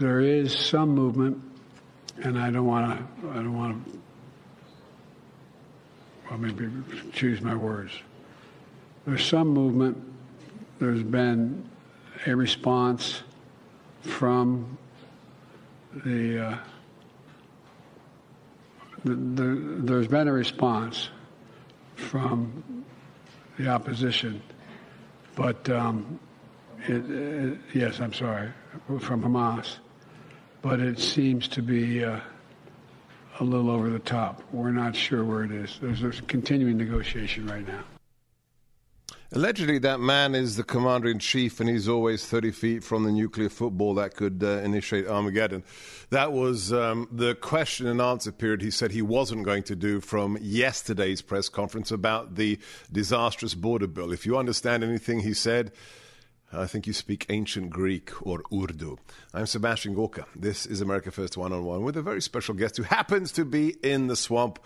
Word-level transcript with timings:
There 0.00 0.20
is 0.20 0.58
some 0.58 0.94
movement, 0.94 1.38
and 2.24 2.38
I 2.38 2.50
don't 2.50 2.64
want 2.64 2.98
to, 3.22 3.28
I 3.32 3.34
don't 3.34 3.54
want 3.54 3.84
to 3.84 4.00
well, 6.30 6.38
maybe 6.38 6.70
choose 7.12 7.42
my 7.42 7.54
words. 7.54 7.92
There's 9.06 9.22
some 9.22 9.48
movement. 9.48 10.02
There's 10.78 11.02
been 11.02 11.68
a 12.24 12.34
response 12.34 13.22
from 14.00 14.78
the, 16.02 16.46
uh, 16.46 16.58
the, 19.04 19.14
the, 19.14 19.44
there's 19.82 20.08
been 20.08 20.28
a 20.28 20.32
response 20.32 21.10
from 21.96 22.86
the 23.58 23.68
opposition, 23.68 24.40
but 25.34 25.68
um, 25.68 26.18
it, 26.88 27.10
it, 27.10 27.58
yes, 27.74 28.00
I'm 28.00 28.14
sorry, 28.14 28.48
from 28.98 29.22
Hamas, 29.22 29.76
but 30.62 30.80
it 30.80 30.98
seems 30.98 31.48
to 31.48 31.62
be. 31.62 32.04
Uh, 32.04 32.20
a 33.40 33.44
little 33.44 33.70
over 33.70 33.88
the 33.88 33.98
top. 33.98 34.42
We're 34.52 34.70
not 34.70 34.94
sure 34.94 35.24
where 35.24 35.44
it 35.44 35.50
is. 35.50 35.78
There's 35.80 36.02
a 36.02 36.22
continuing 36.22 36.76
negotiation 36.76 37.46
right 37.46 37.66
now. 37.66 37.84
Allegedly, 39.32 39.78
that 39.78 40.00
man 40.00 40.34
is 40.34 40.56
the 40.56 40.64
commander 40.64 41.08
in 41.08 41.20
chief, 41.20 41.60
and 41.60 41.68
he's 41.68 41.88
always 41.88 42.26
30 42.26 42.50
feet 42.50 42.84
from 42.84 43.04
the 43.04 43.12
nuclear 43.12 43.48
football 43.48 43.94
that 43.94 44.16
could 44.16 44.42
uh, 44.42 44.58
initiate 44.58 45.06
Armageddon. 45.06 45.62
That 46.10 46.32
was 46.32 46.72
um, 46.72 47.08
the 47.12 47.36
question 47.36 47.86
and 47.86 48.00
answer 48.00 48.32
period 48.32 48.60
he 48.60 48.72
said 48.72 48.90
he 48.90 49.02
wasn't 49.02 49.44
going 49.44 49.62
to 49.64 49.76
do 49.76 50.00
from 50.00 50.36
yesterday's 50.40 51.22
press 51.22 51.48
conference 51.48 51.92
about 51.92 52.34
the 52.34 52.58
disastrous 52.90 53.54
border 53.54 53.86
bill. 53.86 54.12
If 54.12 54.26
you 54.26 54.36
understand 54.36 54.82
anything 54.82 55.20
he 55.20 55.32
said, 55.32 55.70
I 56.52 56.66
think 56.66 56.88
you 56.88 56.92
speak 56.92 57.26
ancient 57.28 57.70
Greek 57.70 58.26
or 58.26 58.42
Urdu. 58.52 58.98
I'm 59.32 59.46
Sebastian 59.46 59.94
Gorka. 59.94 60.26
This 60.34 60.66
is 60.66 60.80
America 60.80 61.12
First 61.12 61.36
One 61.36 61.52
on 61.52 61.64
One 61.64 61.84
with 61.84 61.96
a 61.96 62.02
very 62.02 62.20
special 62.20 62.54
guest 62.54 62.76
who 62.76 62.82
happens 62.82 63.30
to 63.32 63.44
be 63.44 63.76
in 63.84 64.08
the 64.08 64.16
swamp 64.16 64.58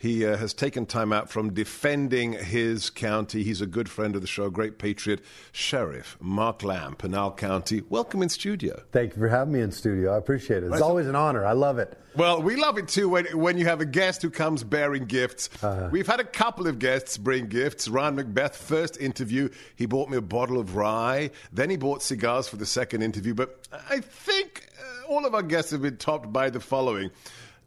he 0.00 0.24
uh, 0.24 0.38
has 0.38 0.54
taken 0.54 0.86
time 0.86 1.12
out 1.12 1.28
from 1.28 1.52
defending 1.52 2.32
his 2.32 2.88
county. 2.88 3.42
He's 3.42 3.60
a 3.60 3.66
good 3.66 3.86
friend 3.86 4.16
of 4.16 4.22
the 4.22 4.26
show, 4.26 4.48
great 4.48 4.78
patriot, 4.78 5.20
Sheriff 5.52 6.16
Mark 6.20 6.62
Lamb, 6.62 6.96
Pinal 6.96 7.32
County. 7.32 7.82
Welcome 7.90 8.22
in 8.22 8.30
studio. 8.30 8.82
Thank 8.92 9.14
you 9.14 9.20
for 9.20 9.28
having 9.28 9.52
me 9.52 9.60
in 9.60 9.70
studio. 9.70 10.14
I 10.14 10.16
appreciate 10.16 10.62
it. 10.62 10.68
It's 10.68 10.72
right. 10.72 10.82
always 10.82 11.06
an 11.06 11.16
honor. 11.16 11.44
I 11.44 11.52
love 11.52 11.78
it. 11.78 11.98
Well, 12.16 12.40
we 12.40 12.56
love 12.56 12.78
it 12.78 12.88
too 12.88 13.10
when, 13.10 13.26
when 13.38 13.58
you 13.58 13.66
have 13.66 13.82
a 13.82 13.84
guest 13.84 14.22
who 14.22 14.30
comes 14.30 14.64
bearing 14.64 15.04
gifts. 15.04 15.50
Uh-huh. 15.62 15.90
We've 15.92 16.06
had 16.06 16.18
a 16.18 16.24
couple 16.24 16.66
of 16.66 16.78
guests 16.78 17.18
bring 17.18 17.48
gifts. 17.48 17.86
Ryan 17.86 18.16
McBeth, 18.16 18.54
first 18.54 18.96
interview, 18.96 19.50
he 19.76 19.84
bought 19.84 20.08
me 20.08 20.16
a 20.16 20.22
bottle 20.22 20.58
of 20.58 20.76
rye. 20.76 21.30
Then 21.52 21.68
he 21.68 21.76
bought 21.76 22.02
cigars 22.02 22.48
for 22.48 22.56
the 22.56 22.64
second 22.64 23.02
interview. 23.02 23.34
But 23.34 23.68
I 23.90 24.00
think 24.00 24.66
uh, 24.80 25.12
all 25.12 25.26
of 25.26 25.34
our 25.34 25.42
guests 25.42 25.72
have 25.72 25.82
been 25.82 25.98
topped 25.98 26.32
by 26.32 26.48
the 26.48 26.58
following. 26.58 27.10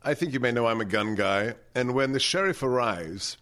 I 0.06 0.14
think 0.14 0.34
you 0.34 0.42
may 0.42 0.52
know 0.52 0.68
I'm 0.68 0.82
a 0.82 0.86
gun 0.86 1.16
guy. 1.16 1.56
And 1.74 1.94
when 1.94 2.12
the 2.12 2.20
sheriff 2.20 2.62
arrives 2.62 3.38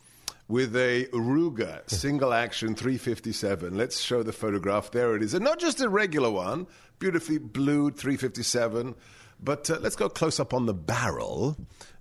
with 0.48 0.76
a 0.76 1.06
Ruger 1.12 1.90
single 1.90 2.34
action 2.34 2.76
357, 2.76 3.76
let's 3.76 4.00
show 4.00 4.22
the 4.22 4.32
photograph. 4.32 4.92
There 4.92 5.16
it 5.16 5.24
is. 5.24 5.34
And 5.34 5.44
not 5.44 5.60
just 5.60 5.82
a 5.82 5.90
regular 5.90 6.30
one, 6.30 6.68
beautifully 7.00 7.40
blued 7.40 7.98
357, 7.98 8.94
but 9.42 9.72
uh, 9.72 9.80
let's 9.82 9.96
go 9.96 10.08
close 10.08 10.40
up 10.40 10.54
on 10.54 10.68
the 10.68 10.74
barrel. 10.74 11.58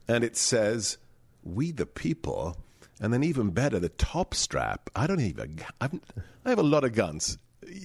And 0.06 0.24
it 0.24 0.36
says, 0.36 0.98
We 1.42 1.72
the 1.72 1.86
people. 1.86 2.58
And 3.00 3.14
then 3.14 3.24
even 3.24 3.50
better, 3.50 3.78
the 3.78 3.88
top 3.88 4.34
strap. 4.34 4.90
I 4.94 5.06
don't 5.06 5.20
even, 5.20 5.58
I've, 5.80 5.98
I 6.44 6.50
have 6.50 6.58
a 6.58 6.62
lot 6.62 6.84
of 6.84 6.92
guns, 6.92 7.38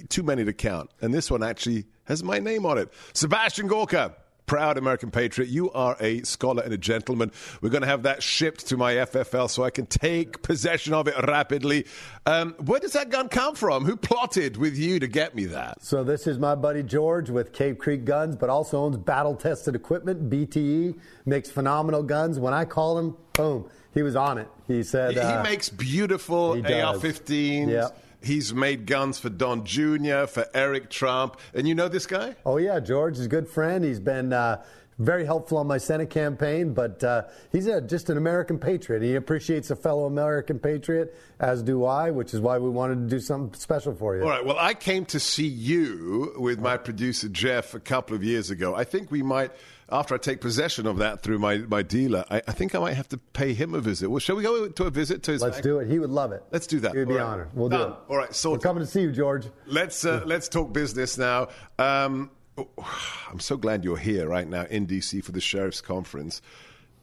too 0.09 0.23
many 0.23 0.43
to 0.43 0.51
count. 0.51 0.89
And 0.99 1.13
this 1.13 1.31
one 1.31 1.41
actually 1.41 1.85
has 2.03 2.21
my 2.21 2.39
name 2.39 2.65
on 2.65 2.77
it 2.77 2.91
Sebastian 3.13 3.67
Gorka 3.67 4.13
proud 4.45 4.77
American 4.77 5.11
patriot. 5.11 5.49
You 5.49 5.71
are 5.71 5.95
a 5.99 6.21
scholar 6.23 6.63
and 6.63 6.73
a 6.73 6.77
gentleman. 6.77 7.31
We're 7.61 7.69
going 7.69 7.81
to 7.81 7.87
have 7.87 8.03
that 8.03 8.23
shipped 8.23 8.67
to 8.67 8.77
my 8.77 8.93
FFL 8.93 9.49
so 9.49 9.63
I 9.63 9.69
can 9.69 9.85
take 9.85 10.41
possession 10.41 10.93
of 10.93 11.07
it 11.07 11.15
rapidly. 11.27 11.85
Um, 12.25 12.53
where 12.63 12.79
does 12.79 12.93
that 12.93 13.09
gun 13.09 13.29
come 13.29 13.55
from? 13.55 13.85
Who 13.85 13.95
plotted 13.95 14.57
with 14.57 14.77
you 14.77 14.99
to 14.99 15.07
get 15.07 15.35
me 15.35 15.45
that? 15.45 15.83
So 15.83 16.03
this 16.03 16.27
is 16.27 16.37
my 16.37 16.55
buddy 16.55 16.83
George 16.83 17.29
with 17.29 17.53
Cave 17.53 17.77
Creek 17.77 18.05
Guns, 18.05 18.35
but 18.35 18.49
also 18.49 18.79
owns 18.79 18.97
battle 18.97 19.35
tested 19.35 19.75
equipment, 19.75 20.29
BTE, 20.29 20.97
makes 21.25 21.49
phenomenal 21.49 22.03
guns. 22.03 22.39
When 22.39 22.53
I 22.53 22.65
call 22.65 22.97
him, 22.97 23.17
boom, 23.33 23.69
he 23.93 24.01
was 24.01 24.15
on 24.15 24.37
it. 24.37 24.47
He 24.67 24.83
said 24.83 25.13
he, 25.13 25.19
uh, 25.19 25.43
he 25.43 25.49
makes 25.49 25.69
beautiful 25.69 26.51
AR-15s. 26.51 27.69
Yep. 27.69 28.01
He's 28.25 28.53
made 28.53 28.85
guns 28.85 29.19
for 29.19 29.29
Don 29.29 29.65
Jr., 29.65 30.25
for 30.25 30.47
Eric 30.53 30.89
Trump. 30.89 31.39
And 31.53 31.67
you 31.67 31.75
know 31.75 31.87
this 31.87 32.07
guy? 32.07 32.35
Oh, 32.45 32.57
yeah. 32.57 32.79
George 32.79 33.19
is 33.19 33.25
a 33.25 33.29
good 33.29 33.47
friend. 33.47 33.83
He's 33.83 33.99
been. 33.99 34.33
Uh, 34.33 34.63
very 34.97 35.25
helpful 35.25 35.57
on 35.57 35.67
my 35.67 35.77
Senate 35.77 36.09
campaign, 36.09 36.73
but 36.73 37.03
uh, 37.03 37.23
he's 37.51 37.67
a, 37.67 37.81
just 37.81 38.09
an 38.09 38.17
American 38.17 38.57
patriot. 38.57 39.01
He 39.01 39.15
appreciates 39.15 39.69
a 39.69 39.75
fellow 39.75 40.05
American 40.05 40.57
patriot, 40.57 41.15
as 41.39 41.61
do 41.61 41.83
I, 41.83 42.11
which 42.11 42.33
is 42.33 42.39
why 42.39 42.59
we 42.59 42.69
wanted 42.69 42.95
to 42.95 43.15
do 43.15 43.19
something 43.19 43.59
special 43.59 43.93
for 43.93 44.15
you. 44.15 44.23
All 44.23 44.29
right. 44.29 44.45
Well, 44.45 44.57
I 44.57 44.73
came 44.73 45.05
to 45.07 45.19
see 45.19 45.47
you 45.47 46.33
with 46.37 46.59
my 46.59 46.77
producer, 46.77 47.27
Jeff, 47.27 47.73
a 47.73 47.79
couple 47.79 48.15
of 48.15 48.23
years 48.23 48.51
ago. 48.51 48.73
I 48.73 48.85
think 48.85 49.11
we 49.11 49.21
might 49.21 49.51
after 49.91 50.15
I 50.15 50.17
take 50.17 50.41
possession 50.41 50.87
of 50.87 50.97
that 50.97 51.21
through 51.21 51.39
my, 51.39 51.57
my 51.57 51.81
dealer, 51.81 52.25
I, 52.29 52.41
I, 52.47 52.51
think 52.51 52.73
I 52.73 52.79
might 52.79 52.93
have 52.93 53.07
to 53.09 53.17
pay 53.17 53.53
him 53.53 53.73
a 53.73 53.79
visit. 53.79 54.09
Well, 54.09 54.19
shall 54.19 54.35
we 54.35 54.43
go 54.43 54.67
to 54.67 54.83
a 54.85 54.89
visit 54.89 55.23
to 55.23 55.33
his? 55.33 55.41
Let's 55.41 55.61
do 55.61 55.79
it. 55.79 55.87
He 55.87 55.99
would 55.99 56.09
love 56.09 56.31
it. 56.31 56.43
Let's 56.51 56.67
do 56.67 56.79
that. 56.79 56.93
He 56.93 56.99
would 56.99 57.07
be 57.07 57.15
right. 57.15 57.23
honored. 57.23 57.49
We'll 57.53 57.69
Done. 57.69 57.89
do 57.89 57.93
it. 57.93 57.99
All 58.09 58.17
right. 58.17 58.33
So 58.33 58.51
we're 58.51 58.59
coming 58.59 58.83
to 58.83 58.89
see 58.89 59.01
you, 59.01 59.11
George. 59.11 59.47
Let's 59.67 60.03
uh, 60.05 60.23
let's 60.25 60.49
talk 60.49 60.73
business 60.73 61.17
now. 61.17 61.49
Um, 61.77 62.31
I'm 63.29 63.39
so 63.39 63.57
glad 63.57 63.83
you're 63.83 63.97
here 63.97 64.27
right 64.27 64.47
now 64.47 64.65
in 64.69 64.87
DC 64.87 65.23
for 65.23 65.31
the 65.31 65.41
sheriff's 65.41 65.81
conference 65.81 66.41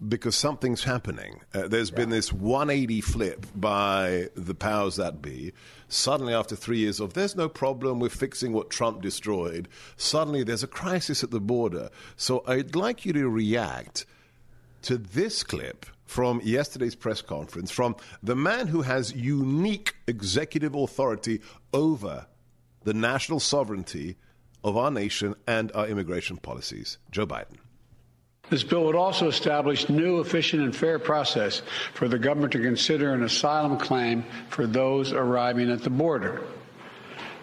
because 0.09 0.37
something's 0.37 0.85
happening. 0.85 1.41
Uh, 1.55 1.69
there's 1.69 1.91
yeah. 1.91 1.97
been 1.97 2.11
this 2.11 2.33
180 2.33 3.01
flip 3.01 3.47
by 3.55 4.29
the 4.35 4.55
powers 4.55 4.97
that 4.97 5.23
be. 5.23 5.53
Suddenly, 5.89 6.35
after 6.35 6.57
three 6.57 6.79
years 6.79 7.01
of 7.01 7.15
there's 7.15 7.37
no 7.37 7.49
problem, 7.49 8.01
we're 8.01 8.09
fixing 8.09 8.53
what 8.53 8.71
Trump 8.71 9.03
destroyed, 9.03 9.69
suddenly 9.97 10.43
there's 10.43 10.63
a 10.63 10.69
crisis 10.69 11.23
at 11.23 11.31
the 11.31 11.41
border. 11.41 11.91
So 12.17 12.43
I'd 12.47 12.75
like 12.75 13.05
you 13.05 13.13
to 13.13 13.29
react 13.29 14.07
to 14.83 14.99
this 14.99 15.43
clip 15.43 15.87
from 16.05 16.41
yesterday's 16.45 16.95
press 16.95 17.23
conference 17.23 17.71
from 17.71 17.97
the 18.23 18.37
man 18.37 18.67
who 18.67 18.83
has 18.83 19.15
unique 19.15 19.95
executive 20.07 20.75
authority 20.75 21.41
over 21.73 22.27
the 22.85 22.93
national 22.93 23.41
sovereignty 23.41 24.17
of 24.65 24.77
our 24.77 24.91
nation 24.91 25.35
and 25.47 25.73
our 25.73 25.87
immigration 25.87 26.37
policies, 26.37 26.99
Joe 27.11 27.27
Biden. 27.27 27.62
This 28.53 28.63
bill 28.63 28.85
would 28.85 28.95
also 28.95 29.29
establish 29.29 29.89
new, 29.89 30.21
efficient, 30.21 30.63
and 30.63 30.77
fair 30.77 30.99
process 30.99 31.63
for 31.95 32.07
the 32.07 32.19
government 32.19 32.53
to 32.53 32.61
consider 32.61 33.15
an 33.15 33.23
asylum 33.23 33.79
claim 33.79 34.27
for 34.51 34.67
those 34.67 35.11
arriving 35.11 35.71
at 35.71 35.81
the 35.83 35.89
border. 35.89 36.43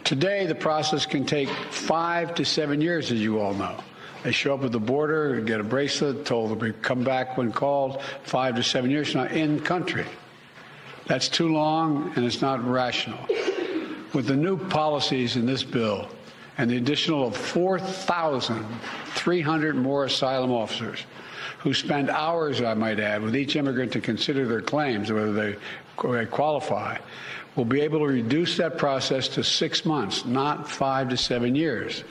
Today, 0.04 0.46
the 0.46 0.54
process 0.54 1.08
can 1.08 1.26
take 1.26 1.50
five 1.72 2.36
to 2.36 2.46
seven 2.46 2.80
years, 2.80 3.12
as 3.12 3.20
you 3.20 3.40
all 3.40 3.56
know. 3.56 3.84
They 4.24 4.32
show 4.32 4.54
up 4.54 4.64
at 4.64 4.72
the 4.72 4.80
border, 4.80 5.42
get 5.42 5.60
a 5.60 5.64
bracelet, 5.64 6.28
told 6.28 6.60
to 6.60 6.74
come 6.74 7.04
back 7.04 7.40
when 7.40 7.52
called, 7.52 8.04
five 8.22 8.56
to 8.58 8.62
seven 8.62 8.92
years 8.92 9.16
now 9.16 9.26
in 9.26 9.62
country. 9.62 10.06
That's 11.08 11.28
too 11.28 11.52
long 11.52 12.14
and 12.18 12.24
it's 12.24 12.44
not 12.44 12.64
rational. 12.64 13.26
With 14.14 14.28
the 14.28 14.36
new 14.36 14.58
policies 14.58 15.38
in 15.38 15.48
this 15.48 15.64
bill, 15.64 16.08
and 16.60 16.70
the 16.70 16.76
additional 16.76 17.26
of 17.26 17.38
4,300 17.38 19.76
more 19.78 20.04
asylum 20.04 20.52
officers 20.52 21.06
who 21.60 21.74
spend 21.74 22.10
hours, 22.10 22.62
I 22.62 22.74
might 22.74 23.00
add, 23.00 23.22
with 23.22 23.34
each 23.34 23.56
immigrant 23.56 23.94
to 23.94 24.02
consider 24.02 24.46
their 24.46 24.60
claims, 24.62 25.10
whether 25.10 25.32
they 25.32 25.56
qualify, 25.96 26.98
will 27.56 27.64
be 27.64 27.80
able 27.80 28.00
to 28.00 28.08
reduce 28.08 28.58
that 28.58 28.78
process 28.78 29.30
to 29.30 29.44
six 29.44 29.86
months, 29.86 30.26
not 30.26 30.70
five 30.70 31.08
to 31.10 31.18
seven 31.18 31.56
years. 31.56 32.04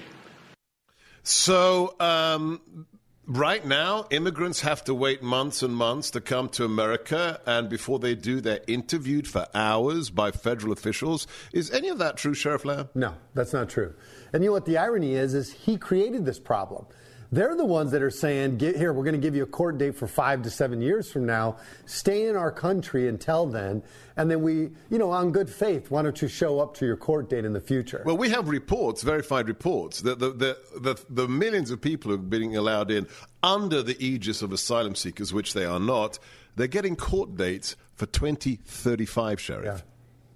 So, 1.25 1.95
um, 2.01 2.87
right 3.27 3.67
now, 3.67 4.07
immigrants 4.11 4.63
have 4.63 4.83
to 4.85 4.95
wait 4.95 5.23
months 5.23 5.63
and 5.63 5.77
months 5.77 6.11
to 6.13 6.23
come 6.23 6.49
to 6.51 6.65
America, 6.65 7.43
and 7.45 7.69
before 7.69 7.99
they 7.99 8.15
do, 8.15 8.41
they're 8.41 8.63
interviewed 8.67 9.29
for 9.29 9.47
hours 9.55 10.09
by 10.09 10.31
federal 10.31 10.73
officials. 10.73 11.27
Is 11.53 11.71
any 11.71 11.91
of 11.91 11.99
that 11.99 12.17
true, 12.17 12.33
Sheriff 12.33 12.65
Lamb? 12.65 12.89
No, 12.95 13.13
that's 13.35 13.53
not 13.53 13.69
true. 13.69 13.93
And 14.33 14.43
you 14.43 14.51
know 14.51 14.55
what 14.55 14.67
the 14.67 14.79
irony 14.79 15.15
is? 15.15 15.35
Is 15.35 15.53
he 15.53 15.77
created 15.77 16.25
this 16.25 16.39
problem. 16.39 16.87
They're 17.31 17.55
the 17.55 17.65
ones 17.65 17.91
that 17.91 18.03
are 18.03 18.11
saying, 18.11 18.57
get 18.57 18.77
here, 18.77 18.91
we're 18.93 19.05
going 19.05 19.15
to 19.15 19.21
give 19.21 19.37
you 19.37 19.43
a 19.43 19.47
court 19.47 19.77
date 19.77 19.97
for 19.97 20.07
five 20.07 20.43
to 20.43 20.51
seven 20.51 20.81
years 20.81 21.13
from 21.13 21.27
now. 21.27 21.59
Stay 21.85 22.27
in 22.27 22.37
our 22.37 22.51
country 22.51 23.07
until 23.07 23.45
then. 23.47 23.83
And 24.17 24.31
then 24.31 24.41
we, 24.41 24.71
you 24.89 24.99
know, 24.99 25.11
on 25.11 25.31
good 25.31 25.51
faith, 25.51 25.91
why 25.91 26.01
don't 26.01 26.21
you 26.23 26.29
show 26.29 26.59
up 26.59 26.75
to 26.79 26.87
your 26.87 26.97
court 26.97 27.29
date 27.29 27.45
in 27.45 27.53
the 27.53 27.61
future? 27.61 28.03
Well, 28.07 28.17
we 28.17 28.31
have 28.31 28.49
reports, 28.49 29.03
verified 29.03 29.47
reports, 29.47 30.01
that 30.03 30.19
the, 30.19 30.31
the, 30.31 30.59
the, 30.81 31.05
the 31.11 31.29
millions 31.29 31.71
of 31.71 31.83
people 31.83 32.11
who 32.11 32.15
are 32.15 32.19
being 32.19 32.57
allowed 32.57 32.91
in 32.91 33.07
under 33.43 33.83
the 33.83 34.03
aegis 34.03 34.41
of 34.41 34.51
asylum 34.51 34.95
seekers, 34.95 35.31
which 35.33 35.53
they 35.53 35.67
are 35.67 35.81
not, 35.81 36.19
they're 36.57 36.67
getting 36.67 36.97
court 36.97 37.37
dates 37.37 37.77
for 37.95 38.07
2035, 38.07 39.39
Sheriff. 39.39 39.65
Yeah. 39.67 39.81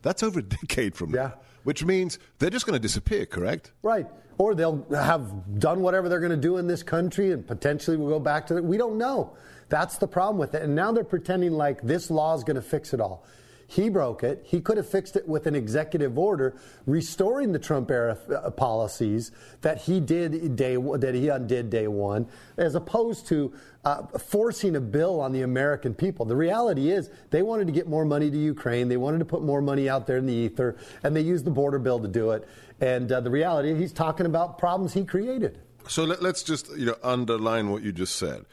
That's 0.03 0.23
over 0.23 0.41
a 0.41 0.43
decade 0.43 0.95
from 0.95 1.13
now. 1.13 1.23
Yeah. 1.23 1.31
Which 1.65 1.85
means 1.85 2.19
they're 2.39 2.51
just 2.51 2.67
going 2.67 2.75
to 2.75 2.83
disappear, 2.83 3.27
correct? 3.27 3.73
Right. 3.83 4.07
Or 4.39 4.55
they'll 4.55 4.85
have 4.91 5.59
done 5.61 5.83
whatever 5.83 6.09
they're 6.09 6.21
going 6.21 6.31
to 6.31 6.37
do 6.37 6.57
in 6.57 6.67
this 6.67 6.83
country 6.83 7.33
and 7.33 7.47
potentially 7.47 7.97
we'll 7.97 8.09
go 8.09 8.19
back 8.19 8.47
to 8.49 8.57
it. 8.57 8.65
We 8.65 8.77
don't 8.77 8.99
know. 8.99 9.37
That's 9.69 9.99
the 9.99 10.09
problem 10.09 10.39
with 10.39 10.55
it. 10.55 10.63
And 10.63 10.75
now 10.75 10.93
they're 10.93 11.05
pretending 11.05 11.53
like 11.53 11.81
this 11.83 12.11
law 12.11 12.35
is 12.35 12.45
going 12.45 12.57
to 12.57 12.63
fix 12.63 12.93
it 12.93 13.01
all. 13.01 13.25
He 13.73 13.89
broke 13.89 14.23
it. 14.23 14.43
He 14.45 14.61
could 14.61 14.77
have 14.77 14.87
fixed 14.87 15.17
it 15.17 15.27
with 15.27 15.47
an 15.47 15.55
executive 15.55 16.19
order 16.19 16.55
restoring 16.85 17.53
the 17.53 17.59
Trump 17.59 17.91
era 17.91 18.19
uh, 18.29 18.51
policies 18.51 19.33
that 19.63 19.79
he 19.79 19.99
did 19.99 20.57
day 20.57 20.77
that 20.77 21.15
he 21.15 21.31
undid 21.31 21.71
day 21.71 21.89
one, 21.89 22.29
as 22.59 22.75
opposed 22.75 23.27
to 23.29 23.51
uh, 23.87 24.03
forcing 24.19 24.77
a 24.77 24.81
bill 24.81 25.23
on 25.23 25.33
the 25.33 25.41
American 25.41 25.95
people. 25.95 26.27
The 26.27 26.37
reality 26.37 26.91
is 26.91 27.09
they 27.31 27.41
wanted 27.41 27.67
to 27.67 27.73
get 27.73 27.89
more 27.89 28.05
money 28.05 28.31
to 28.31 28.37
Ukraine. 28.37 28.89
They 28.89 28.99
wanted 28.99 29.21
to 29.21 29.25
put 29.25 29.43
more 29.43 29.63
money 29.63 29.89
out 29.89 30.07
there 30.07 30.19
in 30.19 30.27
the 30.27 30.35
ether, 30.35 30.77
and 31.03 31.17
they 31.17 31.23
used 31.23 31.47
the 31.47 31.51
border 31.51 31.79
bill 31.79 31.99
to 32.01 32.09
do 32.09 32.33
it. 32.33 32.47
And 32.83 33.11
uh, 33.11 33.23
the 33.23 33.31
reality, 33.31 33.75
he's 33.75 33.95
talking 33.95 34.27
about 34.27 34.59
problems 34.59 34.93
he 34.93 35.07
created. 35.07 35.59
So 35.89 36.05
let, 36.05 36.23
us 36.23 36.43
just 36.43 36.77
you 36.77 36.85
know 36.85 36.97
underline 37.03 37.71
what 37.71 37.83
you 37.83 37.91
just 37.91 38.17
said. 38.17 38.45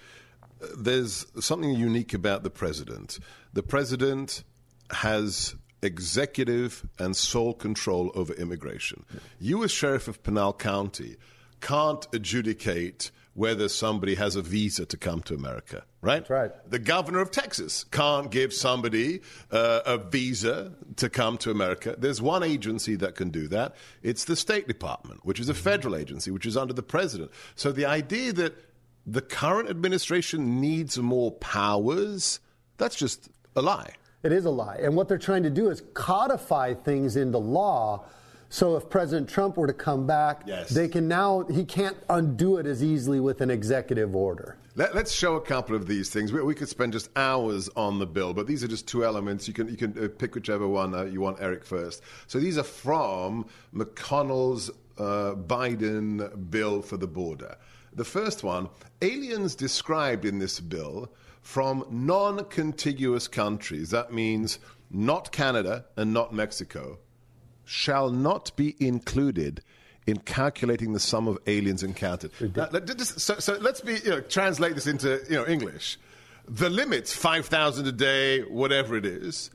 There's 0.77 1.25
something 1.41 1.71
unique 1.71 2.13
about 2.13 2.43
the 2.43 2.49
president. 2.49 3.19
The 3.51 3.63
president 3.63 4.43
has 4.91 5.55
executive 5.81 6.85
and 6.97 7.15
sole 7.15 7.53
control 7.53 8.11
over 8.15 8.33
immigration. 8.33 9.05
You, 9.39 9.63
as 9.63 9.71
sheriff 9.71 10.07
of 10.07 10.21
Pinal 10.23 10.53
County, 10.53 11.15
can't 11.61 12.07
adjudicate 12.13 13.11
whether 13.33 13.69
somebody 13.69 14.15
has 14.15 14.35
a 14.35 14.41
visa 14.41 14.85
to 14.85 14.97
come 14.97 15.21
to 15.21 15.33
America, 15.33 15.83
right? 16.01 16.27
That's 16.27 16.29
right. 16.29 16.51
The 16.69 16.79
governor 16.79 17.19
of 17.19 17.31
Texas 17.31 17.85
can't 17.85 18.29
give 18.29 18.53
somebody 18.53 19.21
uh, 19.49 19.81
a 19.85 19.97
visa 19.97 20.73
to 20.97 21.09
come 21.09 21.37
to 21.37 21.51
America. 21.51 21.95
There's 21.97 22.21
one 22.21 22.43
agency 22.43 22.95
that 22.97 23.15
can 23.15 23.29
do 23.29 23.47
that. 23.47 23.75
It's 24.03 24.25
the 24.25 24.35
State 24.35 24.67
Department, 24.67 25.25
which 25.25 25.39
is 25.39 25.47
a 25.47 25.53
federal 25.53 25.95
agency, 25.95 26.31
which 26.31 26.45
is 26.45 26.57
under 26.57 26.73
the 26.73 26.83
president. 26.83 27.31
So 27.55 27.71
the 27.71 27.85
idea 27.85 28.33
that 28.33 28.57
the 29.05 29.21
current 29.21 29.69
administration 29.69 30.59
needs 30.59 30.97
more 30.97 31.31
powers, 31.31 32.41
that's 32.77 32.95
just 32.97 33.29
a 33.55 33.61
lie. 33.61 33.93
It 34.21 34.31
is 34.31 34.45
a 34.45 34.49
lie. 34.49 34.79
And 34.81 34.95
what 34.95 35.07
they're 35.07 35.17
trying 35.17 35.43
to 35.43 35.49
do 35.49 35.69
is 35.69 35.81
codify 35.93 36.73
things 36.73 37.15
into 37.15 37.37
law. 37.37 38.05
So 38.49 38.75
if 38.75 38.89
President 38.89 39.29
Trump 39.29 39.57
were 39.57 39.67
to 39.67 39.73
come 39.73 40.07
back, 40.07 40.41
yes. 40.45 40.69
they 40.69 40.87
can 40.87 41.07
now, 41.07 41.43
he 41.43 41.63
can't 41.63 41.95
undo 42.09 42.57
it 42.57 42.65
as 42.65 42.83
easily 42.83 43.19
with 43.19 43.41
an 43.41 43.51
executive 43.51 44.15
order. 44.15 44.57
Let, 44.75 44.95
us 44.95 45.11
show 45.11 45.35
a 45.35 45.41
couple 45.41 45.75
of 45.75 45.87
these 45.87 46.09
things. 46.09 46.33
We, 46.33 46.41
we, 46.41 46.55
could 46.55 46.69
spend 46.69 46.93
just 46.93 47.09
hours 47.15 47.69
on 47.75 47.99
the 47.99 48.07
bill, 48.07 48.33
but 48.33 48.47
these 48.47 48.63
are 48.63 48.67
just 48.67 48.87
two 48.87 49.05
elements. 49.05 49.47
You 49.47 49.53
can, 49.53 49.69
you 49.69 49.77
can 49.77 49.97
uh, 50.03 50.07
pick 50.07 50.35
whichever 50.35 50.67
one 50.67 50.95
uh, 50.95 51.03
you 51.03 51.21
want, 51.21 51.37
Eric, 51.39 51.63
first. 51.63 52.01
So 52.27 52.39
these 52.39 52.57
are 52.57 52.63
from 52.63 53.45
McConnell's 53.73 54.71
uh, 54.97 55.35
Biden 55.35 56.49
bill 56.49 56.81
for 56.81 56.97
the 56.97 57.07
border. 57.07 57.55
The 57.93 58.05
first 58.05 58.43
one 58.43 58.69
aliens 59.01 59.55
described 59.55 60.25
in 60.25 60.39
this 60.39 60.59
bill 60.59 61.11
from 61.41 61.85
non 61.89 62.45
contiguous 62.45 63.27
countries, 63.27 63.89
that 63.91 64.13
means 64.13 64.59
not 64.91 65.31
Canada 65.31 65.85
and 65.95 66.13
not 66.13 66.33
Mexico, 66.33 66.99
shall 67.65 68.09
not 68.09 68.55
be 68.55 68.75
included 68.79 69.61
in 70.07 70.17
calculating 70.17 70.93
the 70.93 70.99
sum 70.99 71.27
of 71.27 71.37
aliens 71.45 71.83
encountered. 71.83 72.31
Now, 72.55 72.69
so, 72.95 73.35
so, 73.39 73.57
let's 73.61 73.81
be, 73.81 73.95
you 73.95 74.09
know, 74.09 74.21
translate 74.21 74.75
this 74.75 74.87
into 74.87 75.21
you 75.29 75.35
know, 75.35 75.47
English. 75.47 75.99
The 76.47 76.69
limit's 76.69 77.13
5,000 77.13 77.85
a 77.85 77.91
day, 77.91 78.41
whatever 78.41 78.97
it 78.97 79.05
is. 79.05 79.51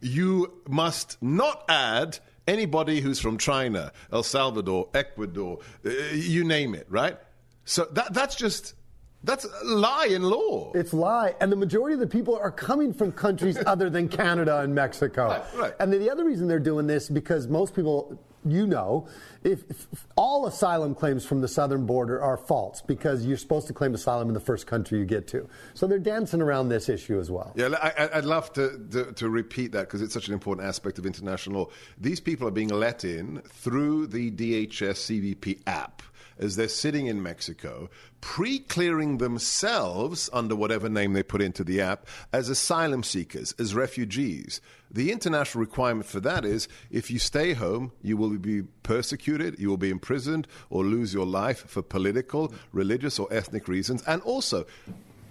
You 0.00 0.52
must 0.68 1.20
not 1.20 1.64
add 1.68 2.18
anybody 2.46 3.00
who's 3.00 3.18
from 3.18 3.36
China, 3.36 3.92
El 4.12 4.22
Salvador, 4.22 4.88
Ecuador, 4.94 5.58
uh, 5.84 5.90
you 6.12 6.44
name 6.44 6.74
it, 6.74 6.86
right? 6.88 7.18
So 7.64 7.86
that, 7.92 8.14
that's 8.14 8.36
just 8.36 8.74
that's 9.22 9.46
lie 9.64 10.06
in 10.06 10.22
law. 10.22 10.72
It's 10.74 10.92
lie. 10.92 11.34
And 11.40 11.52
the 11.52 11.56
majority 11.56 11.94
of 11.94 12.00
the 12.00 12.06
people 12.06 12.36
are 12.36 12.50
coming 12.50 12.92
from 12.92 13.12
countries 13.12 13.58
other 13.66 13.90
than 13.90 14.08
Canada 14.08 14.60
and 14.60 14.74
Mexico. 14.74 15.28
Right, 15.28 15.44
right. 15.56 15.74
And 15.78 15.92
the 15.92 16.10
other 16.10 16.24
reason 16.24 16.48
they're 16.48 16.58
doing 16.58 16.86
this 16.86 17.08
because 17.08 17.46
most 17.46 17.74
people 17.74 18.18
you 18.44 18.66
know, 18.66 19.06
if, 19.42 19.68
if, 19.68 19.86
all 20.16 20.46
asylum 20.46 20.94
claims 20.94 21.26
from 21.26 21.40
the 21.40 21.48
southern 21.48 21.84
border 21.86 22.22
are 22.22 22.36
false 22.36 22.80
because 22.80 23.26
you're 23.26 23.36
supposed 23.36 23.66
to 23.66 23.72
claim 23.72 23.94
asylum 23.94 24.28
in 24.28 24.34
the 24.34 24.40
first 24.40 24.66
country 24.66 24.98
you 24.98 25.04
get 25.04 25.26
to. 25.28 25.48
So 25.74 25.86
they're 25.86 25.98
dancing 25.98 26.40
around 26.40 26.68
this 26.68 26.88
issue 26.88 27.20
as 27.20 27.30
well. 27.30 27.52
Yeah, 27.54 27.68
I, 27.82 28.16
would 28.16 28.24
love 28.24 28.52
to, 28.54 28.80
to, 28.92 29.12
to, 29.12 29.28
repeat 29.28 29.72
that 29.72 29.82
because 29.82 30.00
it's 30.00 30.14
such 30.14 30.28
an 30.28 30.34
important 30.34 30.66
aspect 30.66 30.98
of 30.98 31.06
international 31.06 31.60
law. 31.60 31.68
These 31.98 32.20
people 32.20 32.48
are 32.48 32.52
being 32.52 32.68
let 32.68 33.04
in 33.04 33.42
through 33.46 34.06
the 34.06 34.30
DHS 34.30 35.36
CBP 35.36 35.60
app 35.66 36.02
as 36.40 36.56
they're 36.56 36.68
sitting 36.68 37.06
in 37.06 37.22
Mexico, 37.22 37.88
pre 38.20 38.58
clearing 38.58 39.18
themselves 39.18 40.28
under 40.32 40.56
whatever 40.56 40.88
name 40.88 41.12
they 41.12 41.22
put 41.22 41.42
into 41.42 41.62
the 41.62 41.80
app 41.80 42.06
as 42.32 42.48
asylum 42.48 43.02
seekers, 43.02 43.54
as 43.58 43.74
refugees. 43.74 44.60
The 44.90 45.12
international 45.12 45.60
requirement 45.60 46.06
for 46.06 46.20
that 46.20 46.44
is 46.44 46.66
if 46.90 47.10
you 47.10 47.18
stay 47.18 47.52
home, 47.52 47.92
you 48.02 48.16
will 48.16 48.36
be 48.38 48.62
persecuted, 48.82 49.58
you 49.58 49.68
will 49.68 49.76
be 49.76 49.90
imprisoned, 49.90 50.48
or 50.70 50.84
lose 50.84 51.14
your 51.14 51.26
life 51.26 51.68
for 51.68 51.82
political, 51.82 52.52
religious, 52.72 53.18
or 53.18 53.28
ethnic 53.30 53.68
reasons. 53.68 54.02
And 54.06 54.20
also, 54.22 54.66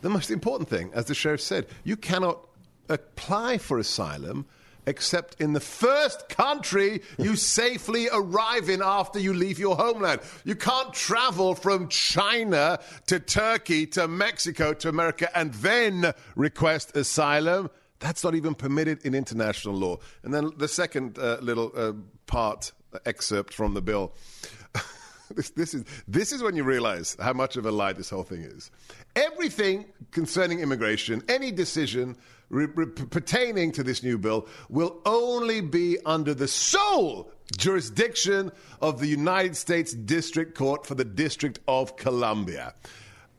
the 0.01 0.09
most 0.09 0.31
important 0.31 0.69
thing, 0.69 0.91
as 0.93 1.05
the 1.05 1.15
sheriff 1.15 1.41
said, 1.41 1.67
you 1.83 1.97
cannot 1.97 2.47
apply 2.87 3.57
for 3.57 3.77
asylum 3.77 4.45
except 4.89 5.39
in 5.39 5.53
the 5.53 5.59
first 5.59 6.27
country 6.29 7.01
you 7.19 7.35
safely 7.59 8.09
arrive 8.11 8.69
in 8.69 8.81
after 8.83 9.19
you 9.19 9.33
leave 9.33 9.59
your 9.59 9.75
homeland. 9.75 10.19
You 10.43 10.55
can't 10.55 10.91
travel 10.93 11.53
from 11.53 11.87
China 11.89 12.79
to 13.05 13.19
Turkey 13.19 13.85
to 13.87 14.07
Mexico 14.07 14.73
to 14.73 14.89
America 14.89 15.29
and 15.37 15.53
then 15.55 16.13
request 16.35 16.97
asylum. 16.97 17.69
That's 17.99 18.23
not 18.23 18.33
even 18.33 18.55
permitted 18.55 19.05
in 19.05 19.13
international 19.13 19.75
law. 19.75 19.97
And 20.23 20.33
then 20.33 20.51
the 20.57 20.67
second 20.67 21.19
uh, 21.19 21.37
little 21.39 21.71
uh, 21.75 21.93
part, 22.25 22.71
uh, 22.91 22.97
excerpt 23.05 23.53
from 23.53 23.75
the 23.75 23.81
bill. 23.81 24.13
this, 25.35 25.51
this, 25.51 25.75
is, 25.75 25.85
this 26.07 26.31
is 26.31 26.41
when 26.41 26.55
you 26.55 26.63
realize 26.63 27.15
how 27.21 27.33
much 27.33 27.57
of 27.57 27.65
a 27.67 27.71
lie 27.71 27.93
this 27.93 28.09
whole 28.09 28.23
thing 28.23 28.41
is. 28.41 28.71
Everything 29.15 29.85
concerning 30.09 30.61
immigration, 30.61 31.21
any 31.27 31.51
decision 31.51 32.17
re- 32.49 32.65
re- 32.65 32.85
pertaining 32.87 33.71
to 33.73 33.83
this 33.83 34.03
new 34.03 34.17
bill 34.17 34.47
will 34.69 34.99
only 35.05 35.61
be 35.61 35.97
under 36.05 36.33
the 36.33 36.47
sole 36.47 37.31
jurisdiction 37.57 38.51
of 38.81 38.99
the 38.99 39.07
United 39.07 39.55
States 39.55 39.93
District 39.93 40.55
Court 40.55 40.85
for 40.85 40.95
the 40.95 41.05
District 41.05 41.59
of 41.67 41.95
Columbia. 41.97 42.73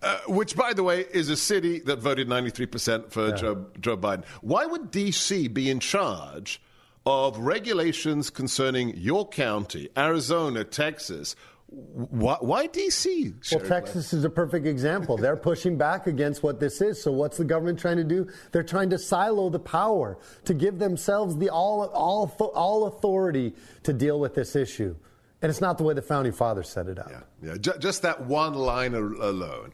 Uh, 0.02 0.18
which, 0.28 0.56
by 0.56 0.72
the 0.72 0.82
way, 0.82 1.04
is 1.12 1.28
a 1.28 1.36
city 1.36 1.78
that 1.80 1.98
voted 1.98 2.26
93% 2.26 3.12
for 3.12 3.28
yeah. 3.28 3.34
Joe, 3.34 3.66
Joe 3.80 3.98
Biden. 3.98 4.24
Why 4.40 4.64
would 4.64 4.90
D.C. 4.90 5.48
be 5.48 5.68
in 5.68 5.78
charge 5.78 6.62
of 7.04 7.38
regulations 7.38 8.30
concerning 8.30 8.96
your 8.96 9.28
county, 9.28 9.90
Arizona, 9.98 10.64
Texas, 10.64 11.36
why, 11.72 12.36
why 12.40 12.66
D.C.? 12.66 13.32
Well, 13.52 13.60
Texas 13.60 14.12
is 14.12 14.24
a 14.24 14.30
perfect 14.30 14.66
example. 14.66 15.16
They're 15.16 15.36
pushing 15.50 15.78
back 15.78 16.08
against 16.08 16.42
what 16.42 16.58
this 16.58 16.80
is. 16.80 17.00
So, 17.00 17.12
what's 17.12 17.36
the 17.36 17.44
government 17.44 17.78
trying 17.78 17.98
to 17.98 18.04
do? 18.04 18.28
They're 18.50 18.64
trying 18.64 18.90
to 18.90 18.98
silo 18.98 19.50
the 19.50 19.60
power 19.60 20.18
to 20.46 20.54
give 20.54 20.80
themselves 20.80 21.36
the 21.36 21.48
all, 21.48 21.84
all, 21.84 22.26
all 22.54 22.86
authority 22.86 23.54
to 23.84 23.92
deal 23.92 24.18
with 24.18 24.34
this 24.34 24.56
issue. 24.56 24.96
And 25.42 25.48
it's 25.48 25.60
not 25.60 25.78
the 25.78 25.84
way 25.84 25.94
the 25.94 26.02
founding 26.02 26.32
fathers 26.32 26.68
set 26.68 26.88
it 26.88 26.98
up. 26.98 27.10
Yeah, 27.42 27.52
yeah. 27.52 27.76
just 27.78 28.02
that 28.02 28.22
one 28.22 28.54
line 28.54 28.94
alone. 28.94 29.72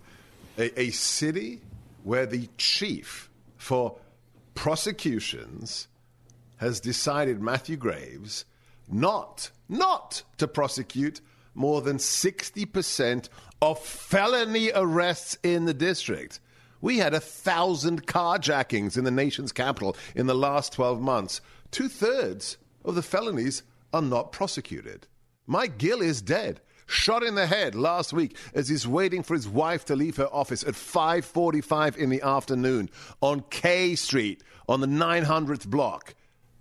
A, 0.59 0.81
a 0.81 0.91
city 0.91 1.61
where 2.05 2.27
the 2.27 2.49
chief 2.59 3.31
for 3.57 3.97
prosecutions 4.55 5.89
has 6.59 6.79
decided, 6.79 7.41
Matthew 7.41 7.77
Graves, 7.77 8.45
not, 8.89 9.51
not 9.69 10.23
to 10.39 10.47
prosecute 10.47 11.21
more 11.57 11.81
than 11.81 11.97
60% 11.99 13.29
of 13.63 13.79
felony 13.79 14.71
arrests 14.75 15.39
in 15.43 15.65
the 15.65 15.75
district. 15.75 16.41
We 16.81 16.99
had 16.99 17.15
a 17.15 17.21
thousand 17.21 18.07
carjackings 18.07 18.97
in 18.97 19.05
the 19.05 19.11
nation's 19.11 19.53
capital 19.53 19.97
in 20.15 20.27
the 20.27 20.35
last 20.35 20.73
12 20.75 21.01
months. 21.01 21.41
Two 21.71 21.89
thirds 21.89 22.59
of 22.85 22.95
the 22.95 23.03
felonies 23.03 23.63
are 23.93 24.03
not 24.03 24.31
prosecuted. 24.33 25.07
Mike 25.47 25.79
Gill 25.79 26.03
is 26.03 26.23
dead. 26.23 26.61
shot 26.89 27.25
in 27.25 27.35
the 27.35 27.47
head 27.47 27.75
last 27.75 28.13
week 28.13 28.37
as 28.55 28.69
he's 28.69 28.87
waiting 28.87 29.23
for 29.23 29.35
his 29.35 29.49
wife 29.49 29.85
to 29.85 29.97
leave 29.97 30.17
her 30.17 30.33
office 30.33 30.63
at 30.63 30.75
5:45 30.75 31.97
in 31.97 32.11
the 32.11 32.23
afternoon 32.23 32.89
on 33.21 33.43
K 33.51 33.97
Street 33.97 34.45
on 34.69 34.81
the 34.81 34.87
900th 34.87 35.67
block. 35.67 36.15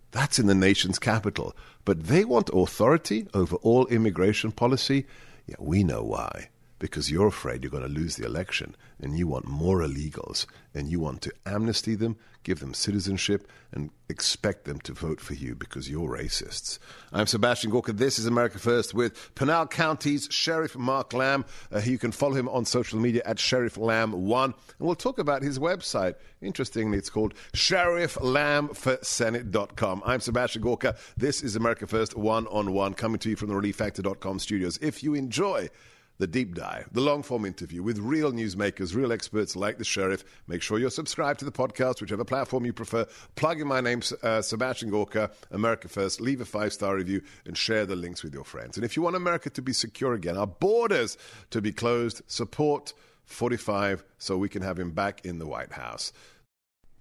That's 0.09 0.39
in 0.39 0.47
the 0.47 0.55
nation's 0.55 0.97
capital. 0.97 1.55
But 1.85 2.05
they 2.05 2.25
want 2.25 2.49
authority 2.51 3.27
over 3.33 3.55
all 3.57 3.85
immigration 3.87 4.51
policy. 4.51 5.05
Yeah, 5.45 5.55
we 5.59 5.83
know 5.83 6.03
why 6.03 6.49
because 6.79 7.09
you're 7.09 7.27
afraid 7.27 7.63
you're 7.63 7.71
going 7.71 7.83
to 7.83 7.89
lose 7.89 8.17
the 8.17 8.25
election 8.25 8.75
and 8.99 9.17
you 9.17 9.27
want 9.27 9.47
more 9.47 9.79
illegals 9.79 10.45
and 10.73 10.89
you 10.89 10.99
want 10.99 11.21
to 11.21 11.31
amnesty 11.45 11.95
them, 11.95 12.17
give 12.43 12.59
them 12.59 12.73
citizenship, 12.73 13.47
and 13.71 13.91
expect 14.09 14.65
them 14.65 14.81
to 14.81 14.91
vote 14.93 15.21
for 15.21 15.33
you 15.33 15.55
because 15.55 15.89
you're 15.89 16.09
racists. 16.09 16.77
I'm 17.13 17.27
Sebastian 17.27 17.71
Gorka. 17.71 17.93
This 17.93 18.19
is 18.19 18.25
America 18.25 18.59
First 18.59 18.93
with 18.93 19.33
Pinal 19.35 19.67
County's 19.67 20.27
Sheriff 20.29 20.75
Mark 20.75 21.13
Lamb. 21.13 21.45
Uh, 21.73 21.79
you 21.83 21.97
can 21.97 22.11
follow 22.11 22.35
him 22.35 22.49
on 22.49 22.65
social 22.65 22.99
media 22.99 23.21
at 23.25 23.39
Sheriff 23.39 23.75
Lamb1. 23.75 24.43
And 24.45 24.53
we'll 24.79 24.95
talk 24.95 25.17
about 25.17 25.43
his 25.43 25.59
website. 25.59 26.15
Interestingly, 26.41 26.97
it's 26.97 27.09
called 27.09 27.35
SheriffLambForSenate.com. 27.53 30.01
I'm 30.05 30.19
Sebastian 30.19 30.61
Gorka. 30.61 30.97
This 31.15 31.41
is 31.41 31.55
America 31.55 31.87
First 31.87 32.17
One 32.17 32.47
on 32.47 32.73
One, 32.73 32.93
coming 32.93 33.19
to 33.19 33.29
you 33.29 33.37
from 33.37 33.47
the 33.49 33.55
ReliefFactor.com 33.55 34.39
studios. 34.39 34.77
If 34.81 35.03
you 35.03 35.13
enjoy 35.13 35.69
the 36.17 36.27
deep 36.27 36.55
dive, 36.55 36.87
the 36.91 37.01
long 37.01 37.23
form 37.23 37.45
interview 37.45 37.83
with 37.83 37.99
real 37.99 38.31
newsmakers, 38.31 38.95
real 38.95 39.11
experts 39.11 39.55
like 39.55 39.77
the 39.77 39.83
sheriff. 39.83 40.23
Make 40.47 40.61
sure 40.61 40.79
you're 40.79 40.89
subscribed 40.89 41.39
to 41.39 41.45
the 41.45 41.51
podcast, 41.51 42.01
whichever 42.01 42.23
platform 42.23 42.65
you 42.65 42.73
prefer. 42.73 43.05
Plug 43.35 43.59
in 43.59 43.67
my 43.67 43.81
name, 43.81 44.01
uh, 44.23 44.41
Sebastian 44.41 44.89
Gorka, 44.89 45.31
America 45.51 45.87
First. 45.87 46.21
Leave 46.21 46.41
a 46.41 46.45
five 46.45 46.73
star 46.73 46.95
review 46.95 47.21
and 47.45 47.57
share 47.57 47.85
the 47.85 47.95
links 47.95 48.23
with 48.23 48.33
your 48.33 48.45
friends. 48.45 48.77
And 48.77 48.85
if 48.85 48.95
you 48.95 49.03
want 49.03 49.15
America 49.15 49.49
to 49.49 49.61
be 49.61 49.73
secure 49.73 50.13
again, 50.13 50.37
our 50.37 50.47
borders 50.47 51.17
to 51.51 51.61
be 51.61 51.71
closed, 51.71 52.21
support 52.27 52.93
45 53.25 54.03
so 54.17 54.37
we 54.37 54.49
can 54.49 54.61
have 54.61 54.79
him 54.79 54.91
back 54.91 55.25
in 55.25 55.39
the 55.39 55.47
White 55.47 55.73
House. 55.73 56.13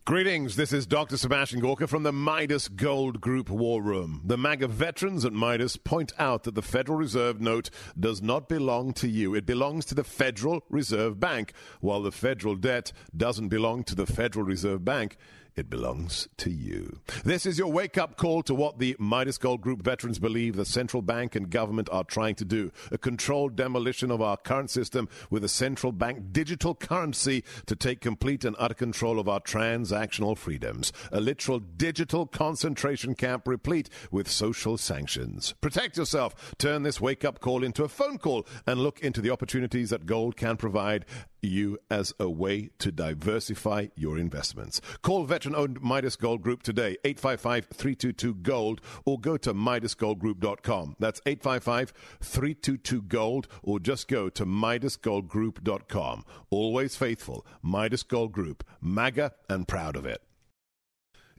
Greetings, 0.06 0.56
this 0.56 0.75
is 0.75 0.87
Dr. 0.87 1.16
Sebastian 1.16 1.61
Gorka 1.61 1.87
from 1.87 2.02
the 2.02 2.12
Midas 2.12 2.68
Gold 2.68 3.23
Group 3.23 3.49
War 3.49 3.80
Room. 3.80 4.20
The 4.23 4.37
MAGA 4.37 4.68
veterans 4.68 5.25
at 5.25 5.32
Midas 5.32 5.78
point 5.78 6.12
out 6.18 6.42
that 6.42 6.54
the 6.54 6.61
Federal 6.61 6.99
Reserve 6.99 7.40
note 7.40 7.70
does 7.99 8.20
not 8.20 8.46
belong 8.46 8.92
to 8.94 9.08
you. 9.08 9.34
It 9.34 9.46
belongs 9.46 9.87
to 9.87 9.94
the 9.94 10.04
Federal 10.04 10.62
Reserve 10.68 11.18
Bank, 11.18 11.54
while 11.80 12.02
the 12.02 12.12
federal 12.12 12.54
debt 12.54 12.92
doesn't 13.16 13.49
belong 13.49 13.82
to 13.84 13.94
the 13.94 14.04
Federal 14.04 14.44
Reserve 14.44 14.84
Bank. 14.84 15.16
It 15.56 15.70
belongs 15.70 16.28
to 16.38 16.50
you. 16.50 16.99
This 17.25 17.46
is 17.46 17.58
your 17.58 17.70
wake 17.70 17.96
up 17.96 18.16
call 18.16 18.42
to 18.42 18.54
what 18.54 18.80
the 18.80 18.96
Midas 18.99 19.38
Gold 19.38 19.61
Group 19.61 19.82
veterans 19.82 20.18
believe 20.18 20.56
the 20.56 20.64
central 20.64 21.00
bank 21.00 21.37
and 21.37 21.49
government 21.49 21.88
are 21.92 22.02
trying 22.02 22.34
to 22.37 22.44
do 22.44 22.73
a 22.90 22.99
controlled 22.99 23.54
demolition 23.54 24.11
of 24.11 24.20
our 24.20 24.37
current 24.37 24.70
system 24.70 25.08
with 25.30 25.44
a 25.44 25.49
central 25.49 25.92
bank 25.92 26.32
digital 26.32 26.75
currency 26.75 27.44
to 27.66 27.76
take 27.76 28.00
complete 28.00 28.44
and 28.44 28.56
utter 28.58 28.75
control 28.75 29.20
of 29.20 29.28
our 29.28 29.38
transactional 29.38 30.37
freedoms. 30.37 30.92
A 31.12 31.20
literal 31.20 31.61
digital 31.61 32.26
concentration 32.26 33.14
camp 33.14 33.46
replete 33.46 33.88
with 34.11 34.28
social 34.28 34.76
sanctions. 34.76 35.54
Protect 35.61 35.96
yourself. 35.96 36.56
Turn 36.58 36.82
this 36.82 37.00
wake 37.00 37.25
up 37.25 37.38
call 37.38 37.62
into 37.62 37.84
a 37.84 37.88
phone 37.88 38.18
call 38.18 38.44
and 38.66 38.80
look 38.80 38.99
into 39.00 39.20
the 39.20 39.30
opportunities 39.30 39.90
that 39.90 40.04
gold 40.04 40.37
can 40.37 40.56
provide 40.56 41.04
you 41.47 41.79
as 41.91 42.13
a 42.19 42.29
way 42.29 42.71
to 42.79 42.93
diversify 42.93 43.89
your 43.97 44.19
investments. 44.19 44.81
Call 45.03 45.25
veteran 45.25 45.55
owned 45.55 45.81
Midas 45.81 46.17
Gold 46.17 46.43
Group 46.43 46.63
today, 46.63 46.97
855 47.05 47.67
322 47.67 48.35
Gold, 48.35 48.81
or 49.05 49.19
go 49.19 49.37
to 49.37 49.55
MidasGoldGroup.com. 49.55 50.97
That's 50.99 51.21
855 51.27 51.93
322 52.21 53.03
Gold, 53.03 53.49
or 53.63 53.81
just 53.81 54.09
go 54.09 54.29
to 54.29 54.47
MidasGoldGroup.com. 54.47 56.25
Always 56.51 56.97
faithful, 56.97 57.47
Midas 57.63 58.03
Gold 58.03 58.33
Group, 58.33 58.65
MAGA 58.81 59.33
and 59.49 59.67
proud 59.67 59.97
of 59.97 60.07
it. 60.07 60.23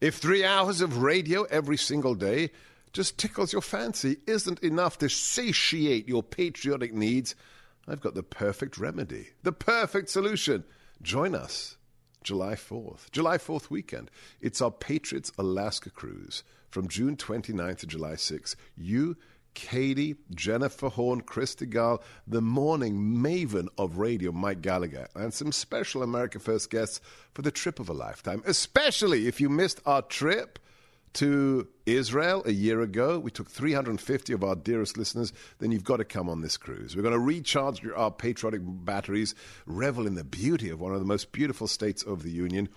If 0.01 0.15
three 0.15 0.43
hours 0.43 0.81
of 0.81 0.97
radio 0.97 1.43
every 1.43 1.77
single 1.77 2.15
day 2.15 2.51
just 2.93 3.17
tickles 3.17 3.53
your 3.53 3.61
fancy, 3.61 4.17
isn't 4.27 4.59
enough 4.59 4.97
to 4.99 5.09
satiate 5.09 6.07
your 6.07 6.23
patriotic 6.23 6.93
needs, 6.93 7.35
I've 7.87 8.01
got 8.01 8.15
the 8.15 8.23
perfect 8.23 8.77
remedy, 8.77 9.29
the 9.43 9.51
perfect 9.51 10.09
solution. 10.09 10.63
Join 11.01 11.35
us 11.35 11.77
July 12.23 12.55
4th, 12.55 13.11
July 13.11 13.37
4th 13.37 13.69
weekend. 13.69 14.09
It's 14.41 14.61
our 14.61 14.71
Patriots 14.71 15.31
Alaska 15.37 15.91
cruise 15.91 16.43
from 16.69 16.87
June 16.87 17.15
29th 17.15 17.77
to 17.79 17.87
July 17.87 18.13
6th. 18.13 18.55
You, 18.75 19.17
Katie, 19.53 20.15
Jennifer 20.33 20.89
Horn, 20.89 21.21
Christy 21.21 21.67
Gall, 21.67 22.03
the 22.25 22.41
morning 22.41 22.97
maven 22.97 23.67
of 23.77 23.97
radio, 23.97 24.31
Mike 24.31 24.61
Gallagher, 24.61 25.07
and 25.15 25.33
some 25.33 25.51
special 25.51 26.01
America 26.01 26.39
First 26.39 26.71
guests 26.71 26.99
for 27.33 27.43
the 27.43 27.51
trip 27.51 27.79
of 27.79 27.89
a 27.89 27.93
lifetime, 27.93 28.41
especially 28.45 29.27
if 29.27 29.39
you 29.39 29.47
missed 29.47 29.79
our 29.85 30.01
trip 30.01 30.59
to 31.15 31.67
Israel 31.85 32.43
a 32.45 32.51
year 32.51 32.81
ago. 32.81 33.19
We 33.19 33.31
took 33.31 33.49
350 33.49 34.33
of 34.33 34.43
our 34.43 34.55
dearest 34.55 34.97
listeners. 34.97 35.33
Then 35.59 35.71
you've 35.71 35.83
got 35.83 35.97
to 35.97 36.05
come 36.05 36.29
on 36.29 36.41
this 36.41 36.57
cruise. 36.57 36.95
We're 36.95 37.01
going 37.01 37.13
to 37.13 37.19
recharge 37.19 37.81
our 37.95 38.11
patriotic 38.11 38.61
batteries, 38.63 39.35
revel 39.65 40.07
in 40.07 40.15
the 40.15 40.23
beauty 40.23 40.69
of 40.69 40.79
one 40.79 40.93
of 40.93 40.99
the 40.99 41.05
most 41.05 41.31
beautiful 41.31 41.67
states 41.67 42.03
of 42.03 42.23
the 42.23 42.31
Union, 42.31 42.69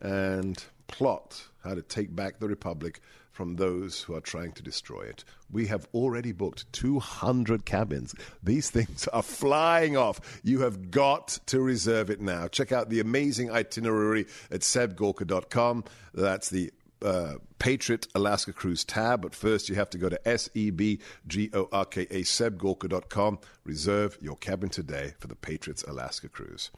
and 0.00 0.62
plot 0.86 1.44
how 1.62 1.74
to 1.74 1.82
take 1.82 2.14
back 2.14 2.38
the 2.38 2.48
Republic 2.48 3.00
from 3.34 3.56
those 3.56 4.00
who 4.00 4.14
are 4.14 4.20
trying 4.20 4.52
to 4.52 4.62
destroy 4.62 5.02
it. 5.02 5.24
We 5.50 5.66
have 5.66 5.88
already 5.92 6.30
booked 6.30 6.72
200 6.72 7.64
cabins. 7.66 8.14
These 8.42 8.70
things 8.70 9.08
are 9.12 9.22
flying 9.22 9.96
off. 9.96 10.40
You 10.44 10.60
have 10.60 10.90
got 10.92 11.40
to 11.46 11.60
reserve 11.60 12.10
it 12.10 12.20
now. 12.20 12.46
Check 12.46 12.70
out 12.70 12.90
the 12.90 13.00
amazing 13.00 13.50
itinerary 13.50 14.26
at 14.52 14.60
sebgorka.com. 14.60 15.84
That's 16.14 16.48
the 16.48 16.72
uh, 17.02 17.34
Patriot 17.58 18.08
Alaska 18.14 18.52
Cruise 18.52 18.84
tab. 18.84 19.22
But 19.22 19.34
first, 19.34 19.68
you 19.68 19.74
have 19.74 19.90
to 19.90 19.98
go 19.98 20.08
to 20.08 20.28
S-E-B-G-O-R-K-A, 20.28 22.20
sebgorka.com. 22.22 23.38
Reserve 23.64 24.18
your 24.20 24.36
cabin 24.36 24.68
today 24.68 25.14
for 25.18 25.26
the 25.28 25.36
Patriots 25.36 25.82
Alaska 25.84 26.28
Cruise. 26.28 26.70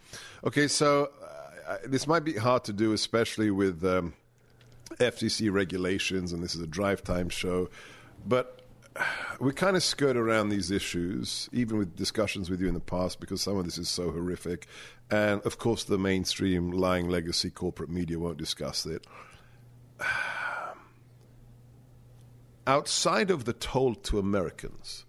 Okay, 0.45 0.69
so 0.69 1.11
uh, 1.69 1.77
this 1.85 2.07
might 2.07 2.25
be 2.25 2.35
hard 2.35 2.65
to 2.65 2.73
do, 2.73 2.93
especially 2.93 3.51
with 3.51 3.85
um, 3.85 4.15
FCC 4.99 5.53
regulations, 5.53 6.33
and 6.33 6.43
this 6.43 6.55
is 6.55 6.61
a 6.61 6.67
drive 6.67 7.03
time 7.03 7.29
show. 7.29 7.69
But 8.27 8.63
we 9.41 9.53
kind 9.53 9.77
of 9.77 9.83
skirt 9.83 10.17
around 10.17 10.49
these 10.49 10.71
issues, 10.71 11.49
even 11.53 11.79
with 11.79 11.97
discussions 11.97 12.49
with 12.49 12.61
you 12.61 12.69
in 12.69 12.75
the 12.75 12.81
past, 12.81 13.21
because 13.21 13.43
some 13.43 13.57
of 13.57 13.65
this 13.65 13.79
is 13.79 13.89
so 13.89 14.11
horrific. 14.11 14.67
And 15.11 15.41
of 15.43 15.59
course, 15.59 15.85
the 15.85 15.99
mainstream 15.99 16.71
lying 16.71 17.09
legacy 17.09 17.51
corporate 17.51 17.91
media 17.91 18.19
won't 18.19 18.39
discuss 18.39 18.87
it. 18.87 19.07
outside 22.67 23.31
of 23.31 23.45
the 23.45 23.53
toll 23.53 23.95
to 23.95 24.19
Americans, 24.19 25.05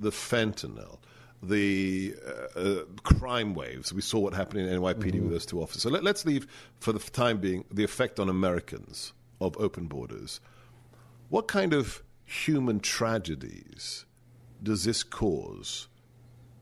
the 0.00 0.10
fentanyl, 0.10 0.98
the 1.42 2.14
uh, 2.26 2.58
uh, 2.58 2.84
crime 3.02 3.54
waves, 3.54 3.92
we 3.92 4.00
saw 4.00 4.18
what 4.18 4.34
happened 4.34 4.68
in 4.68 4.80
NYPD 4.80 4.96
mm-hmm. 4.96 5.22
with 5.24 5.32
those 5.32 5.46
two 5.46 5.62
officers. 5.62 5.82
So 5.82 5.90
let, 5.90 6.06
us 6.06 6.24
leave, 6.24 6.46
for 6.80 6.92
the 6.92 6.98
time 6.98 7.38
being, 7.38 7.64
the 7.70 7.84
effect 7.84 8.18
on 8.18 8.28
Americans 8.28 9.12
of 9.40 9.56
open 9.58 9.86
borders. 9.86 10.40
What 11.28 11.48
kind 11.48 11.72
of 11.72 12.02
human 12.24 12.80
tragedies 12.80 14.04
does 14.62 14.84
this 14.84 15.02
cause 15.02 15.88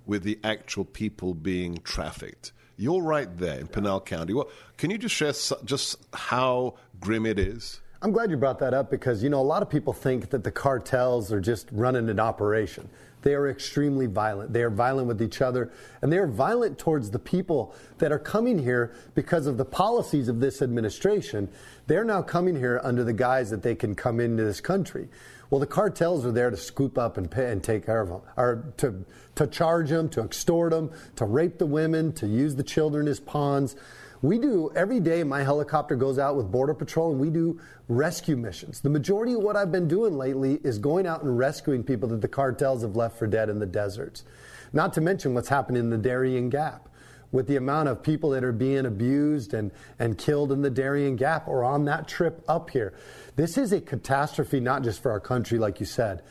with 0.04 0.24
the 0.24 0.38
actual 0.42 0.84
people 0.84 1.34
being 1.34 1.78
trafficked? 1.78 2.52
You're 2.82 3.00
right 3.00 3.28
there 3.38 3.60
in 3.60 3.68
Pinal 3.68 4.00
County. 4.00 4.34
Well, 4.34 4.48
can 4.76 4.90
you 4.90 4.98
just 4.98 5.14
share 5.14 5.32
just 5.64 6.04
how 6.12 6.74
grim 6.98 7.26
it 7.26 7.38
is? 7.38 7.80
I'm 8.02 8.10
glad 8.10 8.28
you 8.28 8.36
brought 8.36 8.58
that 8.58 8.74
up 8.74 8.90
because, 8.90 9.22
you 9.22 9.30
know, 9.30 9.40
a 9.40 9.40
lot 9.40 9.62
of 9.62 9.70
people 9.70 9.92
think 9.92 10.30
that 10.30 10.42
the 10.42 10.50
cartels 10.50 11.32
are 11.32 11.40
just 11.40 11.68
running 11.70 12.08
an 12.08 12.18
operation. 12.18 12.88
They 13.22 13.34
are 13.34 13.48
extremely 13.48 14.06
violent. 14.06 14.52
They 14.52 14.64
are 14.64 14.70
violent 14.70 15.06
with 15.06 15.22
each 15.22 15.40
other, 15.40 15.70
and 16.00 16.12
they 16.12 16.18
are 16.18 16.26
violent 16.26 16.76
towards 16.76 17.12
the 17.12 17.20
people 17.20 17.72
that 17.98 18.10
are 18.10 18.18
coming 18.18 18.58
here 18.58 18.92
because 19.14 19.46
of 19.46 19.58
the 19.58 19.64
policies 19.64 20.26
of 20.26 20.40
this 20.40 20.60
administration. 20.60 21.48
They're 21.86 22.02
now 22.02 22.20
coming 22.20 22.56
here 22.56 22.80
under 22.82 23.04
the 23.04 23.12
guise 23.12 23.50
that 23.50 23.62
they 23.62 23.76
can 23.76 23.94
come 23.94 24.18
into 24.18 24.42
this 24.42 24.60
country. 24.60 25.08
Well, 25.52 25.60
the 25.60 25.66
cartels 25.66 26.24
are 26.24 26.32
there 26.32 26.48
to 26.48 26.56
scoop 26.56 26.96
up 26.96 27.18
and, 27.18 27.30
pay 27.30 27.52
and 27.52 27.62
take 27.62 27.84
care 27.84 28.00
of 28.00 28.08
them, 28.08 28.22
or 28.38 28.72
to, 28.78 29.04
to 29.34 29.46
charge 29.46 29.90
them, 29.90 30.08
to 30.08 30.22
extort 30.22 30.70
them, 30.70 30.90
to 31.16 31.26
rape 31.26 31.58
the 31.58 31.66
women, 31.66 32.14
to 32.14 32.26
use 32.26 32.56
the 32.56 32.62
children 32.62 33.06
as 33.06 33.20
pawns. 33.20 33.76
We 34.22 34.38
do 34.38 34.72
every 34.74 34.98
day, 34.98 35.24
my 35.24 35.42
helicopter 35.42 35.94
goes 35.94 36.18
out 36.18 36.36
with 36.36 36.50
Border 36.50 36.72
Patrol 36.72 37.10
and 37.10 37.20
we 37.20 37.28
do 37.28 37.60
rescue 37.86 38.34
missions. 38.34 38.80
The 38.80 38.88
majority 38.88 39.34
of 39.34 39.42
what 39.42 39.56
I've 39.56 39.70
been 39.70 39.88
doing 39.88 40.16
lately 40.16 40.58
is 40.64 40.78
going 40.78 41.06
out 41.06 41.22
and 41.22 41.36
rescuing 41.36 41.84
people 41.84 42.08
that 42.08 42.22
the 42.22 42.28
cartels 42.28 42.80
have 42.80 42.96
left 42.96 43.18
for 43.18 43.26
dead 43.26 43.50
in 43.50 43.58
the 43.58 43.66
deserts. 43.66 44.24
Not 44.72 44.94
to 44.94 45.02
mention 45.02 45.34
what's 45.34 45.50
happening 45.50 45.80
in 45.80 45.90
the 45.90 45.98
Darien 45.98 46.48
Gap 46.48 46.88
with 47.32 47.48
the 47.48 47.56
amount 47.56 47.88
of 47.88 48.02
people 48.02 48.30
that 48.30 48.44
are 48.44 48.52
being 48.52 48.86
abused 48.86 49.54
and, 49.54 49.72
and 49.98 50.16
killed 50.18 50.52
in 50.52 50.62
the 50.62 50.70
Darien 50.70 51.16
Gap 51.16 51.48
or 51.48 51.64
on 51.64 51.86
that 51.86 52.06
trip 52.06 52.44
up 52.46 52.70
here. 52.70 52.92
This 53.36 53.58
is 53.58 53.72
a 53.72 53.80
catastrophe, 53.80 54.60
not 54.60 54.84
just 54.84 55.02
for 55.02 55.10
our 55.10 55.20
country, 55.20 55.58
like 55.58 55.80
you 55.80 55.86
said, 55.86 56.22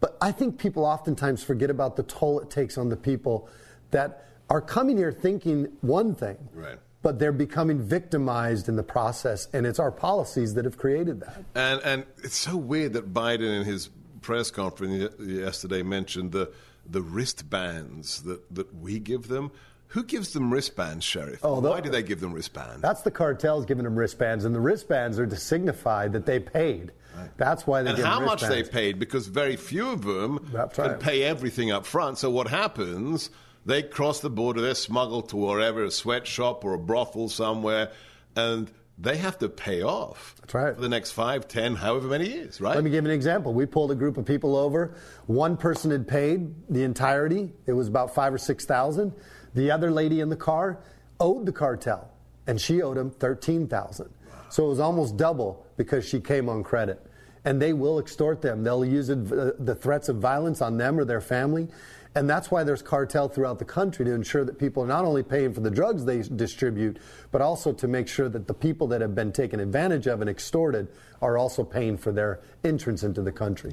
But 0.00 0.16
I 0.20 0.32
think 0.32 0.58
people 0.58 0.84
oftentimes 0.84 1.44
forget 1.44 1.70
about 1.70 1.96
the 1.96 2.02
toll 2.02 2.40
it 2.40 2.50
takes 2.50 2.76
on 2.78 2.88
the 2.88 2.96
people 2.96 3.48
that 3.90 4.24
are 4.48 4.60
coming 4.60 4.96
here 4.96 5.12
thinking 5.12 5.68
one 5.82 6.14
thing. 6.14 6.36
Right. 6.52 6.78
But 7.02 7.18
they're 7.18 7.32
becoming 7.32 7.80
victimized 7.80 8.68
in 8.68 8.76
the 8.76 8.82
process, 8.82 9.48
and 9.54 9.66
it's 9.66 9.78
our 9.78 9.92
policies 9.92 10.54
that 10.54 10.66
have 10.66 10.76
created 10.76 11.20
that. 11.20 11.44
And 11.54 11.80
and 11.82 12.04
it's 12.22 12.36
so 12.36 12.56
weird 12.56 12.92
that 12.92 13.14
Biden 13.14 13.60
in 13.60 13.64
his 13.64 13.88
press 14.20 14.50
conference 14.50 15.14
yesterday 15.18 15.82
mentioned 15.82 16.32
the 16.32 16.52
the 16.86 17.00
wristbands 17.00 18.22
that, 18.22 18.54
that 18.54 18.74
we 18.74 18.98
give 18.98 19.28
them. 19.28 19.50
Who 19.90 20.04
gives 20.04 20.32
them 20.32 20.52
wristbands, 20.52 21.04
Sheriff? 21.04 21.40
Oh, 21.42 21.60
Why 21.60 21.80
do 21.80 21.90
they 21.90 22.04
give 22.04 22.20
them 22.20 22.32
wristbands? 22.32 22.80
That's 22.80 23.02
the 23.02 23.10
cartels 23.10 23.66
giving 23.66 23.84
them 23.84 23.98
wristbands, 23.98 24.44
and 24.44 24.54
the 24.54 24.60
wristbands 24.60 25.18
are 25.18 25.26
to 25.26 25.36
signify 25.36 26.06
that 26.08 26.26
they 26.26 26.38
paid. 26.38 26.92
That's 27.36 27.66
why 27.66 27.82
they 27.82 27.90
and 27.90 27.98
how 27.98 28.20
much 28.20 28.42
they 28.42 28.62
paid 28.62 28.98
because 28.98 29.26
very 29.26 29.56
few 29.56 29.90
of 29.90 30.02
them 30.02 30.38
can 30.72 30.90
right. 30.90 31.00
pay 31.00 31.24
everything 31.24 31.70
up 31.72 31.84
front. 31.84 32.18
So 32.18 32.30
what 32.30 32.48
happens? 32.48 33.30
They 33.66 33.82
cross 33.82 34.20
the 34.20 34.30
border, 34.30 34.60
they're 34.60 34.74
smuggled 34.74 35.28
to 35.30 35.36
wherever 35.36 35.84
a 35.84 35.90
sweatshop 35.90 36.64
or 36.64 36.74
a 36.74 36.78
brothel 36.78 37.28
somewhere, 37.28 37.90
and 38.36 38.70
they 38.96 39.16
have 39.16 39.38
to 39.38 39.48
pay 39.48 39.82
off 39.82 40.34
That's 40.40 40.54
right. 40.54 40.74
for 40.74 40.80
the 40.80 40.88
next 40.88 41.10
five, 41.12 41.48
ten, 41.48 41.74
however 41.74 42.08
many 42.08 42.28
years, 42.28 42.60
right? 42.60 42.74
Let 42.74 42.84
me 42.84 42.90
give 42.90 43.04
you 43.04 43.10
an 43.10 43.14
example. 43.14 43.52
We 43.52 43.66
pulled 43.66 43.90
a 43.90 43.94
group 43.94 44.16
of 44.16 44.24
people 44.24 44.56
over. 44.56 44.94
One 45.26 45.56
person 45.56 45.90
had 45.90 46.06
paid 46.06 46.54
the 46.70 46.84
entirety. 46.84 47.52
It 47.66 47.72
was 47.72 47.88
about 47.88 48.14
five 48.14 48.32
or 48.32 48.38
six 48.38 48.64
thousand. 48.64 49.12
The 49.54 49.70
other 49.70 49.90
lady 49.90 50.20
in 50.20 50.28
the 50.28 50.36
car 50.36 50.78
owed 51.18 51.46
the 51.46 51.52
cartel, 51.52 52.10
and 52.46 52.60
she 52.60 52.82
owed 52.82 52.96
him 52.96 53.10
thirteen 53.10 53.66
thousand. 53.66 54.10
So 54.48 54.66
it 54.66 54.68
was 54.68 54.80
almost 54.80 55.16
double 55.16 55.64
because 55.76 56.08
she 56.08 56.20
came 56.20 56.48
on 56.48 56.62
credit. 56.62 57.04
And 57.44 57.62
they 57.62 57.72
will 57.72 57.98
extort 57.98 58.42
them. 58.42 58.62
They'll 58.62 58.84
use 58.84 59.08
uh, 59.08 59.52
the 59.58 59.74
threats 59.74 60.10
of 60.10 60.16
violence 60.16 60.60
on 60.60 60.76
them 60.76 60.98
or 60.98 61.06
their 61.06 61.22
family. 61.22 61.68
And 62.14 62.28
that's 62.28 62.50
why 62.50 62.64
there's 62.64 62.82
cartel 62.82 63.28
throughout 63.28 63.58
the 63.58 63.64
country 63.64 64.04
to 64.04 64.12
ensure 64.12 64.44
that 64.44 64.58
people 64.58 64.82
are 64.82 64.86
not 64.86 65.04
only 65.04 65.22
paying 65.22 65.54
for 65.54 65.60
the 65.60 65.70
drugs 65.70 66.04
they 66.04 66.20
distribute, 66.20 66.98
but 67.30 67.40
also 67.40 67.72
to 67.72 67.88
make 67.88 68.08
sure 68.08 68.28
that 68.28 68.46
the 68.46 68.52
people 68.52 68.88
that 68.88 69.00
have 69.00 69.14
been 69.14 69.32
taken 69.32 69.60
advantage 69.60 70.06
of 70.06 70.20
and 70.20 70.28
extorted 70.28 70.88
are 71.22 71.38
also 71.38 71.64
paying 71.64 71.96
for 71.96 72.12
their 72.12 72.40
entrance 72.62 73.04
into 73.04 73.22
the 73.22 73.32
country. 73.32 73.72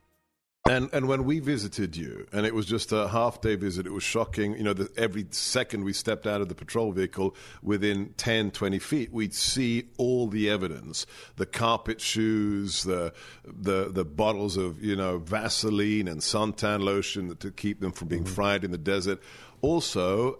And 0.69 0.89
and 0.93 1.07
when 1.07 1.23
we 1.23 1.39
visited 1.39 1.97
you, 1.97 2.27
and 2.31 2.45
it 2.45 2.53
was 2.53 2.67
just 2.67 2.91
a 2.91 3.07
half 3.07 3.41
day 3.41 3.55
visit, 3.55 3.87
it 3.87 3.91
was 3.91 4.03
shocking. 4.03 4.55
You 4.55 4.63
know, 4.63 4.73
that 4.73 4.95
every 4.95 5.25
second 5.31 5.83
we 5.83 5.91
stepped 5.91 6.27
out 6.27 6.39
of 6.39 6.49
the 6.49 6.55
patrol 6.55 6.91
vehicle, 6.91 7.35
within 7.63 8.13
10, 8.17 8.51
20 8.51 8.77
feet, 8.77 9.11
we'd 9.11 9.33
see 9.33 9.89
all 9.97 10.27
the 10.27 10.51
evidence: 10.51 11.07
the 11.37 11.47
carpet 11.47 11.99
shoes, 11.99 12.83
the 12.83 13.11
the 13.43 13.89
the 13.91 14.05
bottles 14.05 14.55
of 14.55 14.83
you 14.83 14.95
know 14.95 15.17
Vaseline 15.17 16.07
and 16.07 16.21
suntan 16.21 16.81
lotion 16.81 17.35
to 17.37 17.49
keep 17.49 17.79
them 17.79 17.91
from 17.91 18.07
being 18.07 18.23
mm-hmm. 18.23 18.33
fried 18.33 18.63
in 18.63 18.69
the 18.69 18.77
desert. 18.77 19.19
Also, 19.61 20.37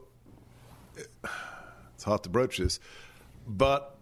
it's 1.96 2.04
hard 2.04 2.22
to 2.24 2.30
broach 2.30 2.60
this, 2.60 2.80
but 3.48 3.98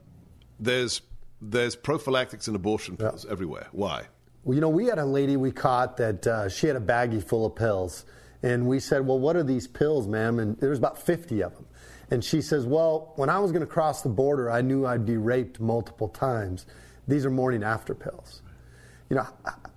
there's 0.60 1.01
there's 1.41 1.77
prophylactics 1.77 2.47
and 2.47 2.58
abortion 2.58 2.97
pills 2.97 3.25
everywhere. 3.25 3.67
Why? 3.71 4.08
Well, 4.49 4.55
you 4.55 4.62
know, 4.62 4.69
we 4.69 4.88
had 4.88 4.97
a 4.97 5.05
lady 5.05 5.38
we 5.38 5.51
caught 5.51 5.97
that 5.97 6.25
uh, 6.25 6.49
she 6.49 6.65
had 6.65 6.75
a 6.75 6.79
baggie 6.79 7.23
full 7.23 7.45
of 7.45 7.55
pills. 7.55 8.03
And 8.41 8.65
we 8.65 8.79
said, 8.79 9.05
Well, 9.05 9.19
what 9.19 9.35
are 9.35 9.43
these 9.43 9.67
pills, 9.67 10.07
ma'am? 10.07 10.39
And 10.39 10.57
there 10.57 10.71
was 10.71 10.79
about 10.79 10.99
50 10.99 11.43
of 11.43 11.53
them. 11.53 11.67
And 12.09 12.25
she 12.25 12.41
says, 12.41 12.65
Well, 12.65 13.13
when 13.15 13.29
I 13.29 13.38
was 13.38 13.51
going 13.51 13.62
to 13.62 13.67
cross 13.67 14.01
the 14.01 14.09
border, 14.09 14.49
I 14.49 14.62
knew 14.62 14.88
I'd 14.88 15.05
be 15.05 15.17
raped 15.17 15.59
multiple 15.59 16.07
times. 16.07 16.65
These 17.07 17.27
are 17.27 17.29
morning 17.29 17.62
after 17.62 17.93
pills. 17.93 18.41
You 19.12 19.17
know, 19.17 19.27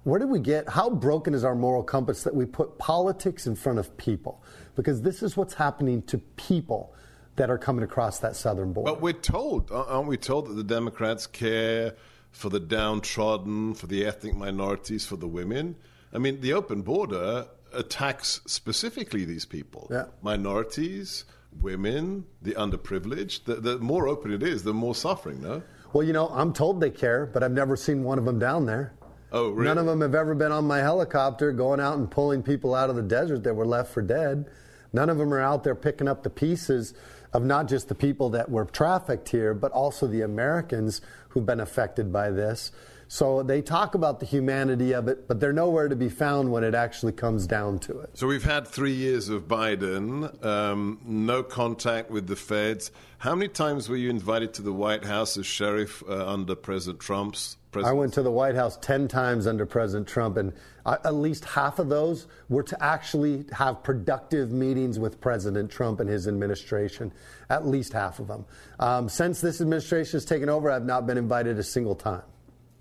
where 0.04 0.18
did 0.18 0.30
we 0.30 0.40
get, 0.40 0.70
how 0.70 0.88
broken 0.88 1.34
is 1.34 1.44
our 1.44 1.54
moral 1.54 1.82
compass 1.82 2.22
that 2.22 2.34
we 2.34 2.46
put 2.46 2.78
politics 2.78 3.46
in 3.46 3.54
front 3.56 3.78
of 3.78 3.94
people? 3.98 4.42
Because 4.74 5.02
this 5.02 5.22
is 5.22 5.36
what's 5.36 5.52
happening 5.52 6.00
to 6.04 6.16
people 6.16 6.94
that 7.36 7.50
are 7.50 7.58
coming 7.58 7.84
across 7.84 8.20
that 8.20 8.36
southern 8.36 8.72
border. 8.72 8.92
But 8.92 9.02
we're 9.02 9.12
told, 9.12 9.70
aren't 9.70 10.08
we 10.08 10.16
told 10.16 10.46
that 10.46 10.54
the 10.54 10.64
Democrats 10.64 11.26
care 11.26 11.92
for 12.32 12.48
the 12.48 12.60
downtrodden, 12.60 13.74
for 13.74 13.86
the 13.86 14.04
ethnic 14.04 14.34
minorities, 14.36 15.06
for 15.06 15.16
the 15.16 15.28
women? 15.28 15.76
I 16.12 16.18
mean, 16.18 16.40
the 16.40 16.52
open 16.52 16.82
border 16.82 17.46
attacks 17.72 18.40
specifically 18.46 19.24
these 19.24 19.46
people 19.46 19.88
Yeah. 19.90 20.06
minorities, 20.22 21.24
women, 21.60 22.24
the 22.42 22.52
underprivileged. 22.52 23.44
The, 23.44 23.56
the 23.56 23.78
more 23.78 24.08
open 24.08 24.32
it 24.32 24.42
is, 24.42 24.62
the 24.62 24.74
more 24.74 24.94
suffering, 24.94 25.40
no? 25.42 25.62
Well, 25.92 26.04
you 26.06 26.12
know, 26.12 26.28
I'm 26.28 26.52
told 26.52 26.80
they 26.80 26.90
care, 26.90 27.26
but 27.26 27.42
I've 27.42 27.52
never 27.52 27.76
seen 27.76 28.02
one 28.02 28.18
of 28.18 28.24
them 28.24 28.38
down 28.38 28.66
there. 28.66 28.94
Oh, 29.30 29.50
really? 29.50 29.64
None 29.68 29.78
of 29.78 29.86
them 29.86 30.00
have 30.02 30.14
ever 30.14 30.34
been 30.34 30.52
on 30.52 30.66
my 30.66 30.78
helicopter 30.78 31.52
going 31.52 31.80
out 31.80 31.96
and 31.96 32.10
pulling 32.10 32.42
people 32.42 32.74
out 32.74 32.90
of 32.90 32.96
the 32.96 33.02
desert 33.02 33.42
that 33.44 33.54
were 33.54 33.66
left 33.66 33.92
for 33.92 34.02
dead. 34.02 34.46
None 34.92 35.08
of 35.08 35.16
them 35.16 35.32
are 35.32 35.40
out 35.40 35.64
there 35.64 35.74
picking 35.74 36.08
up 36.08 36.22
the 36.22 36.30
pieces 36.30 36.92
of 37.32 37.44
not 37.44 37.68
just 37.68 37.88
the 37.88 37.94
people 37.94 38.30
that 38.30 38.50
were 38.50 38.64
trafficked 38.64 39.28
here, 39.30 39.54
but 39.54 39.72
also 39.72 40.06
the 40.06 40.20
Americans 40.20 41.00
who've 41.30 41.46
been 41.46 41.60
affected 41.60 42.12
by 42.12 42.30
this. 42.30 42.72
So 43.12 43.42
they 43.42 43.60
talk 43.60 43.94
about 43.94 44.20
the 44.20 44.24
humanity 44.24 44.92
of 44.94 45.06
it, 45.06 45.28
but 45.28 45.38
they're 45.38 45.52
nowhere 45.52 45.86
to 45.86 45.94
be 45.94 46.08
found 46.08 46.50
when 46.50 46.64
it 46.64 46.74
actually 46.74 47.12
comes 47.12 47.46
down 47.46 47.78
to 47.80 48.00
it. 48.00 48.08
So 48.14 48.26
we've 48.26 48.42
had 48.42 48.66
three 48.66 48.94
years 48.94 49.28
of 49.28 49.46
Biden, 49.46 50.42
um, 50.42 50.98
no 51.04 51.42
contact 51.42 52.10
with 52.10 52.26
the 52.26 52.36
feds. 52.36 52.90
How 53.18 53.34
many 53.34 53.48
times 53.48 53.90
were 53.90 53.98
you 53.98 54.08
invited 54.08 54.54
to 54.54 54.62
the 54.62 54.72
White 54.72 55.04
House 55.04 55.36
as 55.36 55.44
sheriff 55.44 56.02
uh, 56.08 56.26
under 56.26 56.54
President 56.54 57.00
Trump's 57.00 57.58
I 57.74 57.92
went 57.92 58.14
to 58.14 58.22
the 58.22 58.30
White 58.30 58.54
House 58.54 58.78
10 58.80 59.08
times 59.08 59.46
under 59.46 59.66
President 59.66 60.06
Trump, 60.08 60.38
and 60.38 60.52
uh, 60.84 60.96
at 61.04 61.14
least 61.14 61.44
half 61.44 61.78
of 61.78 61.90
those 61.90 62.26
were 62.48 62.62
to 62.62 62.82
actually 62.82 63.44
have 63.52 63.82
productive 63.82 64.52
meetings 64.52 64.98
with 64.98 65.20
President 65.20 65.70
Trump 65.70 66.00
and 66.00 66.08
his 66.08 66.28
administration. 66.28 67.12
At 67.50 67.66
least 67.66 67.92
half 67.92 68.20
of 68.20 68.28
them. 68.28 68.46
Um, 68.78 69.08
since 69.10 69.42
this 69.42 69.60
administration 69.60 70.12
has 70.16 70.24
taken 70.24 70.48
over, 70.48 70.70
I've 70.70 70.84
not 70.84 71.06
been 71.06 71.18
invited 71.18 71.58
a 71.58 71.62
single 71.62 71.94
time. 71.94 72.22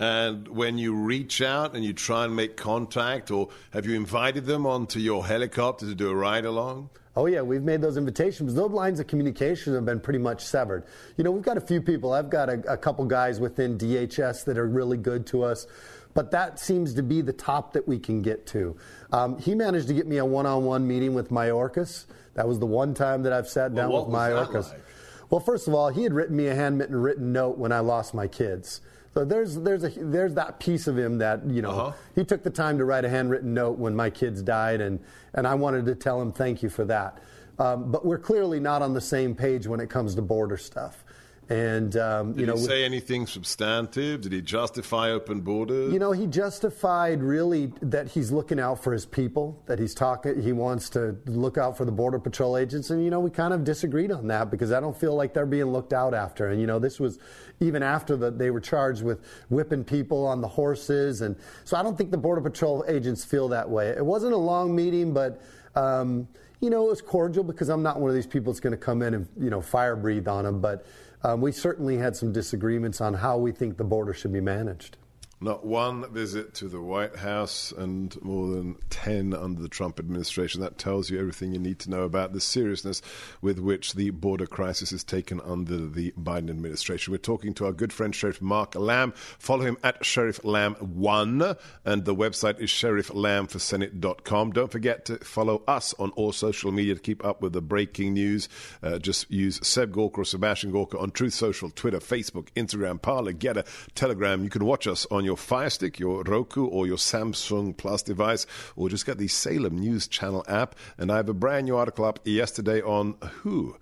And 0.01 0.47
when 0.47 0.79
you 0.79 0.95
reach 0.95 1.43
out 1.43 1.75
and 1.75 1.85
you 1.85 1.93
try 1.93 2.25
and 2.25 2.35
make 2.35 2.57
contact, 2.57 3.29
or 3.29 3.49
have 3.69 3.85
you 3.85 3.95
invited 3.95 4.47
them 4.47 4.65
onto 4.65 4.99
your 4.99 5.23
helicopter 5.23 5.85
to 5.85 5.93
do 5.93 6.09
a 6.09 6.15
ride 6.15 6.43
along? 6.43 6.89
Oh, 7.15 7.27
yeah, 7.27 7.43
we've 7.43 7.61
made 7.61 7.81
those 7.81 7.97
invitations. 7.97 8.55
Those 8.55 8.71
lines 8.71 8.99
of 8.99 9.05
communication 9.05 9.75
have 9.75 9.85
been 9.85 9.99
pretty 9.99 10.17
much 10.17 10.43
severed. 10.43 10.85
You 11.17 11.23
know, 11.23 11.29
we've 11.29 11.43
got 11.43 11.55
a 11.55 11.61
few 11.61 11.83
people. 11.83 12.13
I've 12.13 12.31
got 12.31 12.49
a, 12.49 12.73
a 12.73 12.77
couple 12.77 13.05
guys 13.05 13.39
within 13.39 13.77
DHS 13.77 14.43
that 14.45 14.57
are 14.57 14.65
really 14.65 14.97
good 14.97 15.27
to 15.27 15.43
us, 15.43 15.67
but 16.15 16.31
that 16.31 16.57
seems 16.57 16.95
to 16.95 17.03
be 17.03 17.21
the 17.21 17.33
top 17.33 17.73
that 17.73 17.87
we 17.87 17.99
can 17.99 18.23
get 18.23 18.47
to. 18.47 18.75
Um, 19.11 19.37
he 19.37 19.53
managed 19.53 19.87
to 19.89 19.93
get 19.93 20.07
me 20.07 20.17
a 20.17 20.25
one 20.25 20.47
on 20.47 20.65
one 20.65 20.87
meeting 20.87 21.13
with 21.13 21.29
Mayorkas. 21.29 22.05
That 22.33 22.47
was 22.47 22.57
the 22.57 22.65
one 22.65 22.95
time 22.95 23.21
that 23.21 23.33
I've 23.33 23.47
sat 23.47 23.75
down 23.75 23.91
with 23.91 24.05
Mayorkas. 24.05 24.71
like? 24.71 24.81
Well, 25.29 25.41
first 25.41 25.67
of 25.67 25.75
all, 25.75 25.89
he 25.89 26.01
had 26.01 26.13
written 26.13 26.35
me 26.35 26.47
a 26.47 26.55
handwritten 26.55 26.95
written 26.95 27.31
note 27.31 27.59
when 27.59 27.71
I 27.71 27.81
lost 27.81 28.15
my 28.15 28.27
kids. 28.27 28.81
So 29.13 29.25
there's 29.25 29.55
there's 29.55 29.83
a 29.83 29.89
there's 29.89 30.33
that 30.35 30.59
piece 30.59 30.87
of 30.87 30.97
him 30.97 31.17
that 31.17 31.45
you 31.45 31.61
know 31.61 31.71
Uh-huh. 31.71 31.91
he 32.15 32.23
took 32.23 32.43
the 32.43 32.49
time 32.49 32.77
to 32.77 32.85
write 32.85 33.03
a 33.03 33.09
handwritten 33.09 33.53
note 33.53 33.77
when 33.77 33.95
my 33.95 34.09
kids 34.09 34.41
died, 34.41 34.79
and 34.81 34.99
and 35.33 35.45
I 35.45 35.55
wanted 35.55 35.85
to 35.87 35.95
tell 35.95 36.21
him 36.21 36.31
thank 36.31 36.63
you 36.63 36.69
for 36.69 36.85
that. 36.85 37.17
Um, 37.59 37.91
but 37.91 38.05
we're 38.05 38.17
clearly 38.17 38.59
not 38.59 38.81
on 38.81 38.93
the 38.93 39.01
same 39.01 39.35
page 39.35 39.67
when 39.67 39.79
it 39.81 39.89
comes 39.89 40.15
to 40.15 40.21
border 40.21 40.57
stuff. 40.57 41.03
And 41.51 41.97
um, 41.97 42.31
Did 42.31 42.39
you 42.39 42.45
know, 42.45 42.55
he 42.55 42.63
say 42.63 42.85
anything 42.85 43.27
substantive? 43.27 44.21
Did 44.21 44.31
he 44.31 44.41
justify 44.41 45.09
open 45.09 45.41
borders? 45.41 45.91
You 45.91 45.99
know, 45.99 46.13
he 46.13 46.25
justified 46.25 47.21
really 47.21 47.73
that 47.81 48.07
he's 48.07 48.31
looking 48.31 48.57
out 48.57 48.81
for 48.81 48.93
his 48.93 49.05
people, 49.05 49.61
that 49.65 49.77
he's 49.77 49.93
talking, 49.93 50.41
he 50.41 50.53
wants 50.53 50.89
to 50.91 51.17
look 51.25 51.57
out 51.57 51.75
for 51.75 51.83
the 51.83 51.91
Border 51.91 52.19
Patrol 52.19 52.55
agents. 52.55 52.89
And, 52.89 53.03
you 53.03 53.09
know, 53.09 53.19
we 53.19 53.29
kind 53.29 53.53
of 53.53 53.65
disagreed 53.65 54.13
on 54.13 54.27
that 54.27 54.49
because 54.49 54.71
I 54.71 54.79
don't 54.79 54.97
feel 54.97 55.13
like 55.13 55.33
they're 55.33 55.45
being 55.45 55.65
looked 55.65 55.91
out 55.91 56.13
after. 56.13 56.47
And, 56.47 56.61
you 56.61 56.67
know, 56.67 56.79
this 56.79 57.01
was 57.01 57.19
even 57.59 57.83
after 57.83 58.15
the, 58.15 58.31
they 58.31 58.49
were 58.49 58.61
charged 58.61 59.03
with 59.03 59.19
whipping 59.49 59.83
people 59.83 60.25
on 60.25 60.39
the 60.39 60.47
horses. 60.47 61.19
And 61.19 61.35
so 61.65 61.75
I 61.75 61.83
don't 61.83 61.97
think 61.97 62.11
the 62.11 62.17
Border 62.17 62.39
Patrol 62.39 62.85
agents 62.87 63.25
feel 63.25 63.49
that 63.49 63.69
way. 63.69 63.89
It 63.89 64.05
wasn't 64.05 64.33
a 64.33 64.37
long 64.37 64.73
meeting, 64.73 65.13
but. 65.13 65.41
Um, 65.75 66.27
you 66.59 66.69
know, 66.69 66.85
it 66.85 66.89
was 66.89 67.01
cordial 67.01 67.43
because 67.43 67.69
I'm 67.69 67.81
not 67.81 67.99
one 67.99 68.09
of 68.09 68.15
these 68.15 68.27
people 68.27 68.53
that's 68.53 68.59
going 68.59 68.71
to 68.71 68.77
come 68.77 69.01
in 69.01 69.15
and, 69.15 69.27
you 69.39 69.49
know, 69.49 69.61
fire 69.61 69.95
breathe 69.95 70.27
on 70.27 70.43
them. 70.43 70.61
But 70.61 70.85
um, 71.23 71.41
we 71.41 71.51
certainly 71.51 71.97
had 71.97 72.15
some 72.15 72.31
disagreements 72.31 73.01
on 73.01 73.13
how 73.13 73.37
we 73.37 73.51
think 73.51 73.77
the 73.77 73.83
border 73.83 74.13
should 74.13 74.33
be 74.33 74.41
managed. 74.41 74.97
Not 75.43 75.65
one 75.65 76.13
visit 76.13 76.53
to 76.55 76.67
the 76.67 76.79
White 76.79 77.15
House 77.15 77.73
and 77.75 78.15
more 78.21 78.47
than 78.47 78.75
10 78.91 79.33
under 79.33 79.59
the 79.59 79.67
Trump 79.67 79.99
administration. 79.99 80.61
That 80.61 80.77
tells 80.77 81.09
you 81.09 81.19
everything 81.19 81.51
you 81.51 81.57
need 81.57 81.79
to 81.79 81.89
know 81.89 82.03
about 82.03 82.33
the 82.33 82.39
seriousness 82.39 83.01
with 83.41 83.57
which 83.57 83.95
the 83.95 84.11
border 84.11 84.45
crisis 84.45 84.91
is 84.91 85.03
taken 85.03 85.41
under 85.41 85.87
the 85.87 86.11
Biden 86.11 86.51
administration. 86.51 87.11
We're 87.11 87.17
talking 87.17 87.55
to 87.55 87.65
our 87.65 87.71
good 87.71 87.91
friend 87.91 88.13
Sheriff 88.13 88.39
Mark 88.39 88.75
Lamb. 88.75 89.13
Follow 89.39 89.63
him 89.63 89.77
at 89.83 90.05
Sheriff 90.05 90.43
Lamb1, 90.43 91.57
and 91.85 92.05
the 92.05 92.13
website 92.13 92.59
is 92.59 92.69
sherifflambforsenate.com. 92.69 94.51
Don't 94.51 94.71
forget 94.71 95.05
to 95.05 95.17
follow 95.25 95.63
us 95.67 95.95
on 95.97 96.11
all 96.11 96.31
social 96.31 96.71
media 96.71 96.93
to 96.93 97.01
keep 97.01 97.25
up 97.25 97.41
with 97.41 97.53
the 97.53 97.61
breaking 97.61 98.13
news. 98.13 98.47
Uh, 98.83 98.99
just 98.99 99.31
use 99.31 99.59
Seb 99.67 99.91
Gorka 99.91 100.21
or 100.21 100.25
Sebastian 100.25 100.69
Gorka 100.69 100.99
on 100.99 101.09
Truth 101.09 101.33
Social, 101.33 101.71
Twitter, 101.71 101.97
Facebook, 101.97 102.49
Instagram, 102.55 103.01
Parler, 103.01 103.33
GETTR, 103.33 103.65
Telegram. 103.95 104.43
You 104.43 104.51
can 104.51 104.65
watch 104.65 104.85
us 104.85 105.07
on 105.09 105.25
your 105.25 105.30
Fire 105.37 105.69
Stick, 105.69 105.99
your 105.99 106.23
Roku, 106.23 106.65
or 106.65 106.87
your 106.87 106.97
Samsung 106.97 107.75
Plus 107.75 108.03
device, 108.03 108.45
or 108.75 108.89
just 108.89 109.05
get 109.05 109.17
the 109.17 109.27
Salem 109.27 109.77
News 109.77 110.07
Channel 110.07 110.45
app. 110.47 110.75
And 110.97 111.11
I 111.11 111.17
have 111.17 111.29
a 111.29 111.33
brand 111.33 111.65
new 111.65 111.77
article 111.77 112.05
up 112.05 112.19
yesterday 112.23 112.81
on 112.81 113.15
who 113.21 113.75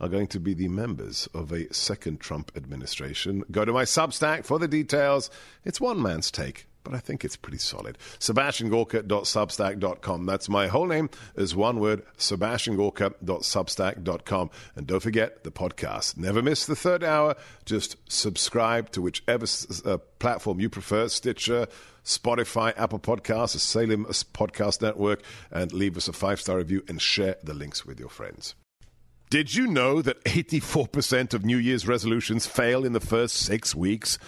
are 0.00 0.08
going 0.08 0.26
to 0.28 0.40
be 0.40 0.54
the 0.54 0.68
members 0.68 1.28
of 1.32 1.52
a 1.52 1.72
second 1.72 2.20
Trump 2.20 2.52
administration. 2.54 3.44
Go 3.50 3.64
to 3.64 3.72
my 3.72 3.84
Substack 3.84 4.44
for 4.44 4.58
the 4.58 4.68
details. 4.68 5.30
It's 5.64 5.80
one 5.80 6.00
man's 6.02 6.30
take 6.30 6.66
but 6.86 6.94
I 6.94 7.00
think 7.00 7.24
it's 7.24 7.34
pretty 7.34 7.58
solid. 7.58 7.98
SebastianGorka.substack.com. 8.20 10.24
That's 10.24 10.48
my 10.48 10.68
whole 10.68 10.86
name 10.86 11.10
is 11.34 11.56
one 11.56 11.80
word, 11.80 12.04
SebastianGorka.substack.com. 12.16 14.50
And 14.76 14.86
don't 14.86 15.02
forget 15.02 15.42
the 15.42 15.50
podcast. 15.50 16.16
Never 16.16 16.42
miss 16.42 16.64
the 16.64 16.76
third 16.76 17.02
hour. 17.02 17.34
Just 17.64 17.96
subscribe 18.08 18.92
to 18.92 19.02
whichever 19.02 19.46
uh, 19.84 19.98
platform 20.20 20.60
you 20.60 20.70
prefer, 20.70 21.08
Stitcher, 21.08 21.66
Spotify, 22.04 22.72
Apple 22.76 23.00
Podcasts, 23.00 23.54
the 23.54 23.58
Salem 23.58 24.04
Podcast 24.04 24.80
Network, 24.80 25.24
and 25.50 25.72
leave 25.72 25.96
us 25.96 26.06
a 26.06 26.12
five-star 26.12 26.58
review 26.58 26.84
and 26.86 27.02
share 27.02 27.34
the 27.42 27.54
links 27.54 27.84
with 27.84 27.98
your 27.98 28.10
friends. 28.10 28.54
Did 29.28 29.56
you 29.56 29.66
know 29.66 30.02
that 30.02 30.22
84% 30.22 31.34
of 31.34 31.44
New 31.44 31.58
Year's 31.58 31.88
resolutions 31.88 32.46
fail 32.46 32.84
in 32.84 32.92
the 32.92 33.00
first 33.00 33.34
six 33.34 33.74
weeks? 33.74 34.20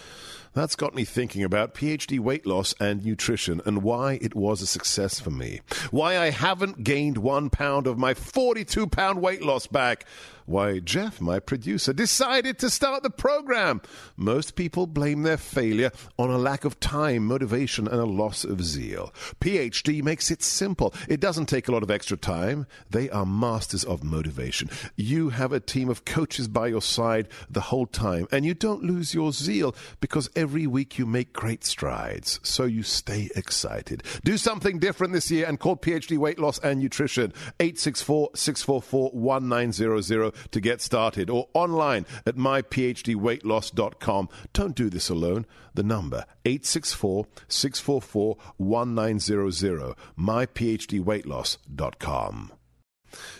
That's 0.55 0.77
got 0.77 0.95
me 0.95 1.05
thinking 1.05 1.43
about 1.43 1.75
PhD 1.75 2.19
weight 2.19 2.47
loss 2.47 2.75
and 2.81 3.05
nutrition 3.05 3.61
and 3.65 3.83
why 3.83 4.19
it 4.21 4.35
was 4.35 4.63
a 4.63 4.67
success 4.67 5.21
for 5.21 5.31
me. 5.31 5.61
Why 5.91 6.19
I 6.19 6.31
haven't 6.31 6.85
gained 6.85 7.19
one 7.19 7.51
pound 7.51 7.87
of 7.87 7.99
my 7.99 8.15
42 8.15 8.87
pound 8.89 9.21
weight 9.21 9.43
loss 9.43 9.67
back. 9.67 10.05
Why 10.49 10.79
Jeff, 10.79 11.21
my 11.21 11.41
producer, 11.41 11.93
decided 11.93 12.59
to 12.61 12.71
start 12.71 13.03
the 13.03 13.11
program. 13.11 13.83
Most 14.17 14.57
people 14.57 14.87
blame 14.87 15.23
their 15.23 15.37
failure 15.37 15.91
on 16.19 16.31
a 16.31 16.39
lack 16.39 16.65
of 16.65 16.81
time, 16.81 17.27
motivation, 17.27 17.87
and 17.87 18.01
a 18.01 18.07
loss 18.07 18.45
of 18.45 18.65
zeal. 18.65 19.13
PhD 19.43 20.03
makes 20.03 20.31
it 20.31 20.43
simple. 20.43 20.95
It 21.07 21.21
doesn't 21.21 21.51
take 21.51 21.69
a 21.69 21.73
lot 21.73 21.83
of 21.83 21.91
extra 21.91 22.17
time. 22.17 22.67
They 22.89 23.11
are 23.11 23.27
masters 23.27 23.85
of 23.85 24.03
motivation. 24.03 24.71
You 24.97 25.29
have 25.29 25.53
a 25.53 25.61
team 25.61 25.91
of 25.91 26.07
coaches 26.07 26.49
by 26.49 26.69
your 26.69 26.81
side 26.81 27.29
the 27.51 27.61
whole 27.61 27.85
time, 27.85 28.27
and 28.33 28.47
you 28.47 28.55
don't 28.55 28.83
lose 28.83 29.13
your 29.13 29.33
zeal 29.33 29.77
because 30.01 30.31
every 30.35 30.67
week 30.67 30.99
you 30.99 31.05
make 31.05 31.35
great 31.35 31.63
strides. 31.63 32.41
So 32.43 32.65
you 32.65 32.83
stay 32.85 33.29
excited. 33.37 34.03
Do 34.25 34.39
something 34.39 34.79
different 34.79 35.13
this 35.13 35.31
year 35.31 35.45
and 35.47 35.61
call 35.61 35.77
PhD 35.77 36.17
Weight 36.17 36.39
Loss 36.39 36.61
and 36.61 36.81
Nutrition 36.81 37.35
864 37.61 38.31
644 38.35 39.11
1900 39.11 40.38
to 40.51 40.61
get 40.61 40.81
started 40.81 41.31
or 41.31 41.49
online 41.55 42.07
at 42.27 42.37
myphdweightloss.com. 42.37 44.29
Don't 44.53 44.75
do 44.75 44.91
this 44.91 45.09
alone. 45.09 45.47
The 45.75 45.83
number 45.83 46.25
864 46.45 47.27
644 47.49 48.37
1900 48.57 49.95
myphdweightloss.com. 50.19 52.53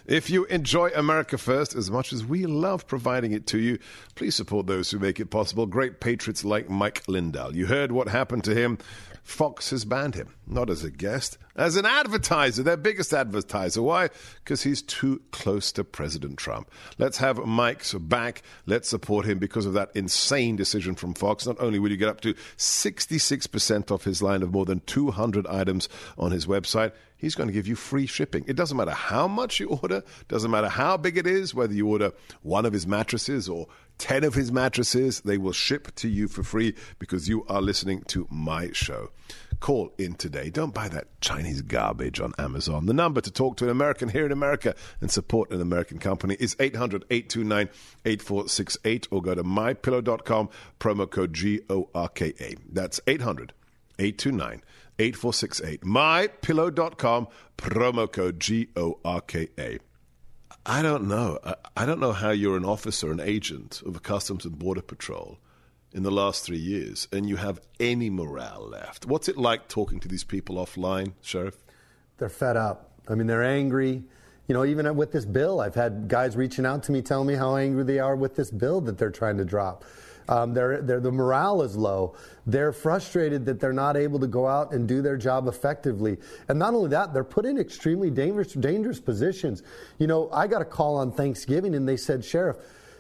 If 0.07 0.31
you 0.31 0.45
enjoy 0.47 0.91
America 0.95 1.39
First 1.39 1.75
as 1.75 1.91
much 1.91 2.13
as 2.13 2.25
we 2.25 2.47
love 2.47 2.87
providing 2.87 3.33
it 3.33 3.47
to 3.49 3.59
you, 3.59 3.79
please 4.15 4.35
support 4.35 4.67
those 4.67 4.91
who 4.91 4.99
make 4.99 5.21
it 5.21 5.31
possible. 5.31 5.67
Great 5.67 6.01
patriots 6.01 6.45
like 6.45 6.69
Mike 6.71 7.03
Lindell. 7.09 7.55
You 7.55 7.67
heard 7.67 7.93
what 7.93 8.09
happened 8.09 8.45
to 8.45 8.55
him. 8.55 8.79
Fox 9.29 9.69
has 9.71 9.85
banned 9.85 10.15
him, 10.15 10.35
not 10.47 10.71
as 10.71 10.85
a 10.85 10.91
guest, 10.91 11.37
as 11.55 11.77
an 11.77 11.85
advertiser, 11.85 12.63
their 12.63 12.79
biggest 12.79 13.13
advertiser. 13.13 13.83
Why? 13.83 14.09
Because 14.43 14.63
he's 14.63 14.81
too 14.81 15.21
close 15.33 15.71
to 15.73 15.85
President 15.85 16.39
Trump. 16.39 16.71
Let's 16.97 17.19
have 17.19 17.37
Mike's 17.37 17.93
back. 17.93 18.43
Let's 18.65 18.89
support 18.89 19.27
him 19.27 19.39
because 19.39 19.67
of 19.67 19.75
that 19.75 19.91
insane 19.95 20.57
decision 20.57 20.95
from 20.95 21.13
Fox. 21.13 21.47
Not 21.47 21.61
only 21.61 21.79
will 21.79 21.91
you 21.91 21.99
get 21.99 22.09
up 22.09 22.23
to 22.23 22.33
66% 22.57 23.91
off 23.91 24.05
his 24.05 24.23
line 24.23 24.43
of 24.43 24.51
more 24.51 24.65
than 24.65 24.81
200 24.81 25.47
items 25.47 25.91
on 26.17 26.33
his 26.33 26.47
website, 26.47 26.93
he's 27.19 27.35
going 27.35 27.49
to 27.49 27.53
give 27.53 27.67
you 27.67 27.75
free 27.75 28.07
shipping. 28.07 28.45
It 28.49 28.57
doesn't 28.57 28.77
matter 28.77 28.93
how 28.93 29.29
much 29.29 29.61
you 29.61 29.69
order, 29.69 30.03
doesn't 30.29 30.51
matter 30.51 30.69
how 30.69 30.97
big 30.97 31.19
it 31.19 31.27
is, 31.27 31.55
whether 31.55 31.75
you 31.75 31.87
order 31.87 32.13
one 32.43 32.65
of 32.65 32.73
his 32.73 32.87
mattresses 32.87 33.49
or 33.49 33.67
10 33.99 34.23
of 34.25 34.35
his 34.35 34.53
mattresses, 34.53 35.21
they 35.23 35.39
will 35.39 35.53
ship 35.53 35.95
to 35.97 36.09
you 36.09 36.29
for 36.29 36.43
free 36.43 36.75
because 36.99 37.29
you 37.29 37.45
are 37.49 37.61
listening 37.61 38.03
to 38.03 38.27
my 38.31 38.71
show. 38.73 39.11
Call 39.61 39.93
in 39.99 40.15
today. 40.15 40.51
Don't 40.51 40.73
buy 40.73 40.89
that 40.89 41.21
Chinese 41.21 41.63
garbage 41.63 42.21
on 42.21 42.33
Amazon. 42.39 42.87
The 42.87 42.95
number 42.95 43.21
to 43.21 43.31
talk 43.31 43.57
to 43.57 43.65
an 43.65 43.71
American 43.71 44.09
here 44.09 44.25
in 44.25 44.31
America 44.31 44.75
and 45.01 45.11
support 45.11 45.51
an 45.51 45.61
American 45.61 45.99
company 45.99 46.37
is 46.39 46.57
800 46.61 47.05
829 47.11 47.69
8468 48.05 49.09
or 49.11 49.21
go 49.21 49.35
to 49.35 49.43
mypillow.com, 49.43 50.49
promo 50.79 51.11
code 51.11 51.35
G 51.35 51.61
O 51.69 51.89
R 51.93 52.09
K 52.09 52.33
A. 52.41 52.55
That's 52.71 53.01
800 53.09 53.53
829 53.99 54.63
8468. 54.99 55.83
MyPillow.com, 55.83 57.29
promo 57.57 58.11
code 58.11 58.41
G 58.41 58.69
O 58.77 58.99
R 59.05 59.21
K 59.21 59.49
A. 59.59 59.79
I 60.67 60.83
don't 60.83 61.09
know. 61.09 61.39
I 61.77 61.87
don't 61.87 62.01
know 62.01 62.13
how 62.13 62.31
you're 62.31 62.57
an 62.57 62.65
officer, 62.65 63.11
an 63.11 63.21
agent 63.21 63.83
of 63.87 63.97
a 63.97 64.01
Customs 64.01 64.45
and 64.45 64.59
Border 64.59 64.83
Patrol 64.83 65.39
in 65.93 66.03
the 66.03 66.11
last 66.11 66.45
three 66.45 66.59
years 66.59 67.09
and 67.13 67.29
you 67.29 67.37
have 67.37 67.61
any 67.81 68.11
morale 68.11 68.69
left. 68.69 69.07
What's 69.07 69.29
it 69.29 69.37
like 69.39 69.69
talking 69.69 70.01
to 70.01 70.09
these 70.09 70.25
people 70.25 70.57
offline, 70.57 71.13
Sheriff? 71.23 71.57
They're 72.19 72.29
fed 72.29 72.57
up. 72.57 72.91
I 73.09 73.15
mean, 73.15 73.27
they're 73.27 73.45
angry. 73.45 74.03
You 74.47 74.55
know, 74.55 74.65
even 74.65 74.95
with 74.97 75.13
this 75.13 75.25
bill, 75.25 75.61
I've 75.61 75.75
had 75.75 76.09
guys 76.09 76.37
reaching 76.37 76.67
out 76.67 76.83
to 76.85 76.93
me 76.93 77.03
telling 77.03 77.27
me 77.27 77.35
how 77.35 77.57
angry 77.57 77.85
they 77.85 77.99
are 77.99 78.17
with 78.17 78.37
this 78.37 78.51
bill 78.51 78.81
that 78.83 78.99
they're 78.99 79.11
trying 79.11 79.39
to 79.39 79.45
drop. 79.45 79.85
Um, 80.29 80.53
they're, 80.53 80.83
they're, 80.83 81.01
the 81.01 81.11
morale 81.11 81.63
is 81.63 81.77
low. 81.77 82.15
They're 82.47 82.73
frustrated 82.73 83.47
that 83.47 83.61
they're 83.61 83.73
not 83.73 83.97
able 83.97 84.21
to 84.21 84.27
go 84.27 84.47
out 84.47 84.73
and 84.73 84.87
do 84.87 85.01
their 85.01 85.17
job 85.17 85.49
effectively. 85.49 86.19
And 86.49 86.59
not 86.59 86.75
only 86.75 86.91
that, 86.91 87.15
they're 87.15 87.25
put 87.25 87.47
in 87.47 87.59
extremely 87.59 88.11
dangerous, 88.11 88.53
dangerous 88.53 89.01
positions. 89.01 89.63
You 89.99 90.07
know, 90.07 90.31
I 90.31 90.47
got 90.47 90.63
a 90.63 90.67
call 90.67 90.97
on 90.97 91.13
Thanksgiving 91.13 91.75
and 91.75 91.89
they 91.89 91.97
said, 91.97 92.25
Sheriff, 92.25 92.57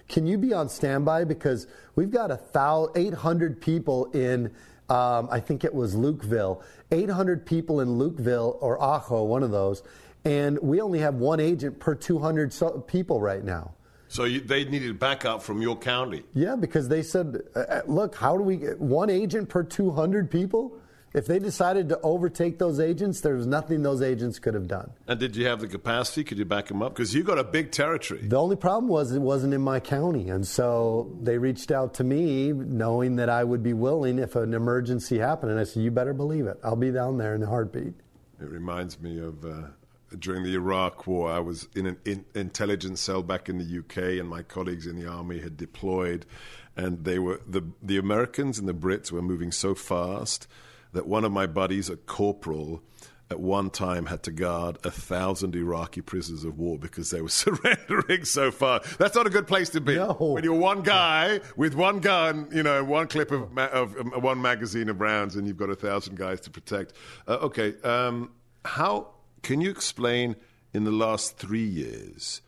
can 0.09 0.27
you 0.27 0.39
be 0.39 0.55
on 0.55 0.69
standby? 0.69 1.25
Because 1.25 1.67
we've 1.95 2.11
got 2.11 2.31
a 2.31 2.37
thousand, 2.37 2.97
800 2.97 3.61
people 3.61 4.07
in, 4.13 4.47
um, 4.89 5.29
I 5.31 5.41
think 5.41 5.65
it 5.65 5.75
was 5.75 5.95
Lukeville, 5.95 6.63
800 6.91 7.45
people 7.45 7.81
in 7.81 7.89
Lukeville 7.89 8.57
or 8.61 8.83
Ajo, 8.83 9.25
one 9.25 9.43
of 9.43 9.51
those, 9.51 9.83
and 10.25 10.59
we 10.61 10.81
only 10.81 11.01
have 11.01 11.17
one 11.17 11.41
agent 11.41 11.79
per 11.79 11.95
200 11.95 12.53
so- 12.53 12.81
people 12.81 13.21
right 13.21 13.45
now. 13.45 13.73
So 14.09 14.25
you, 14.25 14.41
they 14.41 14.65
needed 14.65 14.99
backup 14.99 15.43
from 15.43 15.61
your 15.63 15.77
county. 15.77 16.25
Yeah, 16.35 16.57
because 16.57 16.89
they 16.89 17.03
said, 17.03 17.43
uh, 17.55 17.83
look, 17.87 18.15
how 18.15 18.37
do 18.37 18.43
we 18.43 18.57
get 18.57 18.81
one 18.81 19.11
agent 19.11 19.49
per 19.49 19.63
200 19.63 20.31
people? 20.31 20.79
If 21.15 21.27
they 21.27 21.39
decided 21.39 21.89
to 21.89 22.01
overtake 22.03 22.59
those 22.59 22.79
agents, 22.81 23.23
there 23.23 23.35
was 23.35 23.47
nothing 23.47 23.83
those 23.83 24.03
agents 24.03 24.39
could 24.39 24.53
have 24.53 24.69
done. 24.69 24.91
And 25.07 25.19
did 25.19 25.37
you 25.37 25.47
have 25.47 25.61
the 25.61 25.67
capacity? 25.67 26.23
Could 26.23 26.39
you 26.39 26.45
back 26.45 26.67
them 26.67 26.83
up? 26.83 26.95
Because 26.95 27.15
you 27.15 27.23
got 27.23 27.39
a 27.39 27.45
big 27.45 27.71
territory. 27.71 28.21
The 28.23 28.37
only 28.37 28.57
problem 28.57 28.89
was 28.89 29.13
it 29.13 29.21
wasn't 29.21 29.55
in 29.55 29.63
my 29.63 29.81
county. 29.81 30.29
And 30.29 30.47
so 30.47 31.17
they 31.23 31.39
reached 31.39 31.71
out 31.71 31.95
to 31.95 32.05
me 32.05 32.53
knowing 32.53 33.17
that 33.17 33.31
I 33.31 33.43
would 33.43 33.63
be 33.63 33.73
willing 33.73 34.19
if 34.19 34.37
an 34.37 34.53
emergency 34.53 35.19
happened. 35.19 35.51
And 35.51 35.61
I 35.61 35.65
said, 35.65 35.83
you 35.83 35.91
better 35.91 36.13
believe 36.13 36.47
it. 36.47 36.59
I'll 36.63 36.77
be 36.77 36.91
down 36.91 37.17
there 37.17 37.35
in 37.35 37.43
a 37.43 37.47
heartbeat. 37.47 37.95
It 38.41 38.49
reminds 38.49 39.01
me 39.01 39.19
of 39.19 39.45
uh, 39.45 39.63
during 40.19 40.43
the 40.43 40.55
Iraq 40.55 41.07
War. 41.07 41.31
I 41.31 41.41
was 41.41 41.69
in 41.75 41.87
an 41.87 41.99
in- 42.05 42.25
intelligence 42.35 43.01
cell 43.01 43.23
back 43.23 43.49
in 43.49 43.59
the 43.59 43.79
UK, 43.79 44.19
and 44.19 44.29
my 44.29 44.43
colleagues 44.43 44.87
in 44.87 44.97
the 44.99 45.07
army 45.07 45.41
had 45.41 45.57
deployed, 45.57 46.27
and 46.77 47.05
they 47.05 47.19
were 47.19 47.41
the 47.47 47.63
the 47.83 47.99
Americans 47.99 48.59
and 48.59 48.69
the 48.69 48.75
Brits 48.75 49.11
were 49.11 49.23
moving 49.23 49.53
so 49.53 49.75
fast 49.75 50.47
that 50.93 51.07
one 51.07 51.25
of 51.25 51.33
my 51.33 51.47
buddies, 51.47 51.91
a 51.91 51.97
corporal, 51.97 52.83
at 53.31 53.39
one 53.39 53.69
time 53.71 54.07
had 54.07 54.23
to 54.23 54.31
guard 54.31 54.79
a 54.85 54.91
thousand 54.91 55.55
Iraqi 55.55 56.01
prisoners 56.01 56.45
of 56.45 56.59
war 56.59 56.79
because 56.79 57.11
they 57.11 57.21
were 57.21 57.29
surrendering 57.45 58.25
so 58.25 58.51
far. 58.51 58.81
That's 58.99 59.15
not 59.15 59.27
a 59.27 59.31
good 59.31 59.47
place 59.47 59.69
to 59.71 59.81
be. 59.81 59.97
No. 59.97 60.15
When 60.15 60.45
you're 60.45 60.55
one 60.55 60.83
guy 60.83 61.41
with 61.57 61.75
one 61.75 62.01
gun, 62.01 62.49
you 62.53 62.63
know, 62.63 62.83
one 62.85 63.07
clip 63.09 63.31
of, 63.31 63.53
ma- 63.53 63.67
of 63.67 63.97
um, 63.99 64.13
one 64.23 64.41
magazine 64.41 64.89
of 64.89 65.01
rounds, 65.01 65.37
and 65.37 65.47
you've 65.47 65.57
got 65.57 65.71
a 65.71 65.77
thousand 65.77 66.17
guys 66.17 66.41
to 66.43 66.51
protect. 66.51 66.95
Uh, 67.27 67.39
okay, 67.43 67.75
um, 67.83 68.31
how 68.65 69.09
can 69.43 69.61
you 69.61 69.71
explain 69.71 70.37
in 70.73 70.85
the 70.85 70.91
last 70.91 71.37
three 71.39 71.65
years? 71.67 72.43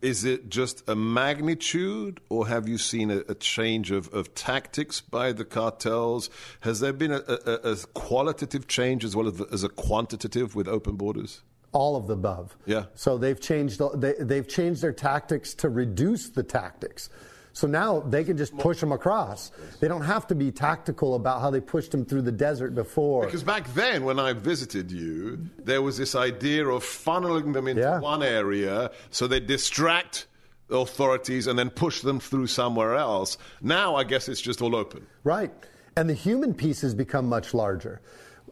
Is 0.00 0.24
it 0.24 0.48
just 0.48 0.88
a 0.88 0.96
magnitude, 0.96 2.20
or 2.28 2.48
have 2.48 2.68
you 2.68 2.76
seen 2.76 3.10
a, 3.10 3.18
a 3.28 3.36
change 3.36 3.92
of, 3.92 4.12
of 4.12 4.34
tactics 4.34 5.00
by 5.00 5.30
the 5.30 5.44
cartels? 5.44 6.28
Has 6.60 6.80
there 6.80 6.92
been 6.92 7.12
a, 7.12 7.22
a, 7.28 7.72
a 7.72 7.76
qualitative 7.94 8.66
change 8.66 9.04
as 9.04 9.14
well 9.14 9.28
as, 9.28 9.40
as 9.52 9.62
a 9.62 9.68
quantitative 9.68 10.56
with 10.56 10.66
open 10.66 10.96
borders? 10.96 11.42
all 11.72 11.96
of 11.96 12.06
the 12.06 12.14
above. 12.14 12.56
Yeah. 12.66 12.84
So 12.94 13.18
they've 13.18 13.40
changed 13.40 13.80
they, 13.94 14.14
they've 14.20 14.46
changed 14.46 14.82
their 14.82 14.92
tactics 14.92 15.54
to 15.54 15.68
reduce 15.68 16.28
the 16.28 16.42
tactics. 16.42 17.08
So 17.54 17.66
now 17.66 18.00
they 18.00 18.24
can 18.24 18.36
just 18.36 18.56
push 18.56 18.80
them 18.80 18.92
across. 18.92 19.50
They 19.80 19.86
don't 19.88 20.02
have 20.04 20.26
to 20.28 20.34
be 20.34 20.50
tactical 20.50 21.14
about 21.16 21.40
how 21.42 21.50
they 21.50 21.60
pushed 21.60 21.90
them 21.90 22.04
through 22.04 22.22
the 22.22 22.32
desert 22.32 22.74
before. 22.74 23.26
Because 23.26 23.42
back 23.42 23.72
then, 23.74 24.04
when 24.04 24.18
I 24.18 24.32
visited 24.32 24.90
you, 24.90 25.38
there 25.58 25.82
was 25.82 25.98
this 25.98 26.14
idea 26.14 26.66
of 26.66 26.82
funneling 26.82 27.52
them 27.52 27.68
into 27.68 27.82
Yeah. 27.82 28.00
one 28.00 28.22
area 28.22 28.90
so 29.10 29.26
they 29.26 29.40
distract 29.40 30.26
authorities 30.70 31.46
and 31.46 31.58
then 31.58 31.68
push 31.68 32.00
them 32.00 32.18
through 32.18 32.46
somewhere 32.46 32.94
else. 32.96 33.36
Now, 33.60 33.96
I 33.96 34.04
guess 34.04 34.28
it's 34.28 34.40
just 34.40 34.62
all 34.62 34.74
open. 34.74 35.06
Right. 35.22 35.52
And 35.96 36.08
the 36.08 36.14
human 36.14 36.54
piece 36.54 36.80
has 36.80 36.94
become 36.94 37.28
much 37.28 37.52
larger. 37.52 38.00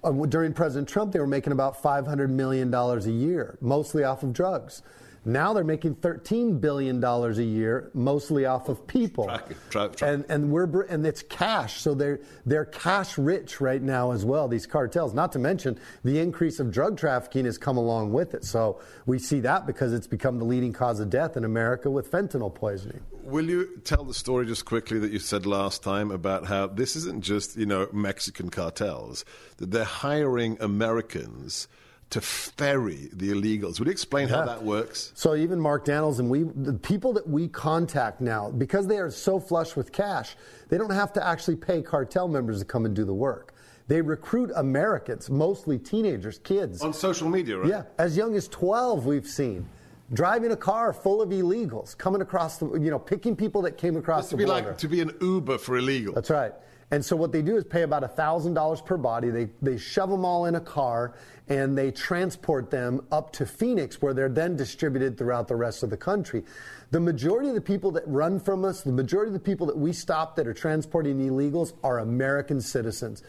Uh, 0.04 0.12
during 0.26 0.52
President 0.52 0.88
Trump, 0.88 1.12
they 1.12 1.18
were 1.20 1.26
making 1.26 1.52
about 1.52 1.82
$500 1.82 2.28
million 2.28 2.72
a 2.74 2.98
year, 3.08 3.56
mostly 3.62 4.04
off 4.04 4.22
of 4.22 4.34
drugs. 4.34 4.82
Now 5.24 5.52
they're 5.52 5.64
making 5.64 5.96
$13 5.96 6.61
billion 6.61 7.02
a 7.04 7.30
year, 7.42 7.90
mostly 7.92 8.46
off 8.46 8.68
of 8.70 8.87
people. 8.87 9.24
Track 9.24 9.48
track- 9.68 9.96
track. 9.96 10.11
And, 10.11 10.24
and, 10.28 10.50
we're, 10.50 10.83
and 10.83 11.06
it's 11.06 11.22
cash, 11.22 11.80
so 11.80 11.94
they're, 11.94 12.20
they're 12.46 12.64
cash 12.64 13.18
rich 13.18 13.61
right 13.61 13.83
now 13.83 14.12
as 14.12 14.24
well, 14.24 14.48
these 14.48 14.66
cartels. 14.66 15.12
Not 15.12 15.33
to 15.33 15.38
mention 15.38 15.78
the 16.04 16.18
increase 16.18 16.59
of 16.59 16.70
drug 16.70 16.96
trafficking 16.96 17.44
has 17.44 17.59
come 17.59 17.76
along 17.76 18.12
with 18.12 18.35
it. 18.35 18.44
So 18.44 18.80
we 19.04 19.18
see 19.18 19.40
that 19.40 19.66
because 19.66 19.92
it's 19.92 20.06
become 20.06 20.38
the 20.38 20.46
leading 20.46 20.72
cause 20.72 21.00
of 21.00 21.11
death 21.11 21.37
in 21.37 21.44
America 21.44 21.90
with 21.90 22.11
fentanyl 22.11 22.54
poisoning. 22.54 23.00
Will 23.22 23.48
you 23.48 23.78
tell 23.85 24.04
the 24.04 24.14
story 24.14 24.46
just 24.46 24.64
quickly 24.64 24.98
that 25.00 25.12
you 25.12 25.18
said 25.18 25.44
last 25.44 25.83
time 25.83 26.11
about 26.11 26.46
how 26.46 26.66
this 26.66 26.96
isn't 26.96 27.22
just, 27.22 27.56
you 27.56 27.66
know, 27.66 27.88
Mexican 27.92 28.48
cartels, 28.48 29.26
that 29.59 29.70
they're 29.70 29.85
hiring 29.85 30.56
Americans 30.61 31.68
to 32.10 32.20
ferry 32.20 33.08
the 33.12 33.30
illegals. 33.30 33.78
Would 33.78 33.86
you 33.86 33.92
explain 33.92 34.28
how 34.28 34.44
that 34.44 34.62
works? 34.62 35.12
So 35.14 35.36
even 35.36 35.60
Mark 35.60 35.84
Daniels 35.84 36.18
and 36.18 36.28
we, 36.28 36.42
the 36.42 36.74
people 36.74 37.12
that 37.14 37.28
we 37.28 37.48
contact 37.48 38.20
now, 38.20 38.50
because 38.50 38.86
they 38.88 38.98
are 38.98 39.10
so 39.10 39.38
flush 39.38 39.76
with 39.76 39.92
cash, 39.92 40.36
they 40.68 40.76
don't 40.76 40.90
have 40.90 41.12
to 41.14 41.26
actually 41.26 41.56
pay 41.56 41.82
cartel 41.82 42.26
members 42.26 42.58
to 42.58 42.64
come 42.64 42.84
and 42.84 42.94
do 42.94 43.04
the 43.04 43.14
work. 43.14 43.54
They 43.86 44.00
recruit 44.00 44.50
Americans, 44.54 45.30
mostly 45.30 45.78
teenagers, 45.78 46.38
kids. 46.40 46.82
On 46.82 46.92
social 46.92 47.28
media, 47.28 47.58
right? 47.58 47.68
Yeah, 47.68 47.82
as 47.98 48.16
young 48.16 48.34
as 48.36 48.46
12, 48.48 49.06
we've 49.06 49.26
seen. 49.26 49.66
Driving 50.12 50.50
a 50.50 50.56
car 50.56 50.92
full 50.92 51.22
of 51.22 51.30
illegals, 51.30 51.96
coming 51.96 52.20
across 52.20 52.58
the, 52.58 52.72
you 52.74 52.90
know, 52.90 52.98
picking 52.98 53.36
people 53.36 53.62
that 53.62 53.78
came 53.78 53.96
across 53.96 54.26
to 54.26 54.30
the 54.30 54.38
be 54.38 54.44
border. 54.44 54.68
like 54.68 54.78
to 54.78 54.88
be 54.88 55.00
an 55.00 55.12
Uber 55.20 55.58
for 55.58 55.76
illegal. 55.76 56.14
That's 56.14 56.30
right. 56.30 56.52
And 56.92 57.04
so 57.04 57.14
what 57.14 57.30
they 57.30 57.42
do 57.42 57.56
is 57.56 57.64
pay 57.64 57.82
about 57.82 58.02
$1,000 58.16 58.84
per 58.84 58.96
body. 58.96 59.30
They, 59.30 59.48
they 59.62 59.78
shove 59.78 60.10
them 60.10 60.24
all 60.24 60.46
in 60.46 60.56
a 60.56 60.60
car 60.60 61.14
and 61.50 61.76
they 61.76 61.90
transport 61.90 62.70
them 62.70 63.04
up 63.10 63.32
to 63.32 63.44
Phoenix 63.44 64.00
where 64.00 64.14
they're 64.14 64.28
then 64.28 64.56
distributed 64.56 65.18
throughout 65.18 65.48
the 65.48 65.56
rest 65.56 65.82
of 65.82 65.90
the 65.90 65.96
country. 65.96 66.44
The 66.92 67.00
majority 67.00 67.48
of 67.48 67.56
the 67.56 67.60
people 67.60 67.90
that 67.92 68.04
run 68.06 68.38
from 68.38 68.64
us, 68.64 68.82
the 68.82 68.92
majority 68.92 69.30
of 69.30 69.34
the 69.34 69.40
people 69.40 69.66
that 69.66 69.76
we 69.76 69.92
stop 69.92 70.36
that 70.36 70.46
are 70.46 70.54
transporting 70.54 71.18
illegals 71.18 71.72
are 71.82 71.98
American 71.98 72.60
citizens. 72.60 73.24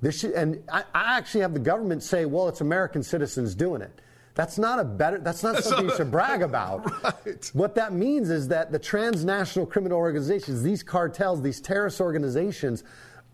This 0.00 0.20
should, 0.20 0.32
and 0.32 0.62
I, 0.72 0.84
I 0.94 1.18
actually 1.18 1.40
have 1.40 1.52
the 1.52 1.60
government 1.60 2.04
say, 2.04 2.26
well, 2.26 2.48
it's 2.48 2.60
American 2.60 3.02
citizens 3.02 3.56
doing 3.56 3.82
it. 3.82 4.00
That's 4.36 4.58
not 4.58 4.78
a 4.78 4.84
better. 4.84 5.18
That's 5.18 5.42
not 5.42 5.62
something 5.62 5.88
you 5.88 5.96
should 5.96 6.10
brag 6.10 6.42
about. 6.50 6.84
Right. 7.02 7.50
What 7.54 7.74
that 7.76 7.92
means 7.92 8.30
is 8.30 8.48
that 8.48 8.72
the 8.72 8.78
transnational 8.78 9.66
criminal 9.66 9.98
organizations, 9.98 10.62
these 10.62 10.82
cartels, 10.82 11.42
these 11.42 11.60
terrorist 11.60 12.00
organizations, 12.00 12.84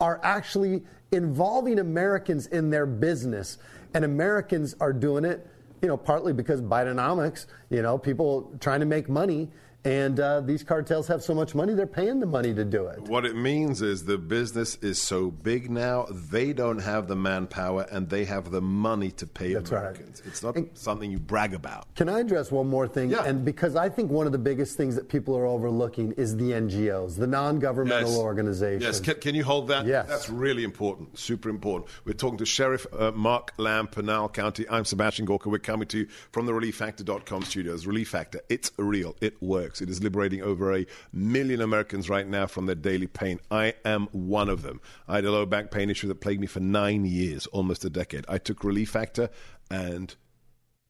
are 0.01 0.21
actually 0.23 0.83
involving 1.13 1.79
Americans 1.79 2.47
in 2.47 2.71
their 2.71 2.87
business, 2.87 3.59
and 3.95 4.05
Americans 4.05 4.75
are 4.81 4.93
doing 4.93 5.25
it, 5.25 5.47
you 5.83 5.89
know, 5.89 5.97
partly 5.97 6.33
because 6.33 6.61
Bidenomics, 6.61 7.47
you 7.71 7.83
know, 7.83 7.99
people 7.99 8.53
trying 8.61 8.81
to 8.81 8.87
make 8.87 9.09
money, 9.09 9.51
and 9.85 10.21
uh, 10.21 10.41
these 10.41 10.63
cartels 10.63 11.07
have 11.09 11.23
so 11.23 11.35
much 11.35 11.55
money, 11.55 11.73
they're 11.75 11.87
paying 11.87 12.21
the 12.21 12.27
money 12.27 12.53
to 12.53 12.65
do 12.65 12.87
it. 12.87 13.01
What 13.01 13.25
it 13.25 13.35
means 13.37 13.81
is 13.81 14.05
the 14.05 14.19
business 14.19 14.77
is 14.77 15.01
so 15.01 15.31
big 15.31 15.71
now, 15.71 16.07
they 16.11 16.53
don't 16.53 16.81
have 16.81 17.09
the 17.09 17.17
manpower 17.17 17.87
and 17.91 18.09
they 18.09 18.25
have 18.27 18.51
the 18.51 18.61
money 18.61 19.11
to 19.13 19.27
pay 19.27 19.55
That's 19.55 19.71
right. 19.71 19.97
It's 20.27 20.43
not 20.43 20.57
And- 20.57 20.69
something 20.75 21.11
you 21.11 21.19
brag 21.19 21.55
about. 21.55 21.95
Can 21.95 22.09
I 22.09 22.21
address 22.21 22.51
one 22.53 22.69
more 22.69 22.87
thing? 22.87 23.11
Yeah. 23.11 23.25
And 23.25 23.45
because 23.45 23.75
I 23.77 23.89
think 23.89 24.11
one 24.11 24.27
of 24.27 24.33
the 24.33 24.39
biggest 24.39 24.77
things 24.77 24.97
that 24.97 25.09
people 25.09 25.37
are 25.37 25.47
overlooking 25.47 26.13
is 26.13 26.37
the 26.37 26.51
NGOs, 26.53 27.17
the 27.17 27.27
non-governmental 27.27 28.19
organizations. 28.19 28.83
Yes, 28.83 29.01
can, 29.01 29.15
can 29.21 29.35
you 29.35 29.45
hold 29.45 29.69
that? 29.69 29.87
Yes. 29.87 30.09
That's 30.09 30.29
really 30.29 30.65
important, 30.65 31.19
super 31.19 31.49
important. 31.49 31.91
We're 32.05 32.13
talking 32.13 32.39
to 32.39 32.47
Sheriff 32.47 32.87
uh, 32.93 33.13
Mark 33.13 33.53
Lamb, 33.57 33.87
Pinal 33.87 34.29
County. 34.29 34.67
I'm 34.69 34.85
Sebastian 34.85 35.25
Gorka. 35.25 35.49
We're 35.49 35.59
coming 35.59 35.89
to 35.89 35.99
you 36.01 36.07
from 36.33 36.47
the 36.47 36.53
ReliefFactor.com 36.53 37.45
studios. 37.45 37.87
Relief 37.87 38.09
Factor, 38.11 38.41
it's 38.49 38.73
real, 38.77 39.17
it 39.21 39.41
works. 39.43 39.70
It 39.79 39.91
is 39.91 40.03
liberating 40.03 40.43
over 40.43 40.75
a 40.75 40.87
million 41.13 41.61
Americans 41.61 42.09
right 42.09 42.27
now 42.27 42.47
from 42.47 42.67
their 42.67 42.75
daily 42.75 43.07
pain. 43.07 43.41
I 43.51 43.75
am 43.85 44.09
one 44.13 44.49
of 44.49 44.63
them. 44.63 44.81
I 45.07 45.17
had 45.17 45.25
a 45.25 45.31
low 45.31 45.47
back 45.47 45.71
pain 45.71 45.91
issue 45.91 46.09
that 46.09 46.21
plagued 46.21 46.41
me 46.41 46.47
for 46.47 46.61
nine 46.61 47.05
years, 47.05 47.47
almost 47.49 47.85
a 47.85 47.91
decade. 47.91 48.25
I 48.29 48.39
took 48.39 48.65
Relief 48.65 48.91
Factor, 48.91 49.29
and 49.71 50.15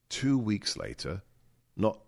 two 0.09 0.37
weeks 0.37 0.77
later, 0.77 1.21
not 1.75 1.99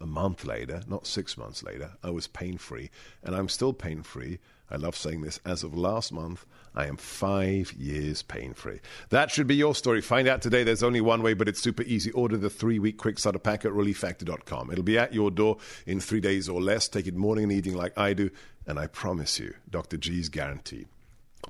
a 0.00 0.06
month 0.06 0.44
later, 0.44 0.82
not 0.88 1.06
six 1.06 1.38
months 1.38 1.62
later, 1.62 1.92
I 2.02 2.10
was 2.10 2.26
pain 2.26 2.58
free, 2.58 2.90
and 3.22 3.34
I'm 3.34 3.48
still 3.48 3.72
pain 3.72 4.02
free. 4.02 4.40
I 4.72 4.76
love 4.76 4.96
saying 4.96 5.20
this. 5.20 5.38
As 5.44 5.62
of 5.62 5.76
last 5.76 6.12
month, 6.12 6.46
I 6.74 6.86
am 6.86 6.96
five 6.96 7.72
years 7.74 8.22
pain 8.22 8.54
free. 8.54 8.80
That 9.10 9.30
should 9.30 9.46
be 9.46 9.54
your 9.54 9.74
story. 9.74 10.00
Find 10.00 10.26
out 10.26 10.40
today. 10.40 10.64
There's 10.64 10.82
only 10.82 11.02
one 11.02 11.22
way, 11.22 11.34
but 11.34 11.46
it's 11.46 11.60
super 11.60 11.82
easy. 11.82 12.10
Order 12.12 12.38
the 12.38 12.48
three 12.48 12.78
week 12.78 12.96
quick 12.96 13.18
starter 13.18 13.38
pack 13.38 13.66
at 13.66 13.72
relieffactor.com. 13.72 14.70
It'll 14.70 14.82
be 14.82 14.98
at 14.98 15.12
your 15.12 15.30
door 15.30 15.58
in 15.86 16.00
three 16.00 16.20
days 16.20 16.48
or 16.48 16.62
less. 16.62 16.88
Take 16.88 17.06
it 17.06 17.14
morning 17.14 17.44
and 17.44 17.52
evening 17.52 17.76
like 17.76 17.96
I 17.98 18.14
do, 18.14 18.30
and 18.66 18.78
I 18.78 18.86
promise 18.86 19.38
you, 19.38 19.52
Dr. 19.68 19.98
G's 19.98 20.30
guaranteed. 20.30 20.88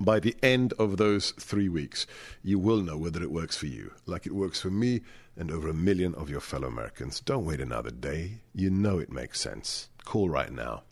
By 0.01 0.19
the 0.19 0.35
end 0.43 0.73
of 0.77 0.97
those 0.97 1.31
three 1.39 1.69
weeks, 1.69 2.05
you 2.43 2.59
will 2.59 2.81
know 2.81 2.97
whether 2.97 3.23
it 3.23 3.31
works 3.31 3.55
for 3.55 3.67
you, 3.67 3.93
like 4.05 4.25
it 4.25 4.33
works 4.33 4.59
for 4.59 4.71
me 4.71 5.01
and 5.37 5.49
over 5.49 5.69
a 5.69 5.73
million 5.73 6.13
of 6.15 6.29
your 6.29 6.41
fellow 6.41 6.67
Americans. 6.67 7.21
Don't 7.21 7.45
wait 7.45 7.61
another 7.61 7.91
day. 7.91 8.39
You 8.53 8.69
know 8.69 8.99
it 8.99 9.11
makes 9.11 9.39
sense. 9.39 9.89
Call 10.03 10.29
right 10.29 10.51
now. 10.51 10.83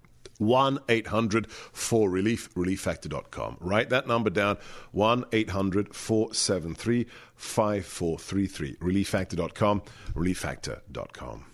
1 0.41 0.80
800 0.89 1.49
4 1.51 2.10
Relief, 2.10 2.54
relieffactor.com. 2.56 3.58
Write 3.60 3.89
that 3.89 4.08
number 4.08 4.30
down 4.30 4.58
1 4.91 5.25
800 5.32 5.95
473 5.95 7.06
5433. 7.36 8.75
Relieffactor.com, 8.75 9.82
relieffactor.com. 10.15 11.50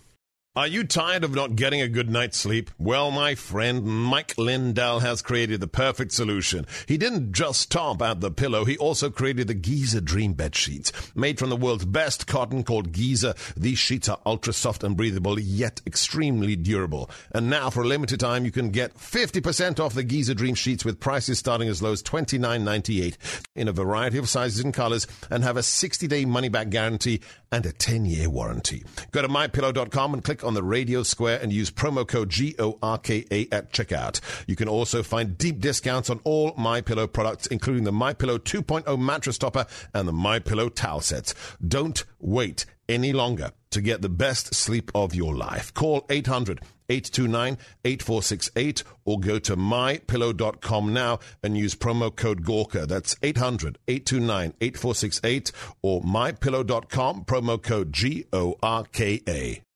Are 0.57 0.65
you 0.65 0.85
tired 0.85 1.23
of 1.23 1.35
not 1.35 1.55
getting 1.55 1.81
a 1.81 1.87
good 1.87 2.09
night's 2.09 2.39
sleep? 2.39 2.71
Well, 2.79 3.11
my 3.11 3.35
friend 3.35 3.83
Mike 3.83 4.35
Lindell 4.39 5.01
has 5.01 5.21
created 5.21 5.59
the 5.59 5.67
perfect 5.67 6.11
solution. 6.11 6.65
He 6.87 6.97
didn't 6.97 7.31
just 7.31 7.71
top 7.71 8.01
out 8.01 8.21
the 8.21 8.31
pillow, 8.31 8.65
he 8.65 8.75
also 8.75 9.11
created 9.11 9.47
the 9.47 9.53
Giza 9.53 10.01
Dream 10.01 10.33
Bed 10.33 10.55
Sheets. 10.55 10.91
Made 11.13 11.37
from 11.37 11.51
the 11.51 11.55
world's 11.55 11.85
best 11.85 12.25
cotton 12.25 12.63
called 12.63 12.91
Giza, 12.91 13.35
these 13.55 13.77
sheets 13.77 14.09
are 14.09 14.19
ultra 14.25 14.51
soft 14.51 14.83
and 14.83 14.97
breathable, 14.97 15.39
yet 15.39 15.79
extremely 15.85 16.55
durable. 16.55 17.11
And 17.33 17.51
now, 17.51 17.69
for 17.69 17.83
a 17.83 17.87
limited 17.87 18.19
time, 18.19 18.43
you 18.43 18.49
can 18.49 18.71
get 18.71 18.97
50% 18.97 19.79
off 19.79 19.93
the 19.93 20.01
Giza 20.01 20.33
Dream 20.33 20.55
Sheets 20.55 20.83
with 20.83 20.99
prices 20.99 21.37
starting 21.37 21.69
as 21.69 21.83
low 21.83 21.91
as 21.91 22.01
$29.98 22.01 23.15
in 23.55 23.67
a 23.67 23.73
variety 23.73 24.17
of 24.17 24.27
sizes 24.27 24.63
and 24.63 24.73
colors 24.73 25.05
and 25.29 25.43
have 25.43 25.57
a 25.57 25.61
60 25.61 26.07
day 26.07 26.25
money 26.25 26.49
back 26.49 26.71
guarantee 26.71 27.21
and 27.51 27.63
a 27.67 27.71
10 27.71 28.07
year 28.07 28.27
warranty. 28.27 28.83
Go 29.11 29.21
to 29.21 29.27
mypillow.com 29.27 30.15
and 30.15 30.23
click 30.23 30.46
on 30.47 30.53
the 30.53 30.63
radio 30.63 31.03
square 31.03 31.39
and 31.39 31.53
use 31.53 31.69
promo 31.69 32.07
code 32.07 32.29
G-O-R-K-A 32.29 33.47
at 33.51 33.71
checkout. 33.71 34.19
You 34.47 34.55
can 34.55 34.67
also 34.67 35.03
find 35.03 35.37
deep 35.37 35.59
discounts 35.59 36.09
on 36.09 36.21
all 36.23 36.53
My 36.57 36.81
Pillow 36.81 37.05
products, 37.05 37.47
including 37.47 37.83
the 37.83 37.91
My 37.91 38.13
Pillow 38.13 38.37
2.0 38.37 38.99
mattress 38.99 39.37
topper 39.37 39.65
and 39.93 40.07
the 40.07 40.13
My 40.13 40.39
Pillow 40.39 40.69
towel 40.69 41.01
sets. 41.01 41.35
Don't 41.65 42.03
wait 42.19 42.65
any 42.89 43.13
longer 43.13 43.51
to 43.71 43.81
get 43.81 44.01
the 44.01 44.09
best 44.09 44.53
sleep 44.55 44.91
of 44.95 45.13
your 45.13 45.35
life. 45.35 45.73
Call 45.73 46.05
800 46.09 46.61
829 46.89 47.57
8468 47.83 48.83
or 49.05 49.19
go 49.19 49.39
to 49.39 49.57
mypillow.com 49.57 50.93
now 50.93 51.19
and 51.43 51.57
use 51.57 51.75
promo 51.75 52.15
code 52.15 52.43
Gorka. 52.43 52.85
That's 52.85 53.15
800 53.21 53.77
829 53.87 54.53
8468 54.61 55.51
or 55.81 56.01
mypillow.com, 56.01 57.25
promo 57.25 57.61
code 57.61 57.91
G 57.91 58.25
O 58.31 58.55
R 58.63 58.85
K 58.85 59.21
A. 59.27 59.66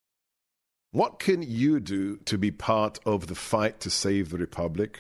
What 0.92 1.20
can 1.20 1.42
you 1.42 1.80
do 1.80 2.18
to 2.26 2.38
be 2.38 2.52
part 2.52 3.00
of 3.06 3.28
the 3.28 3.36
fight 3.36 3.80
to 3.82 3.90
save 3.90 4.30
the 4.30 4.38
Republic? 4.38 5.00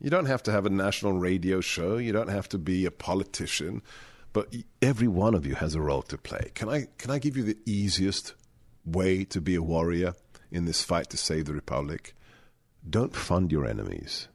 You 0.00 0.10
don't 0.10 0.26
have 0.26 0.42
to 0.44 0.52
have 0.52 0.66
a 0.66 0.70
national 0.70 1.14
radio 1.14 1.60
show, 1.60 1.96
you 1.96 2.12
don't 2.12 2.28
have 2.28 2.48
to 2.50 2.58
be 2.58 2.84
a 2.84 2.90
politician 2.90 3.82
but 4.34 4.52
every 4.82 5.06
one 5.08 5.34
of 5.34 5.46
you 5.46 5.54
has 5.54 5.74
a 5.74 5.80
role 5.80 6.02
to 6.02 6.18
play. 6.18 6.50
Can 6.54 6.68
I 6.68 6.88
can 6.98 7.10
I 7.10 7.18
give 7.18 7.38
you 7.38 7.44
the 7.44 7.56
easiest 7.64 8.34
way 8.84 9.24
to 9.26 9.40
be 9.40 9.54
a 9.54 9.62
warrior 9.62 10.14
in 10.50 10.66
this 10.66 10.82
fight 10.82 11.08
to 11.10 11.16
save 11.16 11.46
the 11.46 11.54
republic? 11.54 12.14
Don't 12.88 13.16
fund 13.16 13.50
your 13.50 13.64
enemies. 13.64 14.28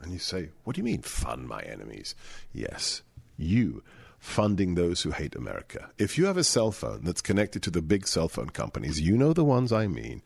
And 0.00 0.12
you 0.12 0.18
say, 0.18 0.50
"What 0.62 0.76
do 0.76 0.80
you 0.80 0.84
mean 0.84 1.02
fund 1.02 1.48
my 1.48 1.60
enemies?" 1.62 2.14
Yes, 2.52 3.02
you 3.36 3.82
funding 4.24 4.74
those 4.74 5.02
who 5.02 5.10
hate 5.10 5.36
America. 5.36 5.90
If 5.98 6.16
you 6.16 6.24
have 6.24 6.38
a 6.38 6.44
cell 6.44 6.72
phone 6.72 7.04
that's 7.04 7.20
connected 7.20 7.62
to 7.64 7.70
the 7.70 7.82
big 7.82 8.08
cell 8.08 8.26
phone 8.26 8.48
companies, 8.48 8.98
you 8.98 9.18
know 9.18 9.34
the 9.34 9.44
ones 9.44 9.70
I 9.70 9.86
mean. 9.86 10.22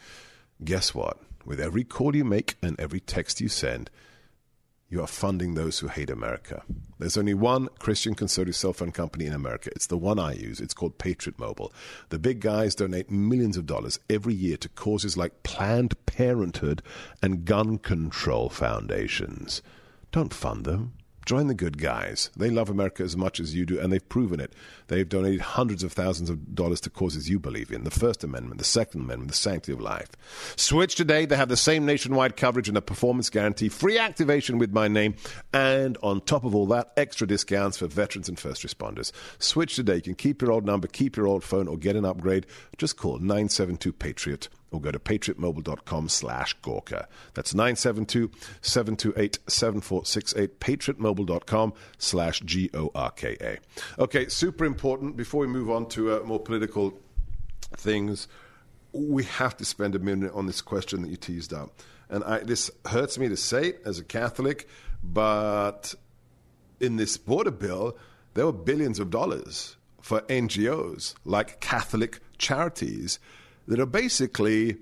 Guess 0.63 0.95
what? 0.95 1.19
With 1.45 1.61
every 1.61 1.83
call 1.83 2.15
you 2.15 2.25
make 2.25 2.55
and 2.63 2.79
every 2.79 3.01
text 3.01 3.41
you 3.41 3.49
send, 3.49 3.91
you 4.89 5.03
are 5.03 5.09
funding 5.09 5.55
those 5.55 5.81
who 5.81 5.89
hate 5.89 6.11
America. 6.11 6.63
There's 7.01 7.19
only 7.19 7.35
one 7.35 7.69
Christian 7.81 8.15
conservative 8.15 8.55
cell 8.55 8.73
phone 8.73 8.93
company 8.93 9.27
in 9.27 9.33
America. 9.33 9.71
It's 9.75 9.89
the 9.89 9.99
one 9.99 10.21
I 10.21 10.33
use. 10.35 10.61
It's 10.61 10.75
called 10.75 10.99
Patriot 10.99 11.39
Mobile. 11.39 11.73
The 12.11 12.21
big 12.21 12.41
guys 12.41 12.77
donate 12.77 13.11
millions 13.11 13.57
of 13.57 13.67
dollars 13.67 13.99
every 14.09 14.33
year 14.33 14.57
to 14.59 14.69
causes 14.69 15.17
like 15.17 15.43
Planned 15.43 15.95
Parenthood 16.07 16.83
and 17.21 17.45
gun 17.45 17.79
control 17.79 18.49
foundations. 18.49 19.61
Don't 20.13 20.33
fund 20.33 20.65
them. 20.65 20.93
Join 21.29 21.47
the 21.47 21.55
good 21.55 21.77
guys. 21.77 22.31
They 22.39 22.49
love 22.49 22.71
America 22.71 23.03
as 23.03 23.15
much 23.15 23.39
as 23.39 23.55
you 23.55 23.67
do, 23.67 23.79
and 23.79 23.93
they've 23.93 24.09
proven 24.09 24.41
it. 24.41 24.55
They've 24.87 25.07
donated 25.07 25.43
hundreds 25.43 25.85
of 25.85 25.93
thousands 25.93 26.31
of 26.31 26.55
dollars 26.55 26.81
to 26.81 26.89
causes 26.89 27.29
you 27.29 27.39
believe 27.39 27.71
in 27.71 27.85
the 27.85 27.91
First 27.91 28.25
Amendment, 28.25 28.57
the 28.57 28.65
Second 28.65 29.03
Amendment, 29.03 29.33
the 29.33 29.37
sanctity 29.37 29.75
of 29.75 29.81
life. 29.83 30.09
Switch 30.57 30.95
today. 30.95 31.27
They 31.27 31.37
have 31.37 31.51
the 31.51 31.57
same 31.59 31.85
nationwide 31.85 32.39
coverage 32.39 32.67
and 32.67 32.79
a 32.79 32.81
performance 32.81 33.29
guarantee, 33.29 33.69
free 33.69 33.99
activation 33.99 34.57
with 34.57 34.73
my 34.73 34.89
name, 34.89 35.17
and 35.53 35.99
on 36.03 36.23
top 36.23 36.45
of 36.45 36.55
all 36.55 36.65
that, 36.69 36.95
extra 36.97 37.27
discounts 37.27 37.77
for 37.77 37.89
veterans 37.89 38.31
and 38.31 38.39
first 38.39 38.67
responders. 38.67 39.13
Switch 39.39 39.77
today. 39.77 39.97
You 39.97 40.01
can 40.01 40.15
keep 40.15 40.41
your 40.41 40.51
old 40.51 40.65
number, 40.65 40.89
keep 40.89 41.15
your 41.15 41.27
old 41.27 41.45
phone, 41.45 41.69
or 41.69 41.77
get 41.77 41.95
an 41.95 42.07
upgrade. 42.07 42.47
Just 42.79 42.97
call 42.97 43.19
972 43.19 43.93
Patriot 43.93 44.49
or 44.71 44.81
go 44.81 44.91
to 44.91 44.99
patriotmobile.com 44.99 46.09
slash 46.09 46.55
Gorka. 46.55 47.07
That's 47.35 47.53
972-728-7468, 47.55 50.49
patriotmobile.com 50.61 51.73
slash 51.99 52.41
G-O-R-K-A. 52.41 53.59
Okay, 53.99 54.29
super 54.29 54.65
important. 54.65 55.17
Before 55.17 55.41
we 55.41 55.47
move 55.47 55.71
on 55.71 55.89
to 55.91 56.15
uh, 56.15 56.21
more 56.25 56.41
political 56.41 56.99
things, 57.77 58.29
we 58.93 59.25
have 59.25 59.57
to 59.57 59.65
spend 59.65 59.95
a 59.95 59.99
minute 59.99 60.33
on 60.35 60.47
this 60.47 60.61
question 60.61 61.03
that 61.03 61.09
you 61.09 61.17
teased 61.17 61.53
up. 61.53 61.71
And 62.11 62.25
I, 62.25 62.41
this 62.41 62.71
hurts 62.87 63.19
me 63.19 63.29
to 63.29 63.37
say 63.37 63.69
it 63.69 63.83
as 63.85 63.99
a 63.99 64.05
Catholic, 64.05 64.69
but 65.03 65.95
in 66.81 66.97
this 66.97 67.17
border 67.17 67.51
bill, 67.51 67.97
there 68.35 68.47
were 68.47 68.53
billions 68.53 68.99
of 68.99 69.11
dollars 69.11 69.77
for 70.01 70.21
NGOs 70.23 71.15
like 71.25 71.61
Catholic 71.61 72.21
charities 72.39 73.19
that 73.69 73.79
are 73.79 73.87
basically, 73.87 74.77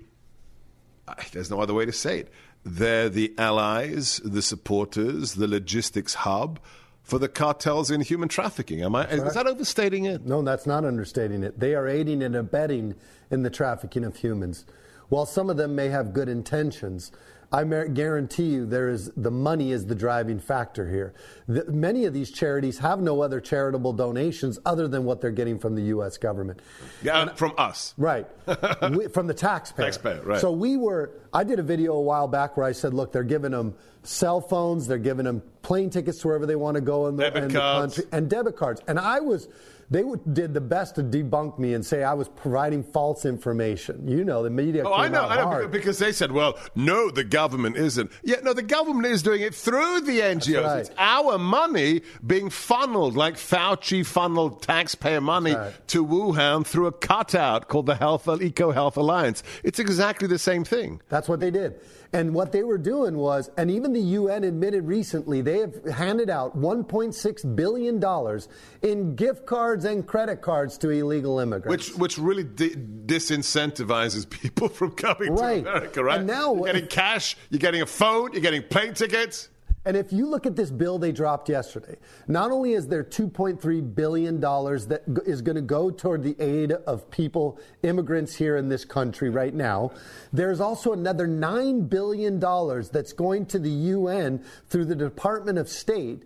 there's 1.31 1.51
no 1.51 1.61
other 1.61 1.73
way 1.73 1.85
to 1.85 1.91
say 1.91 2.19
it, 2.19 2.33
they're 2.65 3.09
the 3.09 3.33
allies, 3.37 4.19
the 4.25 4.41
supporters, 4.41 5.35
the 5.35 5.47
logistics 5.47 6.15
hub 6.15 6.59
for 7.03 7.19
the 7.19 7.29
cartels 7.29 7.89
in 7.89 8.01
human 8.01 8.27
trafficking. 8.27 8.81
Am 8.81 8.95
I? 8.95 9.05
Is, 9.07 9.21
right. 9.21 9.33
that 9.33 9.47
overstating 9.47 10.05
it? 10.05 10.25
No, 10.25 10.41
that's 10.41 10.65
not 10.65 10.83
understating 10.83 11.43
it. 11.43 11.59
They 11.59 11.75
are 11.75 11.87
aiding 11.87 12.21
and 12.21 12.35
abetting 12.35 12.95
in 13.31 13.43
the 13.43 13.49
trafficking 13.49 14.03
of 14.03 14.17
humans. 14.17 14.65
While 15.07 15.25
some 15.25 15.49
of 15.49 15.55
them 15.55 15.75
may 15.75 15.87
have 15.87 16.13
good 16.13 16.27
intentions, 16.27 17.11
I 17.51 17.63
guarantee 17.63 18.47
you 18.47 18.65
there 18.65 18.89
is 18.89 19.09
the 19.15 19.31
money 19.31 19.71
is 19.71 19.85
the 19.85 19.95
driving 19.95 20.37
factor 20.37 20.89
here. 20.89 21.13
The, 21.47 21.63
many 21.71 22.03
of 22.03 22.13
these 22.13 22.29
charities 22.29 22.77
have 22.79 22.99
no 22.99 23.21
other 23.21 23.39
charitable 23.39 23.93
donations 23.93 24.59
other 24.65 24.89
than 24.89 25.05
what 25.05 25.21
they're 25.21 25.31
getting 25.31 25.57
from 25.57 25.75
the 25.75 25.83
U.S. 25.83 26.17
government. 26.17 26.61
Yeah, 27.01 27.21
and, 27.21 27.37
from 27.37 27.53
us. 27.57 27.93
Right. 27.97 28.27
we, 28.91 29.07
from 29.07 29.27
the 29.27 29.33
taxpayer. 29.33 29.85
Taxpayer, 29.85 30.21
right. 30.23 30.41
So 30.41 30.51
we 30.51 30.75
were, 30.75 31.11
I 31.33 31.45
did 31.45 31.59
a 31.59 31.63
video 31.63 31.93
a 31.93 32.01
while 32.01 32.27
back 32.27 32.57
where 32.57 32.65
I 32.65 32.73
said, 32.73 32.93
look, 32.93 33.13
they're 33.13 33.23
giving 33.23 33.51
them 33.51 33.75
cell 34.03 34.41
phones, 34.41 34.85
they're 34.85 34.97
giving 34.97 35.23
them 35.23 35.41
plane 35.61 35.89
tickets 35.89 36.19
to 36.19 36.27
wherever 36.27 36.45
they 36.45 36.55
want 36.57 36.75
to 36.75 36.81
go 36.81 37.07
in 37.07 37.15
the, 37.15 37.37
in 37.37 37.47
the 37.47 37.53
country, 37.59 38.03
and 38.11 38.29
debit 38.29 38.57
cards. 38.57 38.81
And 38.89 38.99
I 38.99 39.21
was 39.21 39.47
they 39.89 40.03
did 40.33 40.53
the 40.53 40.61
best 40.61 40.95
to 40.95 41.03
debunk 41.03 41.57
me 41.57 41.73
and 41.73 41.85
say 41.85 42.03
I 42.03 42.13
was 42.13 42.27
providing 42.27 42.83
false 42.83 43.25
information. 43.25 44.07
You 44.07 44.25
know, 44.25 44.43
the 44.43 44.49
media. 44.49 44.83
Oh, 44.85 44.93
I 44.93 45.07
know, 45.07 45.23
I 45.23 45.37
know, 45.37 45.67
because 45.67 45.97
they 45.97 46.11
said, 46.11 46.31
"Well, 46.31 46.57
no, 46.75 47.09
the 47.09 47.23
government 47.23 47.77
isn't." 47.77 48.11
Yeah, 48.23 48.37
no, 48.43 48.53
the 48.53 48.63
government 48.63 49.05
is 49.07 49.23
doing 49.23 49.41
it 49.41 49.55
through 49.55 50.01
the 50.01 50.19
NGOs. 50.19 50.63
Right. 50.63 50.79
It's 50.79 50.91
our 50.97 51.37
money 51.37 52.01
being 52.25 52.49
funneled, 52.49 53.15
like 53.15 53.35
Fauci 53.35 54.05
funneled 54.05 54.61
taxpayer 54.61 55.21
money 55.21 55.55
right. 55.55 55.73
to 55.87 56.05
Wuhan 56.05 56.65
through 56.65 56.87
a 56.87 56.91
cutout 56.91 57.69
called 57.69 57.85
the 57.85 57.95
Health 57.95 58.27
Eco 58.27 58.71
Health 58.71 58.97
Alliance. 58.97 59.41
It's 59.63 59.79
exactly 59.79 60.27
the 60.27 60.39
same 60.39 60.65
thing. 60.65 61.01
That's 61.07 61.29
what 61.29 61.39
they 61.39 61.51
did. 61.51 61.79
And 62.13 62.33
what 62.33 62.51
they 62.51 62.63
were 62.63 62.77
doing 62.77 63.17
was, 63.17 63.49
and 63.57 63.69
even 63.69 63.93
the 63.93 63.99
UN 63.99 64.43
admitted 64.43 64.87
recently, 64.87 65.41
they 65.41 65.59
have 65.59 65.83
handed 65.85 66.29
out 66.29 66.57
$1.6 66.57 67.55
billion 67.55 68.41
in 68.81 69.15
gift 69.15 69.45
cards 69.45 69.76
and 69.85 70.05
credit 70.05 70.41
cards 70.41 70.77
to 70.79 70.89
illegal 70.89 71.39
immigrants. 71.39 71.89
Which, 71.89 71.97
which 71.97 72.17
really 72.17 72.43
di- 72.43 72.75
disincentivizes 73.05 74.29
people 74.29 74.69
from 74.79 74.91
coming 74.91 75.35
right. 75.35 75.63
to 75.63 75.69
America, 75.69 76.03
right? 76.03 76.19
And 76.19 76.27
now, 76.27 76.55
you're 76.55 76.65
getting 76.65 76.87
cash, 76.87 77.37
you're 77.49 77.59
getting 77.59 77.81
a 77.81 77.85
phone, 77.85 78.33
you're 78.33 78.41
getting 78.41 78.63
plane 78.63 78.93
tickets. 78.93 79.49
And 79.87 79.95
if 79.95 80.11
you 80.11 80.27
look 80.27 80.45
at 80.45 80.57
this 80.57 80.69
bill 80.69 80.99
they 80.99 81.13
dropped 81.13 81.47
yesterday, 81.47 81.95
not 82.27 82.51
only 82.51 82.73
is 82.73 82.89
there 82.89 83.05
$2.3 83.05 83.95
billion 83.95 84.41
that 84.41 85.01
is 85.25 85.41
going 85.41 85.55
to 85.55 85.61
go 85.61 85.89
toward 85.89 86.23
the 86.23 86.35
aid 86.41 86.73
of 86.73 87.09
people, 87.09 87.57
immigrants 87.83 88.35
here 88.35 88.57
in 88.57 88.67
this 88.67 88.83
country 88.83 89.29
right 89.29 89.53
now, 89.53 89.91
there's 90.33 90.59
also 90.59 90.91
another 90.91 91.25
$9 91.25 91.89
billion 91.89 92.37
that's 92.37 93.13
going 93.13 93.45
to 93.45 93.59
the 93.59 93.69
UN 93.69 94.43
through 94.67 94.83
the 94.83 94.95
Department 94.95 95.57
of 95.57 95.69
State 95.69 96.23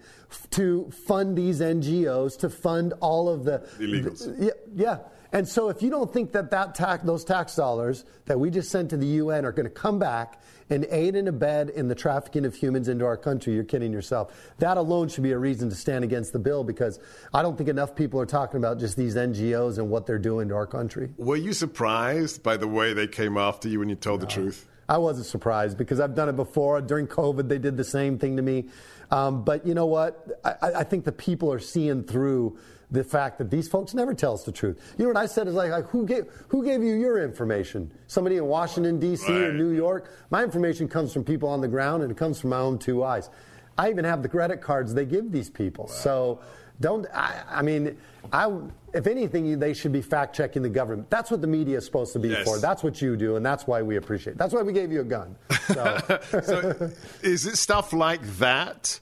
to 0.50 0.90
fund 0.90 1.38
these 1.38 1.62
NGOs, 1.62 2.40
to 2.40 2.50
fund 2.50 2.96
all 3.00 3.30
of 3.30 3.44
the. 3.44 3.60
Illegals. 3.78 4.26
The, 4.40 4.46
yeah. 4.46 4.52
yeah. 4.74 4.98
And 5.34 5.48
so, 5.48 5.70
if 5.70 5.82
you 5.82 5.90
don't 5.90 6.12
think 6.12 6.34
that, 6.34 6.52
that 6.52 6.76
tax, 6.76 7.04
those 7.04 7.24
tax 7.24 7.56
dollars 7.56 8.04
that 8.26 8.40
we 8.40 8.50
just 8.50 8.70
sent 8.70 8.90
to 8.90 8.98
the 8.98 9.08
UN 9.08 9.46
are 9.46 9.52
going 9.52 9.66
to 9.66 9.70
come 9.70 9.98
back 9.98 10.42
and 10.70 10.86
aid 10.90 11.16
and 11.16 11.28
abet 11.28 11.70
in 11.70 11.88
the 11.88 11.96
trafficking 11.96 12.46
of 12.46 12.56
humans 12.56 12.88
into 12.88 13.06
our 13.06 13.18
country, 13.18 13.54
you're 13.54 13.64
kidding 13.64 13.94
yourself. 13.94 14.34
That 14.60 14.78
alone 14.78 15.08
should 15.10 15.24
be 15.24 15.32
a 15.32 15.38
reason 15.38 15.70
to 15.70 15.76
stand 15.76 16.04
against 16.04 16.34
the 16.34 16.40
bill 16.40 16.64
because 16.64 17.00
I 17.34 17.42
don't 17.42 17.58
think 17.58 17.70
enough 17.70 17.96
people 17.96 18.20
are 18.20 18.26
talking 18.26 18.58
about 18.58 18.80
just 18.80 18.98
these 18.98 19.16
NGOs 19.16 19.78
and 19.78 19.90
what 19.90 20.06
they're 20.06 20.20
doing 20.20 20.50
to 20.50 20.56
our 20.56 20.68
country. 20.68 21.14
Were 21.18 21.38
you 21.38 21.54
surprised 21.54 22.44
by 22.44 22.58
the 22.58 22.68
way 22.68 22.94
they 22.94 23.08
came 23.08 23.38
after 23.38 23.70
you 23.70 23.80
when 23.80 23.90
you 23.90 23.96
told 23.96 24.22
no. 24.22 24.26
the 24.26 24.32
truth? 24.32 24.68
I 24.90 24.98
wasn't 24.98 25.28
surprised 25.28 25.78
because 25.78 26.02
I've 26.02 26.16
done 26.16 26.28
it 26.28 26.36
before. 26.36 26.82
During 26.82 27.08
COVID, 27.08 27.48
they 27.48 27.60
did 27.60 27.78
the 27.78 27.84
same 27.86 28.18
thing 28.18 28.36
to 28.36 28.42
me. 28.42 28.66
Um, 29.10 29.44
but 29.44 29.66
you 29.66 29.74
know 29.74 29.86
what? 29.86 30.40
I, 30.44 30.72
I 30.80 30.84
think 30.84 31.06
the 31.06 31.14
people 31.14 31.52
are 31.54 31.60
seeing 31.60 32.04
through 32.04 32.58
the 32.92 33.04
fact 33.04 33.38
that 33.38 33.50
these 33.50 33.68
folks 33.68 33.94
never 33.94 34.14
tell 34.14 34.34
us 34.34 34.44
the 34.44 34.52
truth. 34.52 34.94
You 34.98 35.06
know 35.06 35.10
what 35.10 35.18
I 35.18 35.26
said 35.26 35.48
is 35.48 35.54
like, 35.54 35.72
like 35.72 35.88
who 35.88 36.06
gave 36.06 36.26
who 36.50 36.64
gave 36.64 36.84
you 36.84 36.94
your 36.96 37.24
information? 37.24 37.92
Somebody 38.08 38.38
in 38.38 38.46
Washington 38.46 39.00
D.C. 39.00 39.32
Right. 39.32 39.42
or 39.44 39.54
New 39.54 39.72
York? 39.72 40.12
My 40.30 40.44
information 40.44 40.88
comes 40.88 41.14
from 41.14 41.24
people 41.24 41.50
on 41.50 41.62
the 41.62 41.68
ground, 41.68 42.04
and 42.04 42.12
it 42.12 42.18
comes 42.18 42.40
from 42.40 42.50
my 42.52 42.60
own 42.60 42.78
two 42.78 43.04
eyes. 43.04 43.30
I 43.78 43.90
even 43.90 44.04
have 44.06 44.22
the 44.22 44.30
credit 44.30 44.62
cards 44.62 44.94
they 44.94 45.06
give 45.06 45.32
these 45.32 45.50
people. 45.50 45.86
Wow. 45.86 45.94
So 45.94 46.40
don't. 46.82 47.08
I, 47.14 47.44
I, 47.50 47.62
mean, 47.62 47.98
I. 48.34 48.52
If 48.94 49.08
anything, 49.08 49.58
they 49.60 49.74
should 49.74 49.94
be 49.94 50.02
fact 50.02 50.36
checking 50.36 50.62
the 50.62 50.70
government. 50.70 51.10
That's 51.10 51.32
what 51.32 51.40
the 51.40 51.48
media 51.48 51.78
is 51.78 51.86
supposed 51.86 52.12
to 52.14 52.20
be 52.20 52.30
yes. 52.30 52.44
for. 52.44 52.60
That's 52.60 52.84
what 52.84 53.02
you 53.02 53.16
do, 53.16 53.38
and 53.38 53.46
that's 53.46 53.66
why 53.66 53.82
we 53.82 53.96
appreciate. 53.96 54.34
It. 54.34 54.38
That's 54.38 54.54
why 54.54 54.64
we 54.64 54.74
gave 54.74 54.92
you 54.92 55.02
a 55.02 55.06
gun. 55.06 55.36
So. 55.68 56.20
so 56.44 56.92
is 57.22 57.46
it 57.46 57.58
stuff 57.58 57.94
like 57.94 58.22
that, 58.40 59.00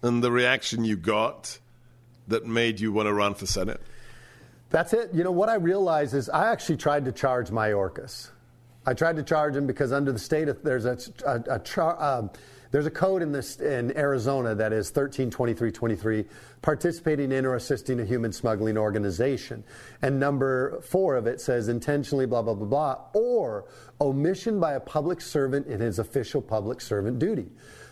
and 0.00 0.22
the 0.22 0.32
reaction 0.32 0.84
you 0.84 0.96
got? 0.96 1.58
That 2.28 2.46
made 2.46 2.80
you 2.80 2.92
want 2.92 3.06
to 3.06 3.12
run 3.12 3.34
for 3.34 3.46
Senate? 3.46 3.80
That's 4.70 4.92
it. 4.92 5.10
You 5.14 5.24
know, 5.24 5.32
what 5.32 5.48
I 5.48 5.54
realized 5.54 6.14
is 6.14 6.28
I 6.28 6.50
actually 6.50 6.76
tried 6.76 7.04
to 7.04 7.12
charge 7.12 7.50
Mayorkas. 7.50 8.30
I 8.84 8.94
tried 8.94 9.16
to 9.16 9.22
charge 9.22 9.56
him 9.56 9.66
because 9.66 9.92
under 9.92 10.12
the 10.12 10.18
state, 10.18 10.48
there's 10.62 10.84
a, 10.84 10.98
a, 11.24 11.56
a 11.56 11.58
char, 11.60 12.00
um, 12.02 12.30
there's 12.70 12.86
a 12.86 12.90
code 12.90 13.22
in 13.22 13.32
this 13.32 13.58
in 13.58 13.96
Arizona 13.96 14.54
that 14.54 14.72
is 14.72 14.88
132323, 14.88 16.24
participating 16.62 17.32
in 17.32 17.46
or 17.46 17.54
assisting 17.54 18.00
a 18.00 18.04
human 18.04 18.32
smuggling 18.32 18.76
organization. 18.76 19.64
And 20.02 20.20
number 20.20 20.80
four 20.82 21.16
of 21.16 21.26
it 21.26 21.40
says 21.40 21.68
intentionally 21.68 22.26
blah 22.26 22.42
blah 22.42 22.54
blah 22.54 22.66
blah 22.66 22.98
or 23.12 23.64
omission 24.00 24.60
by 24.60 24.74
a 24.74 24.80
public 24.80 25.20
servant 25.20 25.66
in 25.66 25.80
his 25.80 25.98
official 25.98 26.42
public 26.42 26.80
servant 26.80 27.18
duty. 27.18 27.46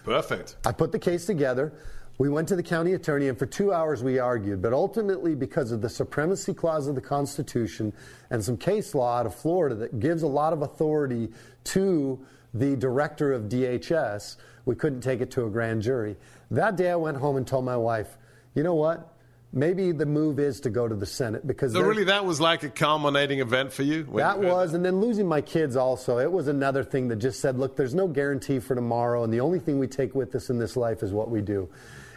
Perfect. 0.05 0.57
I 0.67 0.73
put 0.73 0.93
the 0.93 0.99
case 0.99 1.25
together. 1.25 1.73
We 2.17 2.29
went 2.29 2.47
to 2.49 2.57
the 2.57 2.63
county 2.63 2.93
attorney, 2.93 3.29
and 3.29 3.37
for 3.37 3.47
two 3.47 3.73
hours 3.73 4.05
we 4.05 4.19
argued. 4.21 4.63
But 4.63 4.73
ultimately, 4.73 5.35
because 5.35 5.73
of 5.73 5.81
the 5.81 5.89
supremacy 5.89 6.55
clause 6.55 6.87
of 6.87 6.95
the 6.95 7.01
Constitution 7.01 7.93
and 8.31 8.43
some 8.43 8.57
case 8.57 8.95
law 8.95 9.19
out 9.19 9.27
of 9.27 9.35
Florida 9.35 9.75
that 9.77 9.99
gives 9.99 10.23
a 10.23 10.29
lot 10.29 10.53
of 10.53 10.63
authority 10.63 11.31
to 11.65 12.25
the 12.53 12.77
director 12.77 13.33
of 13.33 13.45
DHS, 13.45 14.37
we 14.65 14.77
couldn't 14.77 15.01
take 15.01 15.21
it 15.21 15.33
to 15.33 15.47
a 15.47 15.51
grand 15.51 15.83
jury. 15.83 16.17
That 16.53 16.77
day 16.77 16.91
I 16.91 16.97
went 16.97 17.17
home 17.17 17.37
and 17.37 17.47
told 17.47 17.65
my 17.65 17.77
wife, 17.77 18.17
you 18.55 18.63
know 18.63 18.75
what? 18.77 19.11
Maybe 19.53 19.93
the 19.93 20.07
move 20.07 20.41
is 20.41 20.61
to 20.61 20.71
go 20.71 20.89
to 20.89 20.97
the 20.97 21.07
Senate 21.07 21.47
because 21.47 21.75
so 21.75 21.81
really 21.81 22.05
that 22.05 22.25
was 22.25 22.41
like 22.41 22.65
a 22.65 22.69
culminating 22.69 23.39
event 23.39 23.73
for 23.73 23.85
you. 23.85 24.03
That 24.17 24.39
uh, 24.39 24.41
was, 24.41 24.75
and 24.75 24.85
then 24.85 25.01
losing 25.01 25.29
my 25.29 25.41
kids 25.41 25.77
also. 25.77 26.19
It 26.19 26.31
was 26.31 26.49
another 26.49 26.83
thing 26.83 27.07
that 27.09 27.17
just 27.17 27.39
said, 27.39 27.57
look, 27.57 27.77
there's 27.77 27.95
no 27.95 28.09
guarantee 28.09 28.59
for 28.59 28.75
tomorrow, 28.75 29.23
and 29.23 29.33
the 29.33 29.41
only 29.41 29.61
thing 29.61 29.79
we 29.79 29.87
take 29.87 30.15
with 30.15 30.35
us 30.35 30.51
in 30.51 30.59
this 30.59 30.77
life 30.77 31.05
is 31.05 31.13
what 31.13 31.31
we 31.31 31.41
do. 31.41 31.69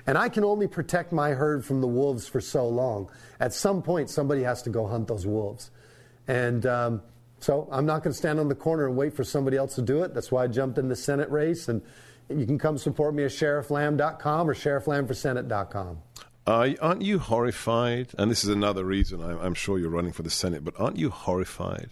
And 0.07 0.17
I 0.17 0.29
can 0.29 0.43
only 0.43 0.67
protect 0.67 1.11
my 1.11 1.31
herd 1.31 1.63
from 1.63 1.81
the 1.81 1.87
wolves 1.87 2.27
for 2.27 2.41
so 2.41 2.67
long. 2.67 3.09
At 3.39 3.53
some 3.53 3.83
point, 3.83 4.09
somebody 4.09 4.41
has 4.43 4.61
to 4.63 4.69
go 4.69 4.87
hunt 4.87 5.07
those 5.07 5.27
wolves, 5.27 5.71
and. 6.27 6.65
Um, 6.65 7.01
so 7.39 7.67
I'm 7.71 7.85
not 7.85 8.03
going 8.03 8.13
to 8.13 8.17
stand 8.17 8.39
on 8.39 8.47
the 8.47 8.55
corner 8.55 8.87
and 8.87 8.97
wait 8.97 9.15
for 9.15 9.23
somebody 9.23 9.57
else 9.57 9.75
to 9.75 9.81
do 9.81 10.03
it. 10.03 10.13
That's 10.13 10.31
why 10.31 10.45
I 10.45 10.47
jumped 10.47 10.77
in 10.77 10.89
the 10.89 10.95
Senate 10.95 11.29
race. 11.29 11.67
And 11.67 11.81
you 12.29 12.45
can 12.45 12.57
come 12.57 12.77
support 12.77 13.13
me 13.13 13.23
at 13.23 13.31
sherifflamb.com 13.31 14.49
or 14.49 14.53
sherifflambforsenate.com. 14.53 15.97
Uh, 16.45 16.69
aren't 16.81 17.01
you 17.01 17.19
horrified? 17.19 18.09
And 18.17 18.31
this 18.31 18.43
is 18.43 18.49
another 18.49 18.85
reason 18.85 19.21
I'm, 19.21 19.37
I'm 19.39 19.53
sure 19.53 19.77
you're 19.77 19.89
running 19.89 20.13
for 20.13 20.23
the 20.23 20.29
Senate, 20.29 20.63
but 20.63 20.79
aren't 20.79 20.97
you 20.97 21.09
horrified 21.09 21.89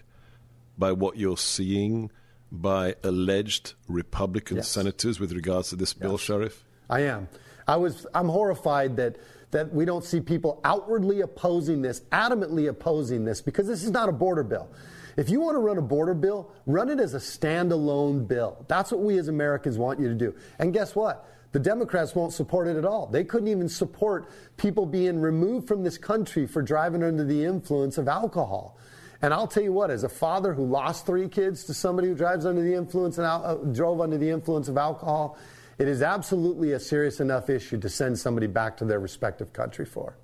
by 0.77 0.93
what 0.93 1.17
you're 1.17 1.37
seeing 1.37 2.09
by 2.51 2.95
alleged 3.03 3.73
Republican 3.87 4.57
yes. 4.57 4.69
senators 4.69 5.19
with 5.19 5.33
regards 5.33 5.69
to 5.69 5.75
this 5.75 5.93
bill, 5.93 6.11
yes. 6.11 6.21
Sheriff? 6.21 6.63
I 6.89 7.01
am. 7.01 7.27
I 7.67 7.77
was. 7.77 8.05
I'm 8.13 8.29
horrified 8.29 8.97
that 8.97 9.17
that 9.51 9.73
we 9.73 9.85
don't 9.85 10.03
see 10.03 10.19
people 10.19 10.59
outwardly 10.63 11.21
opposing 11.21 11.81
this, 11.81 12.01
adamantly 12.11 12.67
opposing 12.67 13.23
this, 13.23 13.41
because 13.41 13.67
this 13.67 13.83
is 13.83 13.91
not 13.91 14.09
a 14.09 14.11
border 14.11 14.43
bill. 14.43 14.69
If 15.17 15.29
you 15.29 15.39
want 15.39 15.55
to 15.55 15.59
run 15.59 15.77
a 15.77 15.81
border 15.81 16.13
bill, 16.13 16.51
run 16.65 16.89
it 16.89 16.99
as 16.99 17.13
a 17.13 17.19
standalone 17.19 18.27
bill. 18.27 18.65
That's 18.67 18.91
what 18.91 19.01
we 19.01 19.17
as 19.17 19.29
Americans 19.29 19.77
want 19.77 19.99
you 19.99 20.09
to 20.09 20.15
do. 20.15 20.35
And 20.59 20.73
guess 20.73 20.93
what? 20.93 21.25
The 21.53 21.59
Democrats 21.59 22.13
won't 22.13 22.33
support 22.33 22.67
it 22.67 22.75
at 22.75 22.83
all. 22.83 23.07
They 23.07 23.23
couldn't 23.23 23.47
even 23.47 23.69
support 23.69 24.29
people 24.57 24.85
being 24.85 25.21
removed 25.21 25.69
from 25.69 25.83
this 25.83 25.97
country 25.97 26.47
for 26.47 26.61
driving 26.61 27.01
under 27.01 27.23
the 27.23 27.45
influence 27.45 27.97
of 27.97 28.09
alcohol. 28.09 28.77
And 29.21 29.33
I'll 29.33 29.47
tell 29.47 29.63
you 29.63 29.71
what, 29.71 29.89
as 29.89 30.03
a 30.03 30.09
father 30.09 30.53
who 30.53 30.65
lost 30.65 31.05
three 31.05 31.29
kids 31.29 31.63
to 31.65 31.73
somebody 31.73 32.09
who 32.09 32.15
drives 32.15 32.45
under 32.45 32.61
the 32.61 32.73
influence 32.73 33.17
and 33.17 33.25
uh, 33.25 33.55
drove 33.71 34.01
under 34.01 34.17
the 34.17 34.29
influence 34.29 34.67
of 34.67 34.77
alcohol, 34.77 35.37
it 35.77 35.87
is 35.87 36.01
absolutely 36.01 36.71
a 36.71 36.79
serious 36.79 37.19
enough 37.19 37.49
issue 37.49 37.77
to 37.79 37.89
send 37.89 38.17
somebody 38.17 38.47
back 38.47 38.77
to 38.77 38.85
their 38.85 38.99
respective 38.99 39.53
country 39.53 39.85
for. 39.85 40.15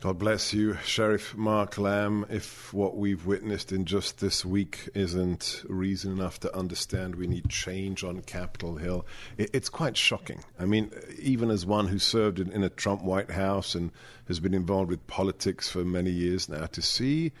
God 0.00 0.18
bless 0.18 0.52
you, 0.52 0.76
Sheriff 0.84 1.34
Mark 1.36 1.78
Lamb. 1.78 2.26
If 2.28 2.72
what 2.74 2.98
we've 2.98 3.24
witnessed 3.24 3.72
in 3.72 3.86
just 3.86 4.20
this 4.20 4.44
week 4.44 4.90
isn't 4.94 5.64
reason 5.68 6.12
enough 6.12 6.38
to 6.40 6.54
understand 6.54 7.16
we 7.16 7.26
need 7.26 7.48
change 7.48 8.04
on 8.04 8.20
Capitol 8.20 8.76
Hill, 8.76 9.06
it's 9.38 9.70
quite 9.70 9.96
shocking. 9.96 10.44
I 10.60 10.66
mean, 10.66 10.90
even 11.18 11.50
as 11.50 11.64
one 11.64 11.88
who 11.88 11.98
served 11.98 12.38
in 12.38 12.62
a 12.62 12.68
Trump 12.68 13.02
White 13.02 13.30
House 13.30 13.74
and 13.74 13.90
has 14.28 14.38
been 14.38 14.52
involved 14.52 14.90
with 14.90 15.06
politics 15.06 15.70
for 15.70 15.82
many 15.82 16.10
years 16.10 16.46
now, 16.46 16.66
to 16.66 16.82
see 16.82 17.32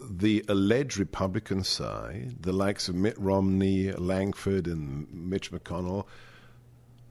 the 0.00 0.44
alleged 0.48 0.98
Republican 0.98 1.64
side, 1.64 2.36
the 2.40 2.52
likes 2.52 2.88
of 2.88 2.94
Mitt 2.94 3.18
Romney, 3.18 3.92
Lankford, 3.92 4.66
and 4.66 5.12
Mitch 5.12 5.50
McConnell, 5.50 6.06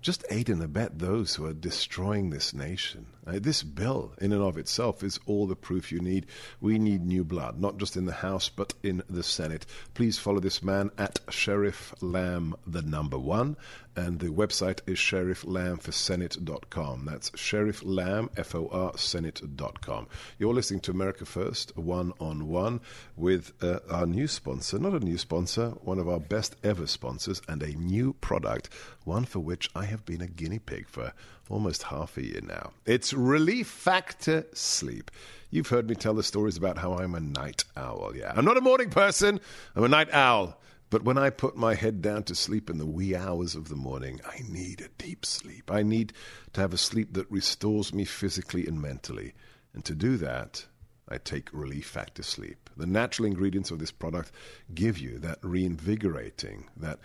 just 0.02 0.26
aid 0.30 0.50
and 0.50 0.62
abet 0.64 0.98
those 1.00 1.36
who 1.36 1.46
are 1.46 1.54
destroying 1.54 2.30
this 2.30 2.54
nation. 2.54 3.06
This 3.26 3.62
bill, 3.62 4.14
in 4.20 4.34
and 4.34 4.42
of 4.42 4.58
itself, 4.58 5.04
is 5.04 5.20
all 5.28 5.46
the 5.46 5.56
proof 5.56 5.92
you 5.92 6.00
need. 6.00 6.26
We 6.60 6.80
need 6.80 7.06
new 7.06 7.24
blood, 7.24 7.60
not 7.60 7.78
just 7.78 7.96
in 7.96 8.06
the 8.06 8.14
House, 8.14 8.50
but 8.50 8.74
in 8.82 9.04
the 9.10 9.22
Senate. 9.22 9.68
Please 9.94 10.18
follow 10.18 10.40
this 10.40 10.64
man 10.64 10.90
at 10.98 11.20
Sheriff 11.30 11.94
Lamb, 12.02 12.56
the 12.66 12.82
number 12.82 13.20
one, 13.20 13.58
and 13.96 14.20
the 14.20 14.30
website 14.30 14.80
is 14.88 14.98
sherifflambforsenate.com. 14.98 17.06
That's 17.06 17.38
Sheriff 17.38 17.84
Lamb, 17.84 18.32
F 18.38 18.56
O 18.56 18.70
R, 18.72 18.98
Senate.com. 18.98 20.08
You're 20.40 20.54
listening 20.54 20.80
to 20.82 20.92
America 20.92 21.26
First, 21.26 21.78
one 21.78 22.14
on 22.20 22.48
one, 22.48 22.82
with 23.16 23.54
uh, 23.62 23.80
our 23.90 24.08
new 24.08 24.28
sponsor, 24.28 24.80
not 24.80 24.94
a 24.94 25.00
new 25.00 25.20
sponsor, 25.20 25.70
one 25.82 26.00
of 26.00 26.10
our 26.10 26.20
best 26.20 26.56
ever 26.64 26.88
sponsors, 26.88 27.42
and 27.48 27.62
a 27.62 27.78
new 27.78 28.14
product, 28.14 28.70
one 29.04 29.26
for 29.26 29.40
which 29.40 29.70
I 29.76 29.86
have 29.86 30.06
been 30.06 30.22
a 30.22 30.28
guinea 30.28 30.60
pig 30.60 30.88
for 30.88 31.14
almost 31.50 31.84
half 31.84 32.18
a 32.18 32.26
year 32.26 32.42
now. 32.42 32.72
It's 32.86 33.14
Relief 33.14 33.68
Factor 33.68 34.46
Sleep. 34.54 35.12
You've 35.50 35.68
heard 35.68 35.90
me 35.90 35.96
tell 35.96 36.14
the 36.14 36.24
stories 36.24 36.58
about 36.58 36.78
how 36.78 36.94
I'm 36.94 37.16
a 37.16 37.20
night 37.20 37.66
owl. 37.76 38.14
Yeah, 38.16 38.34
I'm 38.36 38.46
not 38.46 38.58
a 38.58 38.62
morning 38.62 38.90
person, 38.90 39.40
I'm 39.76 39.84
a 39.84 39.90
night 39.90 40.14
owl. 40.14 40.58
But 40.90 41.04
when 41.04 41.18
I 41.18 41.30
put 41.30 41.56
my 41.56 41.74
head 41.74 42.02
down 42.02 42.24
to 42.24 42.36
sleep 42.36 42.70
in 42.70 42.78
the 42.78 42.86
wee 42.86 43.16
hours 43.16 43.56
of 43.56 43.70
the 43.70 43.78
morning, 43.78 44.20
I 44.26 44.42
need 44.50 44.82
a 44.82 44.90
deep 45.02 45.26
sleep. 45.26 45.72
I 45.72 45.84
need 45.84 46.12
to 46.52 46.60
have 46.60 46.74
a 46.74 46.78
sleep 46.78 47.14
that 47.14 47.32
restores 47.32 47.94
me 47.94 48.04
physically 48.04 48.68
and 48.68 48.82
mentally. 48.82 49.34
And 49.74 49.86
to 49.86 49.96
do 49.96 50.18
that, 50.18 50.66
I 51.08 51.18
take 51.18 51.50
Relief 51.54 51.88
Factor 51.88 52.24
Sleep. 52.24 52.70
The 52.76 52.86
natural 52.86 53.26
ingredients 53.26 53.72
of 53.72 53.80
this 53.80 53.92
product 53.92 54.34
give 54.74 54.98
you 54.98 55.18
that 55.20 55.40
reinvigorating, 55.42 56.66
that 56.76 57.00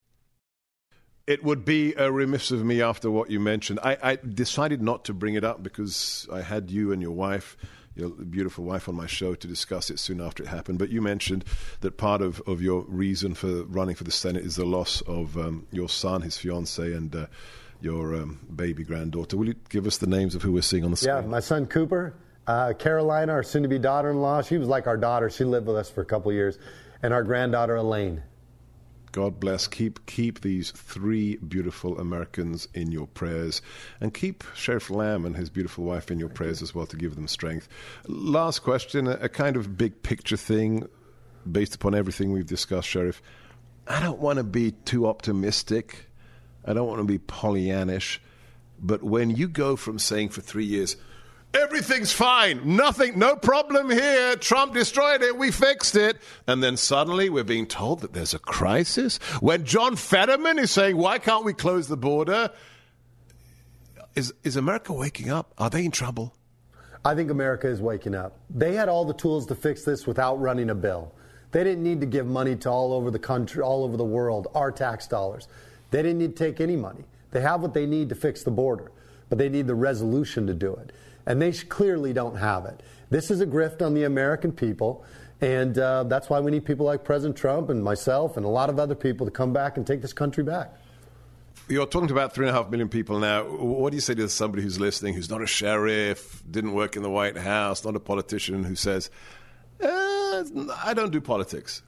it 1.25 1.43
would 1.43 1.65
be 1.65 1.93
a 1.95 2.11
remiss 2.11 2.51
of 2.51 2.63
me 2.63 2.81
after 2.81 3.11
what 3.11 3.29
you 3.29 3.39
mentioned. 3.39 3.79
I, 3.83 3.97
I 4.01 4.15
decided 4.15 4.81
not 4.81 5.05
to 5.05 5.13
bring 5.13 5.35
it 5.35 5.43
up 5.43 5.61
because 5.61 6.27
I 6.31 6.41
had 6.41 6.71
you 6.71 6.91
and 6.91 7.01
your 7.01 7.11
wife 7.11 7.57
your 7.97 8.09
beautiful 8.09 8.63
wife 8.63 8.87
on 8.87 8.95
my 8.95 9.07
show 9.07 9.33
to 9.33 9.47
discuss 9.47 9.89
it 9.89 9.99
soon 9.99 10.21
after 10.21 10.43
it 10.43 10.49
happened. 10.49 10.79
But 10.79 10.89
you 10.89 11.01
mentioned 11.01 11.43
that 11.81 11.97
part 11.97 12.21
of, 12.21 12.41
of 12.45 12.61
your 12.61 12.81
reason 12.87 13.33
for 13.33 13.63
running 13.63 13.95
for 13.95 14.03
the 14.03 14.11
Senate 14.11 14.45
is 14.45 14.55
the 14.55 14.65
loss 14.65 15.01
of 15.01 15.37
um, 15.37 15.67
your 15.71 15.89
son, 15.89 16.21
his 16.21 16.37
fiance, 16.37 16.93
and 16.93 17.15
uh, 17.15 17.25
your 17.81 18.15
um, 18.15 18.39
baby 18.55 18.83
granddaughter. 18.83 19.37
Will 19.37 19.47
you 19.47 19.55
give 19.69 19.87
us 19.87 19.97
the 19.97 20.07
names 20.07 20.35
of 20.35 20.43
who 20.43 20.51
we're 20.51 20.61
seeing 20.61 20.85
on 20.85 20.91
the 20.91 20.97
screen? 20.97 21.15
Yeah, 21.15 21.21
my 21.21 21.39
son 21.39 21.65
Cooper, 21.65 22.13
uh, 22.45 22.73
Carolina, 22.73 23.33
our 23.33 23.43
soon 23.43 23.63
to 23.63 23.69
be 23.69 23.79
daughter 23.79 24.11
in 24.11 24.21
law. 24.21 24.41
She 24.41 24.57
was 24.57 24.67
like 24.67 24.87
our 24.87 24.97
daughter. 24.97 25.29
She 25.29 25.43
lived 25.43 25.67
with 25.67 25.75
us 25.75 25.89
for 25.89 26.01
a 26.01 26.05
couple 26.05 26.31
years. 26.31 26.59
And 27.01 27.13
our 27.13 27.23
granddaughter 27.23 27.75
Elaine. 27.75 28.23
God 29.11 29.39
bless. 29.39 29.67
Keep 29.67 30.05
keep 30.05 30.41
these 30.41 30.71
three 30.71 31.37
beautiful 31.37 31.97
Americans 31.99 32.67
in 32.73 32.91
your 32.91 33.07
prayers, 33.07 33.61
and 33.99 34.13
keep 34.13 34.43
Sheriff 34.53 34.89
Lamb 34.89 35.25
and 35.25 35.35
his 35.35 35.49
beautiful 35.49 35.85
wife 35.85 36.11
in 36.11 36.19
your 36.19 36.29
prayers 36.29 36.61
as 36.61 36.75
well 36.75 36.85
to 36.87 36.97
give 36.97 37.15
them 37.15 37.27
strength. 37.27 37.67
Last 38.07 38.59
question, 38.59 39.07
a, 39.07 39.13
a 39.13 39.29
kind 39.29 39.55
of 39.55 39.77
big 39.77 40.03
picture 40.03 40.37
thing, 40.37 40.87
based 41.49 41.73
upon 41.73 41.95
everything 41.95 42.31
we've 42.31 42.45
discussed, 42.45 42.89
Sheriff. 42.89 43.21
I 43.87 44.01
don't 44.01 44.19
want 44.19 44.37
to 44.37 44.43
be 44.43 44.71
too 44.71 45.07
optimistic. 45.07 46.09
I 46.65 46.73
don't 46.73 46.87
want 46.87 46.99
to 46.99 47.05
be 47.05 47.17
Pollyannish, 47.17 48.19
but 48.79 49.01
when 49.01 49.29
you 49.29 49.47
go 49.47 49.77
from 49.77 49.97
saying 49.99 50.29
for 50.29 50.41
three 50.41 50.65
years 50.65 50.97
Everything's 51.57 52.11
fine. 52.11 52.75
Nothing, 52.75 53.17
no 53.17 53.35
problem 53.35 53.89
here. 53.89 54.35
Trump 54.35 54.73
destroyed 54.73 55.23
it. 55.23 55.35
We 55.35 55.49
fixed 55.49 55.95
it. 55.95 56.17
And 56.45 56.61
then 56.61 56.77
suddenly 56.77 57.29
we're 57.29 57.43
being 57.43 57.65
told 57.65 58.01
that 58.01 58.13
there's 58.13 58.35
a 58.35 58.39
crisis. 58.39 59.17
When 59.39 59.65
John 59.65 59.95
Fetterman 59.95 60.59
is 60.59 60.69
saying, 60.69 60.97
why 60.97 61.17
can't 61.17 61.45
we 61.45 61.53
close 61.53 61.87
the 61.87 61.97
border? 61.97 62.51
Is, 64.13 64.33
is 64.43 64.55
America 64.55 64.93
waking 64.93 65.31
up? 65.31 65.51
Are 65.57 65.69
they 65.69 65.83
in 65.83 65.91
trouble? 65.91 66.35
I 67.03 67.15
think 67.15 67.31
America 67.31 67.67
is 67.67 67.81
waking 67.81 68.13
up. 68.13 68.37
They 68.51 68.75
had 68.75 68.87
all 68.87 69.05
the 69.05 69.13
tools 69.13 69.47
to 69.47 69.55
fix 69.55 69.83
this 69.83 70.05
without 70.05 70.39
running 70.39 70.69
a 70.69 70.75
bill. 70.75 71.11
They 71.51 71.63
didn't 71.63 71.83
need 71.83 72.01
to 72.01 72.07
give 72.07 72.27
money 72.27 72.55
to 72.57 72.69
all 72.69 72.93
over 72.93 73.09
the 73.09 73.19
country, 73.19 73.63
all 73.63 73.83
over 73.83 73.97
the 73.97 74.05
world, 74.05 74.47
our 74.53 74.71
tax 74.71 75.07
dollars. 75.07 75.47
They 75.89 76.03
didn't 76.03 76.19
need 76.19 76.35
to 76.35 76.43
take 76.43 76.61
any 76.61 76.75
money. 76.75 77.05
They 77.31 77.41
have 77.41 77.61
what 77.61 77.73
they 77.73 77.87
need 77.87 78.09
to 78.09 78.15
fix 78.15 78.43
the 78.43 78.51
border, 78.51 78.91
but 79.29 79.37
they 79.37 79.49
need 79.49 79.65
the 79.65 79.75
resolution 79.75 80.45
to 80.47 80.53
do 80.53 80.75
it 80.75 80.91
and 81.27 81.41
they 81.41 81.51
clearly 81.51 82.13
don't 82.13 82.37
have 82.37 82.65
it. 82.65 82.81
This 83.11 83.29
is 83.29 83.41
a 83.41 83.45
grift 83.45 83.85
on 83.85 83.93
the 83.93 84.05
American 84.05 84.51
people, 84.51 85.05
and 85.41 85.77
uh, 85.77 86.05
that's 86.05 86.29
why 86.29 86.39
we 86.39 86.49
need 86.49 86.65
people 86.65 86.85
like 86.85 87.03
President 87.03 87.37
Trump 87.37 87.69
and 87.69 87.83
myself 87.83 88.37
and 88.37 88.45
a 88.45 88.49
lot 88.49 88.69
of 88.69 88.79
other 88.79 88.95
people 88.95 89.27
to 89.27 89.31
come 89.31 89.53
back 89.53 89.77
and 89.77 89.85
take 89.85 90.01
this 90.01 90.13
country 90.13 90.43
back. 90.43 90.73
You're 91.67 91.85
talking 91.85 92.07
to 92.07 92.13
about 92.13 92.33
three 92.33 92.47
and 92.47 92.55
a 92.55 92.59
half 92.59 92.71
million 92.71 92.87
people 92.87 93.19
now. 93.19 93.43
What 93.43 93.89
do 93.91 93.97
you 93.97 94.01
say 94.01 94.15
to 94.15 94.29
somebody 94.29 94.63
who's 94.63 94.79
listening, 94.79 95.15
who's 95.15 95.29
not 95.29 95.41
a 95.41 95.47
sheriff, 95.47 96.41
didn't 96.49 96.73
work 96.73 96.95
in 96.95 97.03
the 97.03 97.09
White 97.09 97.37
House, 97.37 97.83
not 97.83 97.95
a 97.95 97.99
politician, 97.99 98.63
who 98.63 98.75
says, 98.75 99.09
eh, 99.81 100.43
"I 100.83 100.93
don't 100.95 101.11
do 101.11 101.19
politics"? 101.19 101.81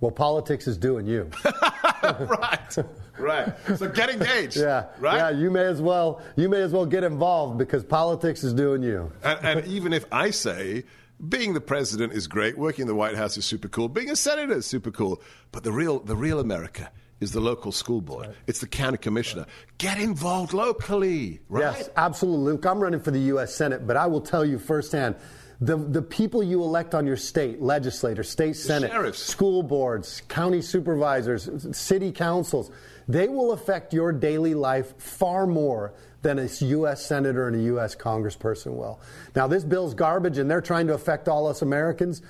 Well, 0.00 0.10
politics 0.10 0.66
is 0.66 0.76
doing 0.76 1.06
you. 1.06 1.30
right. 2.40 2.78
Right. 3.18 3.52
So 3.76 3.88
get 3.88 4.10
engaged. 4.10 4.56
yeah. 4.60 4.86
Right. 4.98 5.16
Yeah. 5.16 5.30
You 5.30 5.50
may 5.50 5.64
as 5.64 5.80
well. 5.80 6.22
You 6.36 6.48
may 6.48 6.62
as 6.62 6.72
well 6.72 6.86
get 6.86 7.04
involved 7.04 7.58
because 7.58 7.84
politics 7.84 8.44
is 8.44 8.54
doing 8.54 8.82
you. 8.82 9.12
And, 9.22 9.60
and 9.60 9.66
even 9.66 9.92
if 9.92 10.04
I 10.12 10.30
say 10.30 10.84
being 11.28 11.54
the 11.54 11.60
president 11.60 12.12
is 12.12 12.26
great, 12.28 12.56
working 12.56 12.82
in 12.82 12.88
the 12.88 12.94
White 12.94 13.16
House 13.16 13.36
is 13.36 13.44
super 13.44 13.68
cool, 13.68 13.88
being 13.88 14.10
a 14.10 14.16
senator 14.16 14.54
is 14.54 14.66
super 14.66 14.90
cool, 14.90 15.20
but 15.52 15.64
the 15.64 15.72
real 15.72 15.98
the 16.00 16.16
real 16.16 16.38
America 16.40 16.90
is 17.20 17.32
the 17.32 17.40
local 17.40 17.72
school 17.72 18.00
board. 18.00 18.28
Right. 18.28 18.36
It's 18.46 18.60
the 18.60 18.68
county 18.68 18.98
commissioner. 18.98 19.46
Get 19.78 19.98
involved 19.98 20.52
locally. 20.52 21.40
Right. 21.48 21.62
Yes, 21.62 21.90
absolutely, 21.96 22.52
Luke. 22.52 22.66
I'm 22.66 22.78
running 22.78 23.00
for 23.00 23.10
the 23.10 23.20
U.S. 23.20 23.54
Senate, 23.54 23.86
but 23.86 23.96
I 23.96 24.06
will 24.06 24.20
tell 24.20 24.44
you 24.44 24.58
firsthand 24.58 25.16
the, 25.60 25.76
the 25.76 26.02
people 26.02 26.42
you 26.42 26.62
elect 26.62 26.94
on 26.94 27.06
your 27.06 27.16
state, 27.16 27.60
legislators, 27.60 28.30
state 28.30 28.54
senate, 28.54 29.14
school 29.14 29.62
boards, 29.62 30.22
county 30.28 30.62
supervisors, 30.62 31.48
city 31.76 32.12
councils, 32.12 32.70
they 33.08 33.26
will 33.26 33.52
affect 33.52 33.92
your 33.92 34.12
daily 34.12 34.54
life 34.54 34.94
far 34.98 35.46
more 35.46 35.94
than 36.22 36.38
a 36.38 36.46
U.S. 36.46 37.04
senator 37.04 37.48
and 37.48 37.56
a 37.56 37.62
U.S. 37.64 37.96
congressperson 37.96 38.74
will. 38.74 39.00
Now, 39.34 39.46
this 39.46 39.64
bill's 39.64 39.94
garbage, 39.94 40.38
and 40.38 40.50
they're 40.50 40.60
trying 40.60 40.86
to 40.88 40.94
affect 40.94 41.28
all 41.28 41.46
us 41.48 41.62
Americans, 41.62 42.22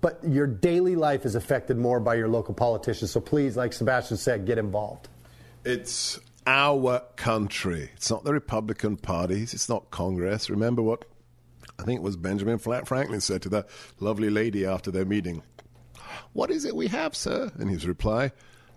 but 0.00 0.20
your 0.22 0.46
daily 0.46 0.94
life 0.94 1.24
is 1.24 1.34
affected 1.34 1.76
more 1.76 1.98
by 1.98 2.14
your 2.14 2.28
local 2.28 2.54
politicians. 2.54 3.10
So 3.10 3.20
please, 3.20 3.56
like 3.56 3.72
Sebastian 3.72 4.16
said, 4.16 4.46
get 4.46 4.58
involved. 4.58 5.08
It's 5.64 6.20
our 6.46 7.00
country. 7.16 7.90
It's 7.96 8.10
not 8.10 8.22
the 8.22 8.32
Republican 8.32 8.96
parties. 8.96 9.54
It's 9.54 9.68
not 9.68 9.90
Congress. 9.90 10.50
Remember 10.50 10.82
what 10.82 11.04
I 11.78 11.82
think 11.82 11.98
it 11.98 12.02
was 12.02 12.16
Benjamin 12.16 12.56
Franklin 12.58 13.20
said 13.20 13.42
to 13.42 13.50
that 13.50 13.68
lovely 14.00 14.30
lady 14.30 14.64
after 14.64 14.90
their 14.90 15.04
meeting, 15.04 15.42
What 16.32 16.50
is 16.50 16.64
it 16.64 16.74
we 16.74 16.88
have, 16.88 17.14
sir? 17.14 17.52
And 17.58 17.70
his 17.70 17.86
reply, 17.86 18.32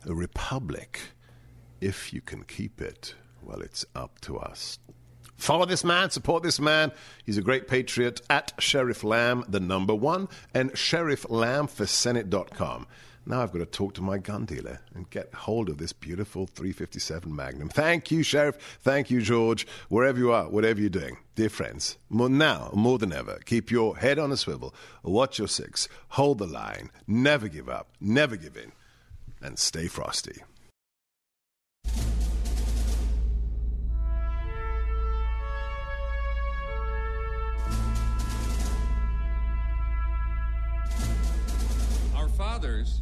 A 0.05 0.13
republic. 0.13 0.99
If 1.81 2.13
you 2.13 2.21
can 2.21 2.43
keep 2.43 2.81
it, 2.81 3.15
well, 3.41 3.61
it's 3.61 3.85
up 3.95 4.19
to 4.21 4.37
us. 4.37 4.79
Follow 5.37 5.65
this 5.65 5.85
man, 5.85 6.09
support 6.09 6.43
this 6.43 6.59
man. 6.59 6.91
He's 7.25 7.37
a 7.37 7.41
great 7.41 7.69
patriot 7.69 8.19
at 8.29 8.51
Sheriff 8.59 9.05
Lamb, 9.05 9.45
the 9.47 9.61
number 9.61 9.95
one, 9.95 10.27
and 10.53 10.73
sherifflambforsenate.com. 10.73 12.85
Now 13.25 13.41
I've 13.41 13.51
got 13.51 13.59
to 13.59 13.65
talk 13.65 13.93
to 13.95 14.01
my 14.01 14.17
gun 14.17 14.45
dealer 14.45 14.79
and 14.95 15.09
get 15.09 15.33
hold 15.33 15.69
of 15.69 15.77
this 15.77 15.93
beautiful 15.93 16.47
357 16.47 17.33
Magnum. 17.35 17.69
Thank 17.69 18.09
you, 18.11 18.23
Sheriff. 18.23 18.79
Thank 18.81 19.11
you, 19.11 19.21
George. 19.21 19.67
Wherever 19.89 20.17
you 20.17 20.31
are, 20.31 20.49
whatever 20.49 20.79
you're 20.79 20.89
doing, 20.89 21.17
dear 21.35 21.49
friends, 21.49 21.97
more 22.09 22.29
now, 22.29 22.71
more 22.73 22.97
than 22.97 23.13
ever, 23.13 23.39
keep 23.45 23.69
your 23.69 23.97
head 23.97 24.17
on 24.17 24.31
a 24.31 24.37
swivel, 24.37 24.73
watch 25.03 25.37
your 25.37 25.47
six, 25.47 25.87
hold 26.09 26.39
the 26.39 26.47
line, 26.47 26.89
never 27.07 27.47
give 27.47 27.69
up, 27.69 27.89
never 27.99 28.35
give 28.35 28.57
in, 28.57 28.71
and 29.41 29.59
stay 29.59 29.87
frosty. 29.87 30.41
Our 42.15 42.27
fathers 42.29 43.01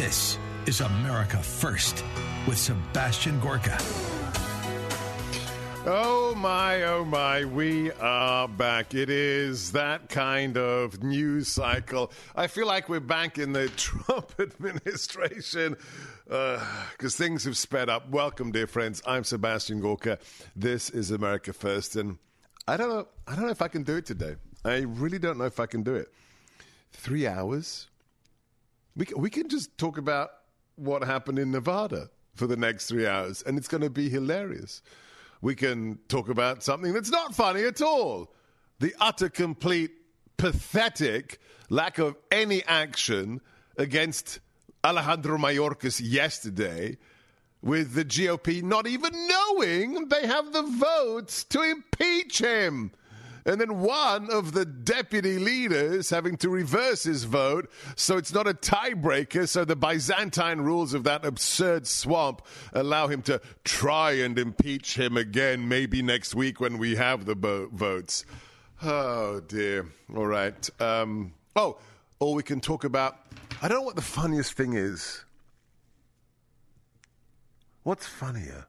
This 0.00 0.38
is 0.64 0.80
America 0.80 1.36
First 1.36 2.02
with 2.48 2.56
Sebastian 2.56 3.38
Gorka. 3.38 3.76
Oh 5.84 6.34
my, 6.38 6.84
oh 6.84 7.04
my, 7.04 7.44
we 7.44 7.92
are 7.92 8.48
back. 8.48 8.94
It 8.94 9.10
is 9.10 9.72
that 9.72 10.08
kind 10.08 10.56
of 10.56 11.02
news 11.02 11.48
cycle. 11.48 12.12
I 12.34 12.46
feel 12.46 12.66
like 12.66 12.88
we're 12.88 13.00
back 13.00 13.36
in 13.36 13.52
the 13.52 13.68
Trump 13.76 14.32
administration 14.38 15.76
because 16.24 16.62
uh, 17.04 17.08
things 17.10 17.44
have 17.44 17.58
sped 17.58 17.90
up. 17.90 18.08
Welcome, 18.08 18.52
dear 18.52 18.66
friends. 18.66 19.02
I'm 19.06 19.22
Sebastian 19.22 19.82
Gorka. 19.82 20.18
This 20.56 20.88
is 20.88 21.10
America 21.10 21.52
First, 21.52 21.96
and 21.96 22.16
I 22.66 22.78
don't 22.78 22.88
know. 22.88 23.06
I 23.28 23.36
don't 23.36 23.44
know 23.44 23.52
if 23.52 23.60
I 23.60 23.68
can 23.68 23.82
do 23.82 23.96
it 23.96 24.06
today. 24.06 24.36
I 24.64 24.78
really 24.78 25.18
don't 25.18 25.36
know 25.36 25.44
if 25.44 25.60
I 25.60 25.66
can 25.66 25.82
do 25.82 25.94
it. 25.94 26.10
Three 26.90 27.26
hours? 27.26 27.89
We 28.96 29.06
can, 29.06 29.20
we 29.20 29.30
can 29.30 29.48
just 29.48 29.76
talk 29.78 29.98
about 29.98 30.30
what 30.76 31.04
happened 31.04 31.38
in 31.38 31.50
Nevada 31.50 32.10
for 32.34 32.46
the 32.46 32.56
next 32.56 32.86
three 32.86 33.06
hours, 33.06 33.42
and 33.42 33.58
it's 33.58 33.68
going 33.68 33.82
to 33.82 33.90
be 33.90 34.08
hilarious. 34.08 34.82
We 35.42 35.54
can 35.54 35.98
talk 36.08 36.28
about 36.28 36.62
something 36.62 36.92
that's 36.92 37.10
not 37.10 37.34
funny 37.34 37.64
at 37.64 37.80
all. 37.80 38.32
The 38.78 38.94
utter, 39.00 39.28
complete, 39.28 39.92
pathetic 40.36 41.38
lack 41.68 41.98
of 41.98 42.16
any 42.30 42.64
action 42.64 43.40
against 43.76 44.40
Alejandro 44.84 45.36
Mayorkas 45.38 46.00
yesterday, 46.02 46.96
with 47.62 47.92
the 47.92 48.04
GOP 48.04 48.62
not 48.62 48.86
even 48.86 49.12
knowing 49.28 50.08
they 50.08 50.26
have 50.26 50.52
the 50.52 50.62
votes 50.62 51.44
to 51.44 51.62
impeach 51.62 52.38
him. 52.38 52.90
And 53.44 53.60
then 53.60 53.80
one 53.80 54.30
of 54.30 54.52
the 54.52 54.64
deputy 54.64 55.38
leaders 55.38 56.10
having 56.10 56.36
to 56.38 56.50
reverse 56.50 57.04
his 57.04 57.24
vote, 57.24 57.70
so 57.96 58.16
it's 58.16 58.32
not 58.32 58.46
a 58.46 58.54
tiebreaker. 58.54 59.48
So 59.48 59.64
the 59.64 59.76
Byzantine 59.76 60.60
rules 60.60 60.94
of 60.94 61.04
that 61.04 61.24
absurd 61.24 61.86
swamp 61.86 62.42
allow 62.72 63.06
him 63.06 63.22
to 63.22 63.40
try 63.64 64.12
and 64.12 64.38
impeach 64.38 64.96
him 64.96 65.16
again, 65.16 65.68
maybe 65.68 66.02
next 66.02 66.34
week 66.34 66.60
when 66.60 66.78
we 66.78 66.96
have 66.96 67.24
the 67.24 67.36
bo- 67.36 67.68
votes. 67.72 68.24
Oh 68.82 69.40
dear. 69.40 69.86
All 70.14 70.26
right. 70.26 70.68
Um, 70.80 71.34
oh, 71.56 71.78
or 72.18 72.34
we 72.34 72.42
can 72.42 72.60
talk 72.60 72.84
about. 72.84 73.16
I 73.62 73.68
don't 73.68 73.78
know 73.78 73.84
what 73.84 73.96
the 73.96 74.02
funniest 74.02 74.54
thing 74.54 74.72
is. 74.74 75.24
What's 77.82 78.06
funnier? 78.06 78.66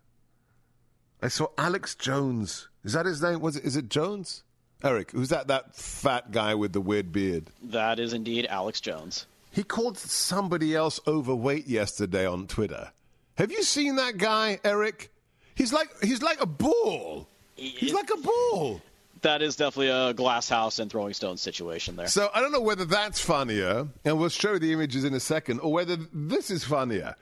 I 1.22 1.28
saw 1.28 1.48
Alex 1.58 1.96
Jones. 1.96 2.70
Is 2.84 2.94
that 2.94 3.06
his 3.06 3.22
name? 3.22 3.40
Was 3.42 3.56
it? 3.56 3.64
Is 3.64 3.76
it 3.76 3.90
Jones? 3.90 4.44
Eric, 4.84 5.12
who's 5.12 5.30
that? 5.30 5.48
That 5.48 5.76
fat 5.76 6.32
guy 6.32 6.56
with 6.56 6.74
the 6.74 6.82
weird 6.82 7.12
beard. 7.12 7.46
That 7.62 8.00
is 8.00 8.14
indeed 8.14 8.48
Alex 8.48 8.82
Jones. 8.82 9.28
He 9.52 9.64
called 9.64 9.98
somebody 9.98 10.76
else 10.76 11.00
overweight 11.08 11.68
yesterday 11.68 12.26
on 12.26 12.48
Twitter. 12.48 12.92
Have 13.36 13.52
you 13.52 13.64
seen 13.64 13.98
that 13.98 14.18
guy, 14.18 14.60
Eric? 14.64 15.12
He's 15.56 15.74
like 15.74 15.90
he's 16.02 16.22
like 16.22 16.42
a 16.42 16.46
bull. 16.46 17.28
He's 17.56 17.94
like 17.94 18.10
a 18.10 18.18
bull. 18.18 18.82
That 19.22 19.44
is 19.44 19.56
definitely 19.56 19.90
a 19.90 20.14
glass 20.14 20.50
house 20.50 20.80
and 20.80 20.90
throwing 20.90 21.14
stones 21.14 21.42
situation 21.42 21.96
there. 21.96 22.08
So 22.08 22.32
I 22.34 22.42
don't 22.42 22.52
know 22.52 22.62
whether 22.62 22.86
that's 22.86 23.20
funnier, 23.20 23.88
and 24.04 24.18
we'll 24.18 24.30
show 24.30 24.58
the 24.58 24.74
images 24.74 25.04
in 25.04 25.14
a 25.14 25.20
second, 25.20 25.60
or 25.60 25.72
whether 25.72 25.96
this 26.12 26.50
is 26.50 26.64
funnier. 26.64 27.16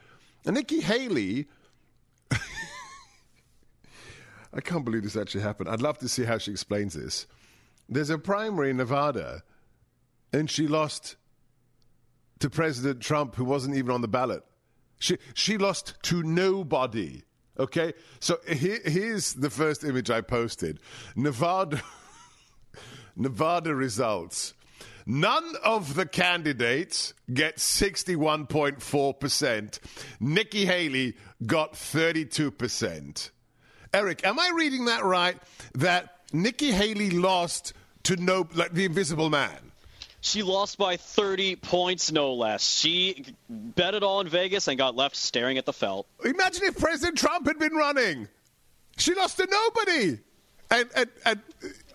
And 0.46 0.56
Nikki 0.56 0.80
Haley. 0.80 1.48
I 4.54 4.62
can't 4.62 4.86
believe 4.86 5.04
this 5.04 5.18
actually 5.18 5.42
happened. 5.42 5.70
I'd 5.70 5.82
love 5.82 5.98
to 6.00 6.08
see 6.08 6.24
how 6.24 6.38
she 6.38 6.52
explains 6.52 6.94
this. 6.94 7.28
There's 7.90 8.12
a 8.12 8.18
primary 8.18 8.70
in 8.70 8.78
Nevada, 8.78 9.44
and 10.32 10.50
she 10.50 10.68
lost 10.68 11.18
to 12.40 12.50
President 12.50 13.02
Trump, 13.02 13.36
who 13.36 13.44
wasn't 13.44 13.76
even 13.76 13.92
on 13.92 14.00
the 14.02 14.08
ballot. 14.08 14.44
She 15.00 15.18
she 15.34 15.58
lost 15.58 15.96
to 16.04 16.24
nobody. 16.24 17.24
Okay, 17.58 17.94
so 18.20 18.38
here, 18.48 18.80
here's 18.86 19.34
the 19.34 19.50
first 19.50 19.84
image 19.84 20.10
I 20.10 20.22
posted. 20.22 20.80
Nevada, 21.16 21.82
Nevada 23.18 23.76
results. 23.76 24.54
None 25.06 25.56
of 25.64 25.96
the 25.96 26.06
candidates 26.06 27.14
get 27.34 27.58
61.4%. 27.58 29.80
Nikki 30.20 30.66
Haley 30.66 31.16
got 31.46 31.74
32%. 31.74 33.30
Eric, 33.92 34.24
am 34.24 34.40
I 34.40 34.52
reading 34.56 34.86
that 34.86 35.04
right? 35.04 35.36
That 35.74 36.19
Nikki 36.34 36.72
Haley 36.72 37.10
lost 37.12 37.74
to 38.04 38.16
no, 38.16 38.48
like 38.54 38.74
the 38.74 38.86
invisible 38.86 39.30
man. 39.30 39.58
She 40.22 40.44
lost 40.44 40.78
by 40.78 40.98
30 40.98 41.56
points, 41.56 42.12
no 42.12 42.34
less. 42.34 42.68
She 42.68 43.26
bet 43.50 43.96
it 43.96 44.04
all 44.04 44.20
in 44.20 44.28
Vegas 44.28 44.68
and 44.68 44.78
got 44.78 44.96
left 44.96 45.16
staring 45.16 45.58
at 45.58 45.66
the 45.66 45.72
felt. 45.72 46.08
Imagine 46.26 46.66
if 46.66 46.78
President 46.78 47.18
Trump 47.18 47.48
had 47.48 47.58
been 47.58 47.74
running. 47.74 48.28
She 48.98 49.16
lost 49.16 49.38
to 49.38 49.48
nobody. 49.50 50.20
And, 50.72 50.90
and, 50.96 51.10
and 51.26 51.42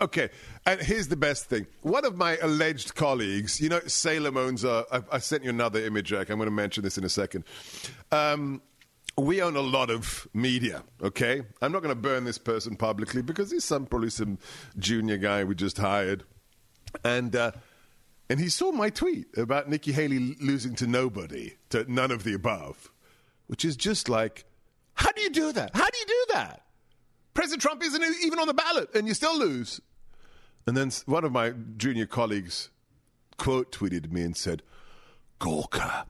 okay, 0.01 0.31
and 0.67 0.81
here's 0.81 1.09
the 1.09 1.17
best 1.17 1.45
thing. 1.47 1.67
One 1.83 2.05
of 2.05 2.17
my 2.17 2.37
alleged 2.39 2.95
colleagues, 2.95 3.61
you 3.61 3.69
know, 3.69 3.81
Salem 3.87 4.37
owns 4.37 4.65
a. 4.65 4.85
I, 4.91 5.03
I 5.13 5.19
sent 5.19 5.45
you 5.45 5.51
another 5.51 5.85
image, 5.85 6.07
Jack. 6.07 6.31
I'm 6.31 6.39
going 6.39 6.49
to 6.49 6.55
mention 6.55 6.83
this 6.83 6.99
in 6.99 7.05
a 7.05 7.09
second. 7.09 7.45
Um, 8.11 8.63
we 9.17 9.43
own 9.43 9.57
a 9.57 9.61
lot 9.61 9.91
of 9.91 10.27
media, 10.35 10.83
okay? 11.03 11.43
I'm 11.63 11.73
not 11.73 11.83
going 11.83 11.95
to 11.95 12.01
burn 12.01 12.25
this 12.25 12.39
person 12.39 12.77
publicly 12.77 13.23
because 13.23 13.51
he's 13.51 13.65
some 13.65 13.87
probably 13.87 14.11
some 14.11 14.39
junior 14.79 15.17
guy 15.17 15.45
we 15.45 15.55
just 15.55 15.79
hired. 15.79 16.25
And. 17.05 17.35
Uh, 17.35 17.53
and 18.31 18.41
he 18.41 18.49
saw 18.49 18.73
my 18.73 18.89
tweet 18.89 19.27
about 19.37 19.69
Nikki 19.69 19.93
Haley 19.93 20.37
losing 20.41 20.75
to 20.77 20.87
nobody, 20.87 21.57
to 21.69 21.85
none 21.93 22.11
of 22.11 22.25
the 22.25 22.33
above, 22.33 22.91
which 23.49 23.65
is 23.65 23.77
just 23.77 24.09
like, 24.09 24.45
how 24.95 25.13
do 25.13 25.21
you 25.21 25.31
do 25.31 25.53
that? 25.53 25.71
How 25.75 25.89
do 25.89 25.99
you 25.99 26.07
do 26.07 26.27
that? 26.33 26.63
President 27.35 27.63
Trump 27.63 27.83
isn't 27.83 28.03
even 28.23 28.39
on 28.39 28.47
the 28.47 28.55
ballot 28.55 28.95
and 28.95 29.07
you 29.07 29.15
still 29.15 29.39
lose. 29.39 29.81
And 30.67 30.77
then 30.77 30.91
one 31.05 31.25
of 31.25 31.33
my 31.33 31.53
junior 31.77 32.07
colleagues 32.07 32.71
quote 33.37 33.73
tweeted 33.73 34.11
me 34.11 34.23
and 34.23 34.37
said, 34.37 34.63
Gorka, 35.39 36.07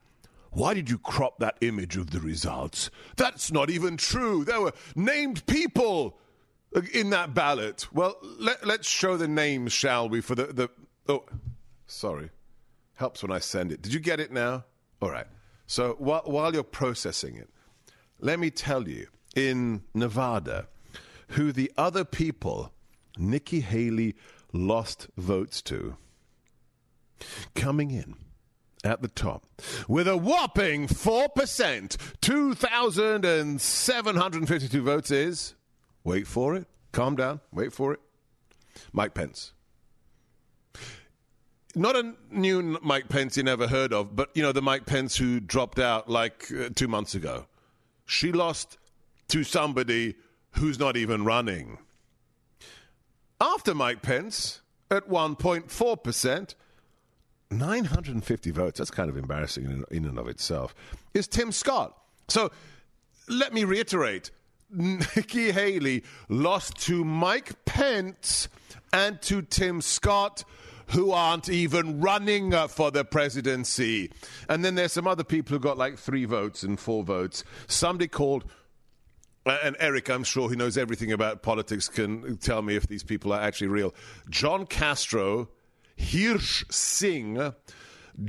why 0.54 0.72
did 0.72 0.88
you 0.88 0.98
crop 0.98 1.38
that 1.40 1.56
image 1.60 1.96
of 1.96 2.10
the 2.10 2.20
results? 2.20 2.90
That's 3.16 3.50
not 3.50 3.70
even 3.70 3.96
true. 3.96 4.44
There 4.44 4.60
were 4.60 4.72
named 4.94 5.44
people 5.46 6.18
in 6.92 7.10
that 7.10 7.34
ballot. 7.34 7.86
Well, 7.92 8.16
let, 8.22 8.62
us 8.64 8.86
show 8.86 9.16
the 9.16 9.28
names, 9.28 9.72
shall 9.72 10.08
we, 10.08 10.20
for 10.20 10.34
the. 10.34 10.44
the 10.46 10.68
oh, 11.08 11.24
Sorry. 11.86 12.30
Helps 12.94 13.22
when 13.22 13.32
I 13.32 13.40
send 13.40 13.72
it. 13.72 13.82
Did 13.82 13.92
you 13.92 13.98
get 13.98 14.20
it 14.20 14.32
now? 14.32 14.64
All 15.02 15.10
right. 15.10 15.26
So 15.66 15.96
while, 15.98 16.22
while 16.24 16.54
you're 16.54 16.62
processing 16.62 17.36
it, 17.36 17.50
let 18.20 18.38
me 18.38 18.50
tell 18.50 18.88
you 18.88 19.08
in 19.34 19.82
Nevada 19.92 20.68
who 21.28 21.50
the 21.50 21.72
other 21.76 22.04
people 22.04 22.72
Nikki 23.18 23.60
Haley 23.60 24.14
lost 24.52 25.08
votes 25.16 25.60
to. 25.62 25.96
Coming 27.54 27.90
in 27.90 28.14
at 28.84 29.02
the 29.02 29.08
top. 29.08 29.44
With 29.88 30.06
a 30.06 30.16
whopping 30.16 30.86
4%, 30.86 31.96
2,752 32.20 34.82
votes 34.82 35.10
is, 35.10 35.56
wait 36.04 36.26
for 36.26 36.54
it, 36.54 36.66
calm 36.92 37.16
down, 37.16 37.40
wait 37.52 37.72
for 37.72 37.94
it, 37.94 38.00
Mike 38.92 39.14
Pence. 39.14 39.52
Not 41.74 41.96
a 41.96 42.12
new 42.30 42.78
Mike 42.82 43.08
Pence 43.08 43.36
you 43.36 43.42
never 43.42 43.66
heard 43.66 43.92
of, 43.92 44.14
but 44.14 44.30
you 44.34 44.44
know 44.44 44.52
the 44.52 44.62
Mike 44.62 44.86
Pence 44.86 45.16
who 45.16 45.40
dropped 45.40 45.80
out 45.80 46.08
like 46.08 46.46
uh, 46.52 46.68
two 46.72 46.86
months 46.86 47.16
ago. 47.16 47.46
She 48.06 48.30
lost 48.30 48.78
to 49.28 49.42
somebody 49.42 50.14
who's 50.52 50.78
not 50.78 50.96
even 50.96 51.24
running. 51.24 51.78
After 53.40 53.74
Mike 53.74 54.02
Pence 54.02 54.60
at 54.88 55.08
1.4 55.08 56.04
percent, 56.04 56.54
950 57.50 58.50
votes. 58.50 58.78
That's 58.78 58.90
kind 58.90 59.08
of 59.10 59.16
embarrassing 59.16 59.84
in, 59.90 60.04
and 60.04 60.18
of 60.18 60.28
itself. 60.28 60.74
Is 61.12 61.28
Tim 61.28 61.52
Scott? 61.52 61.96
So 62.28 62.50
let 63.28 63.52
me 63.52 63.64
reiterate: 63.64 64.30
Nikki 64.70 65.52
Haley 65.52 66.04
lost 66.28 66.76
to 66.86 67.04
Mike 67.04 67.64
Pence 67.64 68.48
and 68.92 69.20
to 69.22 69.42
Tim 69.42 69.80
Scott 69.80 70.44
who 70.88 71.12
aren't 71.12 71.48
even 71.48 72.00
running 72.00 72.54
uh, 72.54 72.68
for 72.68 72.90
the 72.90 73.04
presidency. 73.04 74.10
And 74.48 74.64
then 74.64 74.74
there's 74.74 74.92
some 74.92 75.06
other 75.06 75.24
people 75.24 75.54
who 75.54 75.60
got 75.60 75.78
like 75.78 75.98
three 75.98 76.24
votes 76.24 76.62
and 76.62 76.78
four 76.78 77.02
votes. 77.02 77.44
Somebody 77.66 78.08
called. 78.08 78.44
Uh, 79.46 79.58
and 79.62 79.76
Eric, 79.78 80.08
I'm 80.08 80.24
sure 80.24 80.48
he 80.48 80.56
knows 80.56 80.78
everything 80.78 81.12
about 81.12 81.42
politics, 81.42 81.88
can 81.88 82.38
tell 82.38 82.62
me 82.62 82.76
if 82.76 82.86
these 82.86 83.02
people 83.02 83.32
are 83.32 83.40
actually 83.40 83.66
real. 83.66 83.94
John 84.30 84.64
Castro, 84.64 85.50
Hirsh 85.98 86.70
Singh, 86.72 87.52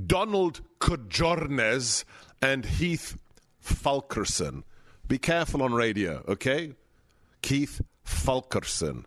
Donald 0.07 0.61
Kjornes, 0.80 2.03
and 2.41 2.66
Heath 2.66 3.18
Fulkerson. 3.59 4.63
Be 5.07 5.18
careful 5.18 5.61
on 5.61 5.74
radio, 5.74 6.24
okay? 6.28 6.74
Keith 7.41 7.82
Fulkerson. 8.03 9.05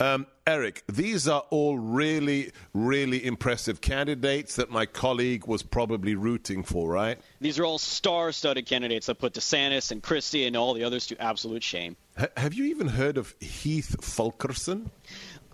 Um, 0.00 0.26
Eric, 0.46 0.82
these 0.88 1.28
are 1.28 1.44
all 1.50 1.78
really, 1.78 2.50
really 2.72 3.24
impressive 3.24 3.80
candidates 3.80 4.56
that 4.56 4.68
my 4.70 4.86
colleague 4.86 5.46
was 5.46 5.62
probably 5.62 6.16
rooting 6.16 6.64
for, 6.64 6.90
right? 6.90 7.18
These 7.40 7.58
are 7.60 7.64
all 7.64 7.78
star 7.78 8.32
studded 8.32 8.66
candidates 8.66 9.06
that 9.06 9.18
put 9.20 9.34
DeSantis 9.34 9.92
and 9.92 10.02
Christie 10.02 10.46
and 10.46 10.56
all 10.56 10.74
the 10.74 10.82
others 10.82 11.06
to 11.06 11.22
absolute 11.22 11.62
shame. 11.62 11.96
H- 12.18 12.28
have 12.36 12.54
you 12.54 12.64
even 12.64 12.88
heard 12.88 13.16
of 13.16 13.34
Heath 13.40 13.96
Fulkerson? 14.04 14.90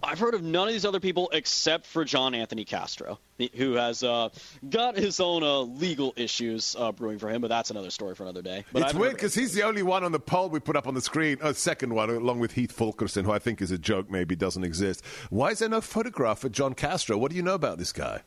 I've 0.03 0.19
heard 0.19 0.35
of 0.35 0.43
none 0.43 0.69
of 0.69 0.73
these 0.73 0.85
other 0.85 1.01
people 1.01 1.31
except 1.33 1.87
for 1.87 2.05
John 2.05 2.35
Anthony 2.35 2.65
Castro, 2.65 3.19
who 3.55 3.75
has 3.75 4.03
uh, 4.03 4.31
got 4.69 4.97
his 4.97 5.21
own 5.21 5.43
uh, 5.43 5.61
legal 5.61 6.15
issues 6.17 6.75
uh, 6.79 6.93
brewing 6.93 7.19
for 7.19 7.29
him, 7.29 7.41
but 7.41 7.49
that's 7.49 7.71
another 7.71 7.91
story 7.91 8.15
for 8.15 8.23
another 8.23 8.43
day. 8.43 8.65
But 8.73 8.83
it's 8.83 8.95
weird 8.95 9.15
because 9.15 9.35
he's 9.35 9.53
the 9.53 9.63
only 9.63 9.83
one 9.83 10.05
on 10.05 10.13
the 10.13 10.21
poll 10.21 10.49
we 10.49 10.61
put 10.61 10.77
up 10.77 10.87
on 10.87 10.95
the 10.95 11.01
screen, 11.01 11.39
a 11.43 11.53
second 11.55 11.95
one, 11.95 12.11
along 12.11 12.41
with 12.41 12.53
Heath 12.53 12.73
Fulkerson, 12.73 13.25
who 13.25 13.33
I 13.33 13.39
think 13.39 13.61
is 13.61 13.71
a 13.71 13.79
joke, 13.79 14.11
maybe 14.11 14.35
doesn't 14.37 14.65
exist. 14.65 15.05
Why 15.29 15.51
is 15.51 15.59
there 15.59 15.69
no 15.69 15.81
photograph 15.81 16.45
of 16.45 16.53
John 16.53 16.75
Castro? 16.75 17.19
What 17.19 17.31
do 17.31 17.37
you 17.37 17.43
know 17.43 17.55
about 17.55 17.79
this 17.79 17.93
guy? 17.93 18.23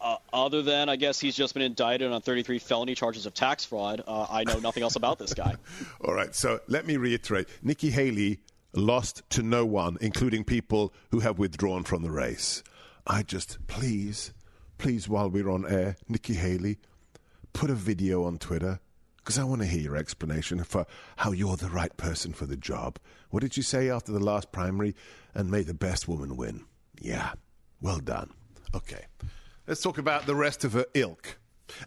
Uh, 0.00 0.16
other 0.32 0.62
than, 0.62 0.88
I 0.88 0.94
guess 0.94 1.18
he's 1.18 1.34
just 1.34 1.54
been 1.54 1.62
indicted 1.62 2.12
on 2.12 2.20
33 2.22 2.60
felony 2.60 2.94
charges 2.94 3.26
of 3.26 3.34
tax 3.34 3.64
fraud. 3.64 4.02
Uh, 4.06 4.26
I 4.30 4.44
know 4.44 4.60
nothing 4.60 4.84
else 4.84 4.94
about 4.94 5.18
this 5.18 5.34
guy. 5.34 5.56
All 6.04 6.14
right, 6.14 6.32
so 6.34 6.60
let 6.68 6.86
me 6.86 6.96
reiterate 6.96 7.48
Nikki 7.62 7.90
Haley 7.90 8.38
lost 8.74 9.22
to 9.30 9.42
no 9.42 9.64
one, 9.64 9.96
including 10.00 10.44
people 10.44 10.92
who 11.10 11.20
have 11.20 11.38
withdrawn 11.38 11.84
from 11.84 12.02
the 12.02 12.10
race. 12.10 12.62
I 13.06 13.22
just, 13.22 13.58
please, 13.66 14.32
please, 14.76 15.08
while 15.08 15.30
we're 15.30 15.50
on 15.50 15.66
air, 15.66 15.96
Nikki 16.08 16.34
Haley, 16.34 16.78
put 17.52 17.70
a 17.70 17.74
video 17.74 18.24
on 18.24 18.38
Twitter 18.38 18.80
because 19.16 19.38
I 19.38 19.44
want 19.44 19.60
to 19.60 19.66
hear 19.66 19.80
your 19.80 19.96
explanation 19.96 20.62
for 20.64 20.86
how 21.16 21.32
you're 21.32 21.56
the 21.56 21.68
right 21.68 21.94
person 21.96 22.32
for 22.32 22.46
the 22.46 22.56
job. 22.56 22.98
What 23.30 23.40
did 23.40 23.56
you 23.56 23.62
say 23.62 23.90
after 23.90 24.12
the 24.12 24.18
last 24.18 24.52
primary? 24.52 24.94
And 25.34 25.50
may 25.50 25.62
the 25.62 25.74
best 25.74 26.08
woman 26.08 26.36
win. 26.36 26.64
Yeah, 27.00 27.32
well 27.80 27.98
done. 27.98 28.32
Okay, 28.74 29.04
let's 29.66 29.82
talk 29.82 29.98
about 29.98 30.26
the 30.26 30.34
rest 30.34 30.64
of 30.64 30.72
her 30.72 30.86
ilk. 30.94 31.38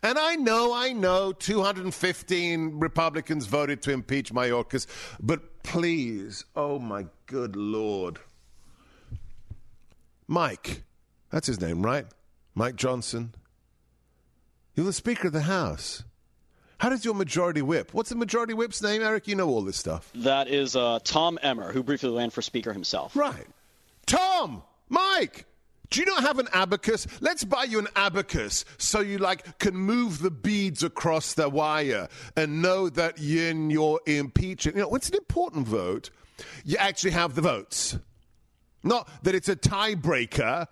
And 0.03 0.17
I 0.17 0.35
know, 0.35 0.73
I 0.73 0.93
know, 0.93 1.31
215 1.31 2.79
Republicans 2.79 3.47
voted 3.47 3.81
to 3.83 3.91
impeach 3.91 4.33
Mayorkas, 4.33 4.87
but 5.19 5.63
please, 5.63 6.45
oh 6.55 6.79
my 6.79 7.05
good 7.25 7.55
Lord. 7.55 8.19
Mike, 10.27 10.83
that's 11.29 11.47
his 11.47 11.59
name, 11.59 11.85
right? 11.85 12.05
Mike 12.55 12.75
Johnson. 12.75 13.33
You're 14.75 14.85
the 14.85 14.93
Speaker 14.93 15.27
of 15.27 15.33
the 15.33 15.41
House. 15.41 16.03
How 16.79 16.89
does 16.89 17.05
your 17.05 17.13
majority 17.13 17.61
whip? 17.61 17.93
What's 17.93 18.09
the 18.09 18.15
majority 18.15 18.53
whip's 18.53 18.81
name, 18.81 19.03
Eric? 19.03 19.27
You 19.27 19.35
know 19.35 19.47
all 19.49 19.61
this 19.61 19.77
stuff. 19.77 20.11
That 20.15 20.47
is 20.47 20.75
uh, 20.75 20.99
Tom 21.03 21.37
Emmer, 21.41 21.71
who 21.71 21.83
briefly 21.83 22.09
ran 22.09 22.31
for 22.31 22.41
Speaker 22.41 22.73
himself. 22.73 23.15
Right. 23.15 23.45
Tom! 24.07 24.63
Mike! 24.89 25.45
Do 25.91 25.99
you 25.99 26.05
not 26.05 26.23
have 26.23 26.39
an 26.39 26.47
abacus? 26.53 27.05
Let's 27.19 27.43
buy 27.43 27.65
you 27.65 27.77
an 27.77 27.89
abacus 27.97 28.63
so 28.77 29.01
you 29.01 29.17
like 29.17 29.59
can 29.59 29.75
move 29.75 30.19
the 30.19 30.31
beads 30.31 30.83
across 30.83 31.33
the 31.33 31.49
wire 31.49 32.07
and 32.37 32.61
know 32.61 32.87
that 32.89 33.19
in 33.19 33.69
your 33.69 33.99
impeachment, 34.05 34.77
you 34.77 34.83
know, 34.83 34.95
it's 34.95 35.09
an 35.09 35.15
important 35.15 35.67
vote. 35.67 36.09
You 36.63 36.77
actually 36.77 37.11
have 37.11 37.35
the 37.35 37.41
votes. 37.41 37.99
Not 38.83 39.09
that 39.23 39.35
it's 39.35 39.49
a 39.49 39.55
tiebreaker 39.55 40.67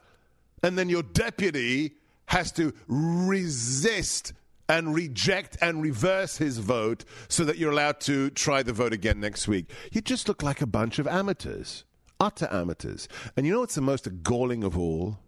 and 0.63 0.77
then 0.77 0.87
your 0.87 1.03
deputy 1.03 1.95
has 2.27 2.53
to 2.53 2.73
resist 2.87 4.31
and 4.69 4.95
reject 4.95 5.57
and 5.61 5.81
reverse 5.81 6.37
his 6.37 6.59
vote 6.59 7.03
so 7.27 7.43
that 7.43 7.57
you're 7.57 7.71
allowed 7.71 7.99
to 8.01 8.29
try 8.29 8.63
the 8.63 8.71
vote 8.71 8.93
again 8.93 9.19
next 9.19 9.49
week. 9.49 9.69
You 9.91 9.99
just 9.99 10.29
look 10.29 10.43
like 10.43 10.61
a 10.61 10.67
bunch 10.67 10.97
of 10.97 11.07
amateurs 11.07 11.83
utter 12.19 12.47
amateurs. 12.51 13.07
And 13.35 13.45
you 13.45 13.53
know 13.53 13.61
what's 13.61 13.75
the 13.75 13.81
most 13.81 14.07
galling 14.23 14.63
of 14.63 14.77
all? 14.77 15.19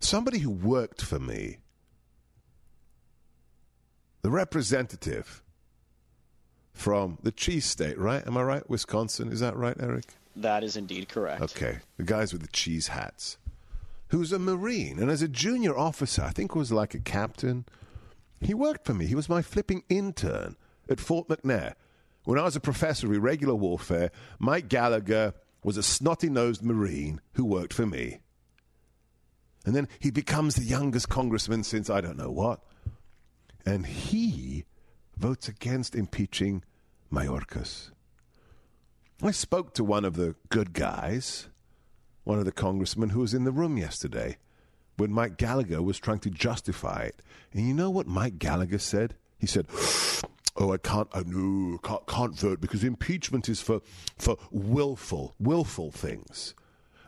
Somebody 0.00 0.38
who 0.38 0.50
worked 0.50 1.02
for 1.02 1.18
me, 1.18 1.58
the 4.22 4.30
representative 4.30 5.42
from 6.72 7.18
the 7.22 7.32
cheese 7.32 7.66
state, 7.66 7.98
right? 7.98 8.26
Am 8.26 8.36
I 8.36 8.42
right? 8.42 8.68
Wisconsin. 8.68 9.30
Is 9.30 9.40
that 9.40 9.56
right, 9.56 9.76
Eric? 9.78 10.14
That 10.34 10.64
is 10.64 10.76
indeed 10.76 11.08
correct. 11.08 11.42
Okay. 11.42 11.78
The 11.98 12.04
guys 12.04 12.32
with 12.32 12.42
the 12.42 12.48
cheese 12.48 12.88
hats. 12.88 13.36
Who's 14.08 14.32
a 14.32 14.38
Marine. 14.38 14.98
And 14.98 15.10
as 15.10 15.22
a 15.22 15.28
junior 15.28 15.76
officer, 15.76 16.22
I 16.22 16.30
think 16.30 16.54
was 16.54 16.72
like 16.72 16.94
a 16.94 16.98
captain, 16.98 17.64
he 18.40 18.54
worked 18.54 18.84
for 18.86 18.94
me. 18.94 19.06
He 19.06 19.14
was 19.14 19.28
my 19.28 19.42
flipping 19.42 19.84
intern 19.88 20.56
at 20.88 21.00
Fort 21.00 21.28
McNair. 21.28 21.74
When 22.24 22.38
I 22.38 22.44
was 22.44 22.56
a 22.56 22.60
professor 22.60 23.06
of 23.06 23.12
irregular 23.12 23.54
warfare, 23.54 24.10
Mike 24.38 24.68
Gallagher 24.68 25.34
was 25.64 25.76
a 25.76 25.82
snotty 25.82 26.28
nosed 26.28 26.62
Marine 26.62 27.20
who 27.34 27.44
worked 27.44 27.74
for 27.74 27.86
me. 27.86 28.20
And 29.64 29.74
then 29.76 29.88
he 29.98 30.10
becomes 30.10 30.56
the 30.56 30.64
youngest 30.64 31.08
congressman 31.08 31.62
since 31.64 31.88
I 31.88 32.00
don't 32.00 32.16
know 32.16 32.30
what. 32.30 32.60
And 33.64 33.86
he 33.86 34.64
votes 35.16 35.48
against 35.48 35.94
impeaching 35.94 36.64
Mayorkas. 37.12 37.90
I 39.22 39.30
spoke 39.30 39.74
to 39.74 39.84
one 39.84 40.04
of 40.04 40.16
the 40.16 40.34
good 40.48 40.72
guys, 40.72 41.48
one 42.24 42.40
of 42.40 42.44
the 42.44 42.52
congressmen 42.52 43.10
who 43.10 43.20
was 43.20 43.34
in 43.34 43.44
the 43.44 43.52
room 43.52 43.76
yesterday 43.76 44.36
when 44.96 45.12
Mike 45.12 45.36
Gallagher 45.36 45.82
was 45.82 45.98
trying 45.98 46.18
to 46.20 46.30
justify 46.30 47.02
it. 47.02 47.22
And 47.52 47.66
you 47.66 47.74
know 47.74 47.90
what 47.90 48.06
Mike 48.06 48.38
Gallagher 48.38 48.78
said? 48.78 49.14
He 49.38 49.46
said, 49.46 49.66
oh, 50.56 50.72
I 50.72 50.78
can't, 50.78 51.08
I 51.12 51.22
no, 51.26 51.78
can't, 51.78 52.06
can't 52.06 52.38
vote 52.38 52.60
because 52.60 52.84
impeachment 52.84 53.48
is 53.48 53.60
for, 53.60 53.80
for 54.18 54.36
willful, 54.50 55.34
willful 55.38 55.90
things. 55.90 56.54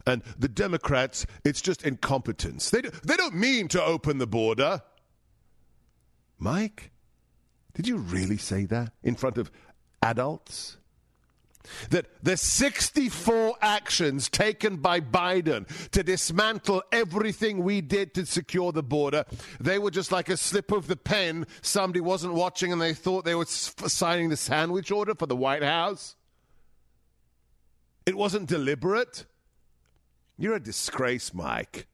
And 0.06 0.22
the 0.38 0.48
Democrats, 0.48 1.26
it's 1.44 1.60
just 1.60 1.84
incompetence. 1.84 2.70
They, 2.70 2.82
do, 2.82 2.90
they 3.04 3.16
don't 3.16 3.34
mean 3.34 3.68
to 3.68 3.82
open 3.82 4.18
the 4.18 4.26
border. 4.26 4.82
Mike, 6.38 6.90
did 7.74 7.88
you 7.88 7.96
really 7.96 8.36
say 8.36 8.66
that 8.66 8.92
in 9.02 9.14
front 9.14 9.38
of 9.38 9.50
adults? 10.02 10.76
That 11.90 12.06
the 12.22 12.36
64 12.36 13.56
actions 13.60 14.28
taken 14.28 14.76
by 14.76 15.00
Biden 15.00 15.66
to 15.90 16.02
dismantle 16.02 16.82
everything 16.92 17.62
we 17.62 17.80
did 17.80 18.14
to 18.14 18.26
secure 18.26 18.72
the 18.72 18.82
border, 18.82 19.24
they 19.60 19.78
were 19.78 19.90
just 19.90 20.12
like 20.12 20.28
a 20.28 20.36
slip 20.36 20.72
of 20.72 20.86
the 20.86 20.96
pen. 20.96 21.46
Somebody 21.62 22.00
wasn't 22.00 22.34
watching 22.34 22.72
and 22.72 22.80
they 22.80 22.94
thought 22.94 23.24
they 23.24 23.34
were 23.34 23.46
signing 23.46 24.28
the 24.28 24.36
sandwich 24.36 24.90
order 24.90 25.14
for 25.14 25.26
the 25.26 25.36
White 25.36 25.62
House. 25.62 26.16
It 28.06 28.16
wasn't 28.16 28.48
deliberate. 28.48 29.24
You're 30.36 30.56
a 30.56 30.60
disgrace, 30.60 31.32
Mike. 31.32 31.86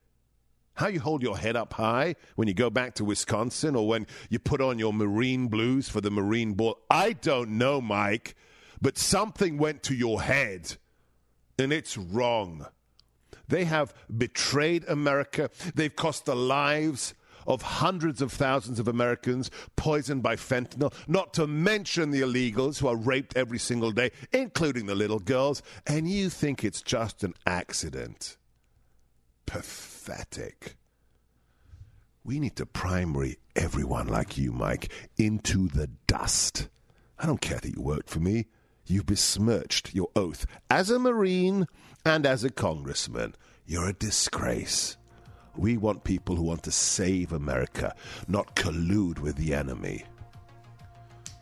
How 0.74 0.88
you 0.88 1.00
hold 1.00 1.22
your 1.22 1.36
head 1.36 1.56
up 1.56 1.74
high 1.74 2.16
when 2.36 2.48
you 2.48 2.54
go 2.54 2.70
back 2.70 2.94
to 2.94 3.04
Wisconsin 3.04 3.76
or 3.76 3.86
when 3.86 4.06
you 4.30 4.38
put 4.38 4.60
on 4.60 4.78
your 4.78 4.94
Marine 4.94 5.48
blues 5.48 5.88
for 5.88 6.00
the 6.00 6.10
Marine 6.10 6.54
Ball, 6.54 6.78
I 6.90 7.12
don't 7.12 7.50
know, 7.58 7.80
Mike, 7.80 8.34
but 8.80 8.98
something 8.98 9.58
went 9.58 9.82
to 9.84 9.94
your 9.94 10.22
head 10.22 10.76
and 11.58 11.72
it's 11.72 11.96
wrong. 11.96 12.66
They 13.48 13.64
have 13.64 13.94
betrayed 14.16 14.84
America. 14.88 15.50
They've 15.74 15.94
cost 15.94 16.24
the 16.24 16.36
lives 16.36 17.14
of 17.46 17.62
hundreds 17.62 18.22
of 18.22 18.32
thousands 18.32 18.78
of 18.78 18.86
Americans 18.86 19.50
poisoned 19.76 20.22
by 20.22 20.36
fentanyl, 20.36 20.92
not 21.08 21.34
to 21.34 21.46
mention 21.46 22.10
the 22.10 22.20
illegals 22.20 22.78
who 22.78 22.88
are 22.88 22.96
raped 22.96 23.36
every 23.36 23.58
single 23.58 23.90
day, 23.90 24.10
including 24.32 24.86
the 24.86 24.94
little 24.94 25.18
girls, 25.18 25.62
and 25.86 26.08
you 26.08 26.30
think 26.30 26.62
it's 26.62 26.82
just 26.82 27.24
an 27.24 27.34
accident. 27.46 28.36
Pathetic. 29.46 30.76
We 32.22 32.38
need 32.38 32.56
to 32.56 32.66
primary 32.66 33.38
everyone 33.56 34.06
like 34.06 34.38
you, 34.38 34.52
Mike, 34.52 34.92
into 35.16 35.68
the 35.68 35.88
dust. 36.06 36.68
I 37.18 37.26
don't 37.26 37.40
care 37.40 37.58
that 37.58 37.74
you 37.74 37.82
worked 37.82 38.10
for 38.10 38.20
me. 38.20 38.46
You 38.90 39.04
besmirched 39.04 39.94
your 39.94 40.08
oath 40.16 40.46
as 40.68 40.90
a 40.90 40.98
Marine 40.98 41.68
and 42.04 42.26
as 42.26 42.42
a 42.42 42.50
congressman. 42.50 43.36
You're 43.64 43.90
a 43.90 43.92
disgrace. 43.92 44.96
We 45.56 45.76
want 45.76 46.02
people 46.02 46.34
who 46.34 46.42
want 46.42 46.64
to 46.64 46.72
save 46.72 47.32
America, 47.32 47.94
not 48.26 48.56
collude 48.56 49.20
with 49.20 49.36
the 49.36 49.54
enemy. 49.54 50.02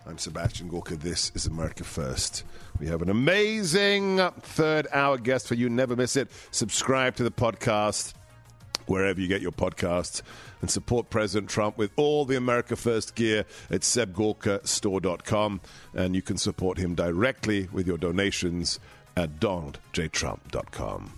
I'm 0.06 0.18
Sebastian 0.18 0.68
Gorka. 0.68 0.96
This 0.96 1.32
is 1.34 1.46
America 1.46 1.84
First. 1.84 2.44
We 2.78 2.86
have 2.88 3.00
an 3.00 3.08
amazing 3.08 4.18
third 4.40 4.86
hour 4.92 5.16
guest 5.16 5.48
for 5.48 5.54
you. 5.54 5.70
Never 5.70 5.96
miss 5.96 6.16
it. 6.16 6.30
Subscribe 6.50 7.16
to 7.16 7.24
the 7.24 7.30
podcast 7.30 8.12
wherever 8.88 9.20
you 9.20 9.28
get 9.28 9.42
your 9.42 9.52
podcasts 9.52 10.22
and 10.60 10.70
support 10.70 11.10
President 11.10 11.50
Trump 11.50 11.78
with 11.78 11.90
all 11.96 12.24
the 12.24 12.36
America 12.36 12.76
First 12.76 13.14
gear 13.14 13.44
at 13.70 13.82
sebgorkastore.com. 13.82 15.60
And 15.94 16.14
you 16.14 16.22
can 16.22 16.36
support 16.36 16.78
him 16.78 16.94
directly 16.94 17.68
with 17.72 17.86
your 17.86 17.98
donations 17.98 18.80
at 19.16 19.40
donaldjtrump.com. 19.40 21.17